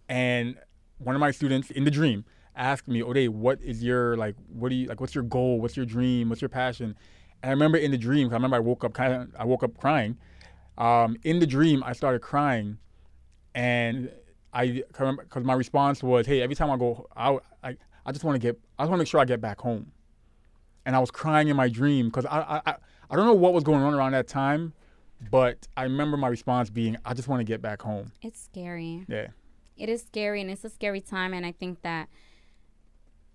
and 0.10 0.58
one 0.98 1.16
of 1.16 1.20
my 1.20 1.32
students 1.32 1.70
in 1.70 1.84
the 1.84 1.92
dream 1.92 2.26
asked 2.56 2.88
me, 2.88 3.02
"Ode, 3.04 3.28
what 3.30 3.62
is 3.62 3.84
your 3.84 4.16
like? 4.18 4.36
What 4.48 4.70
do 4.70 4.76
you 4.76 4.88
like? 4.88 5.02
What's 5.02 5.16
your 5.16 5.24
goal? 5.24 5.60
What's 5.60 5.76
your 5.76 5.86
dream? 5.86 6.30
What's 6.30 6.42
your 6.42 6.50
passion?" 6.50 6.96
And 7.42 7.50
I 7.50 7.54
remember 7.54 7.78
in 7.78 7.92
the 7.92 7.98
dream, 7.98 8.30
I 8.30 8.34
remember 8.34 8.56
I 8.56 8.60
woke 8.60 8.84
up 8.84 8.94
kind 8.94 9.14
of, 9.14 9.30
I 9.38 9.44
woke 9.46 9.64
up 9.64 9.78
crying. 9.78 10.18
Um, 10.78 11.18
in 11.24 11.40
the 11.40 11.46
dream, 11.46 11.84
I 11.86 11.94
started 11.94 12.22
crying, 12.22 12.78
and 13.54 14.12
I 14.54 14.84
because 14.88 15.44
my 15.44 15.54
response 15.54 16.02
was, 16.02 16.26
"Hey, 16.26 16.42
every 16.42 16.56
time 16.56 16.72
I 16.72 16.78
go 16.78 17.08
out, 17.16 17.44
I 17.64 17.76
I 18.06 18.12
just 18.12 18.24
want 18.24 18.36
to 18.36 18.40
get, 18.40 18.60
I 18.78 18.84
just 18.84 18.90
want 18.90 19.00
to 19.00 19.04
make 19.04 19.08
sure 19.08 19.20
I 19.20 19.26
get 19.26 19.42
back 19.42 19.60
home." 19.62 19.92
And 20.86 20.96
I 20.96 21.00
was 21.00 21.12
crying 21.12 21.48
in 21.48 21.56
my 21.56 21.70
dream 21.70 22.08
because 22.08 22.26
I, 22.26 22.40
I 22.40 22.62
I 22.72 22.76
I 23.10 23.16
don't 23.16 23.26
know 23.26 23.34
what 23.34 23.54
was 23.54 23.64
going 23.64 23.82
on 23.84 23.94
around 23.94 24.12
that 24.14 24.28
time, 24.28 24.74
but 25.32 25.68
I 25.78 25.84
remember 25.84 26.18
my 26.18 26.28
response 26.28 26.70
being, 26.70 26.98
"I 27.06 27.14
just 27.14 27.28
want 27.28 27.40
to 27.40 27.46
get 27.46 27.62
back 27.62 27.82
home." 27.82 28.12
it's 28.22 28.42
scary 28.42 29.06
Yeah. 29.08 29.28
it 29.78 29.90
is 29.90 30.02
scary 30.04 30.42
and 30.42 30.50
it's 30.52 30.64
a 30.64 30.70
scary 30.70 31.02
time 31.02 31.34
and 31.34 31.46
i 31.46 31.52
think 31.52 31.82
that 31.82 32.08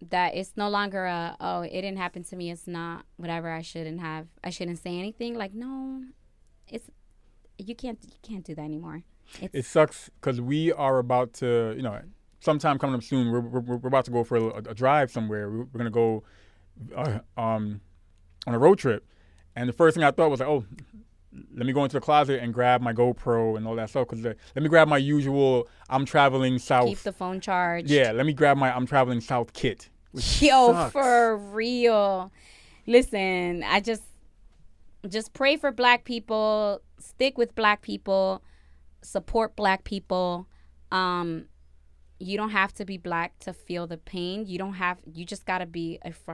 that 0.00 0.34
it's 0.36 0.52
no 0.56 0.68
longer 0.68 1.04
a 1.06 1.36
oh 1.40 1.62
it 1.62 1.70
didn't 1.72 1.96
happen 1.96 2.22
to 2.24 2.36
me 2.36 2.50
it's 2.50 2.66
not 2.68 3.04
whatever 3.16 3.50
i 3.50 3.60
shouldn't 3.62 4.00
have 4.00 4.26
i 4.44 4.50
shouldn't 4.50 4.78
say 4.78 4.96
anything 4.98 5.34
like 5.34 5.52
no 5.54 6.02
it's 6.68 6.88
you 7.58 7.74
can't 7.74 7.98
you 8.04 8.18
can't 8.22 8.44
do 8.44 8.54
that 8.54 8.62
anymore 8.62 9.02
it's 9.40 9.54
it 9.54 9.64
sucks 9.64 10.10
because 10.20 10.40
we 10.40 10.72
are 10.72 10.98
about 10.98 11.32
to, 11.34 11.74
you 11.76 11.82
know, 11.82 12.00
sometime 12.40 12.78
coming 12.78 12.96
up 12.96 13.02
soon. 13.02 13.30
We're, 13.30 13.40
we're, 13.40 13.76
we're 13.76 13.88
about 13.88 14.04
to 14.06 14.10
go 14.10 14.24
for 14.24 14.36
a, 14.36 14.56
a 14.58 14.74
drive 14.74 15.10
somewhere. 15.10 15.50
We're, 15.50 15.64
we're 15.64 15.78
gonna 15.78 15.90
go 15.90 16.24
uh, 16.96 17.18
um, 17.36 17.80
on 18.46 18.54
a 18.54 18.58
road 18.58 18.78
trip, 18.78 19.04
and 19.56 19.68
the 19.68 19.72
first 19.72 19.94
thing 19.94 20.04
I 20.04 20.10
thought 20.10 20.30
was 20.30 20.40
like, 20.40 20.48
oh, 20.48 20.64
let 21.54 21.66
me 21.66 21.72
go 21.72 21.84
into 21.84 21.94
the 21.94 22.00
closet 22.00 22.40
and 22.42 22.52
grab 22.54 22.80
my 22.80 22.92
GoPro 22.92 23.56
and 23.56 23.66
all 23.66 23.76
that 23.76 23.90
stuff. 23.90 24.08
Cause 24.08 24.24
uh, 24.24 24.34
let 24.54 24.62
me 24.62 24.68
grab 24.68 24.88
my 24.88 24.96
usual 24.96 25.68
I'm 25.88 26.04
traveling 26.04 26.58
south. 26.58 26.88
Keep 26.88 27.00
the 27.00 27.12
phone 27.12 27.40
charged. 27.40 27.90
yeah, 27.90 28.12
let 28.12 28.26
me 28.26 28.32
grab 28.32 28.56
my 28.56 28.74
I'm 28.74 28.86
traveling 28.86 29.20
south 29.20 29.52
kit. 29.52 29.88
Yo, 30.14 30.72
sucks. 30.72 30.92
for 30.92 31.36
real. 31.36 32.32
Listen, 32.86 33.62
I 33.62 33.80
just 33.80 34.02
just 35.08 35.32
pray 35.32 35.56
for 35.56 35.70
black 35.70 36.04
people, 36.04 36.80
stick 36.98 37.38
with 37.38 37.54
black 37.54 37.82
people, 37.82 38.42
support 39.02 39.54
black 39.56 39.84
people. 39.84 40.48
Um 40.90 41.46
you 42.18 42.36
don't 42.36 42.50
have 42.50 42.72
to 42.74 42.84
be 42.84 42.96
black 42.96 43.38
to 43.40 43.52
feel 43.52 43.86
the 43.86 43.96
pain. 43.96 44.46
You 44.46 44.58
don't 44.58 44.74
have 44.74 44.98
you 45.12 45.24
just 45.24 45.46
got 45.46 45.58
to 45.58 45.66
be 45.66 45.98
a 46.04 46.12
fr- 46.12 46.32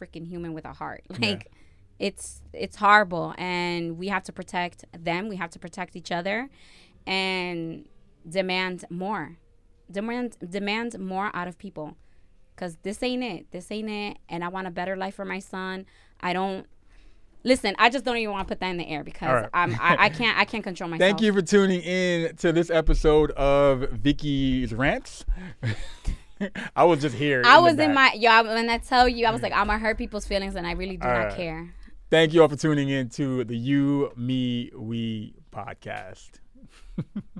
freaking 0.00 0.26
human 0.26 0.52
with 0.52 0.64
a 0.64 0.72
heart. 0.72 1.04
Like 1.20 1.50
it's 1.98 2.42
it's 2.52 2.76
horrible 2.76 3.34
and 3.38 3.96
we 3.96 4.08
have 4.08 4.24
to 4.24 4.32
protect 4.32 4.84
them. 4.92 5.28
We 5.28 5.36
have 5.36 5.50
to 5.50 5.58
protect 5.58 5.94
each 5.96 6.10
other 6.10 6.48
and 7.06 7.86
demand 8.28 8.84
more. 8.90 9.36
Demand 9.90 10.36
demand 10.48 10.98
more 10.98 11.30
out 11.34 11.46
of 11.48 11.58
people 11.58 11.96
because 12.54 12.76
this 12.82 13.02
ain't 13.02 13.22
it. 13.22 13.50
This 13.50 13.70
ain't 13.70 13.90
it. 13.90 14.18
And 14.28 14.44
I 14.44 14.48
want 14.48 14.66
a 14.66 14.70
better 14.70 14.96
life 14.96 15.14
for 15.14 15.24
my 15.24 15.38
son. 15.38 15.86
I 16.20 16.32
don't 16.32 16.66
listen. 17.44 17.74
I 17.78 17.90
just 17.90 18.04
don't 18.04 18.16
even 18.16 18.32
want 18.32 18.48
to 18.48 18.52
put 18.52 18.60
that 18.60 18.70
in 18.70 18.76
the 18.76 18.88
air 18.88 19.04
because 19.04 19.28
right. 19.28 19.50
I'm 19.54 19.74
I, 19.80 19.96
I 20.00 20.08
can't 20.08 20.36
I 20.36 20.44
can't 20.44 20.64
control 20.64 20.90
myself. 20.90 21.06
Thank 21.06 21.20
you 21.20 21.32
for 21.32 21.42
tuning 21.42 21.82
in 21.82 22.34
to 22.36 22.52
this 22.52 22.70
episode 22.70 23.30
of 23.32 23.90
Vicky's 23.90 24.74
Rants. 24.74 25.24
I 26.76 26.84
was 26.84 27.00
just 27.00 27.14
here. 27.14 27.42
I 27.44 27.56
the 27.56 27.62
was 27.62 27.78
in 27.78 27.94
my 27.94 28.12
yo. 28.14 28.42
When 28.42 28.68
I 28.68 28.78
tell 28.78 29.08
you, 29.08 29.26
I 29.26 29.30
was 29.30 29.42
like, 29.42 29.52
I'm 29.52 29.68
gonna 29.68 29.78
hurt 29.78 29.98
people's 29.98 30.26
feelings, 30.26 30.56
and 30.56 30.66
I 30.66 30.72
really 30.72 30.96
do 30.96 31.06
All 31.06 31.14
not 31.14 31.24
right. 31.26 31.36
care. 31.36 31.74
Thank 32.10 32.32
you 32.32 32.42
all 32.42 32.48
for 32.48 32.56
tuning 32.56 32.90
in 32.90 33.08
to 33.10 33.44
the 33.44 33.56
You, 33.56 34.12
Me, 34.16 34.70
We 34.76 35.34
podcast. 35.50 36.30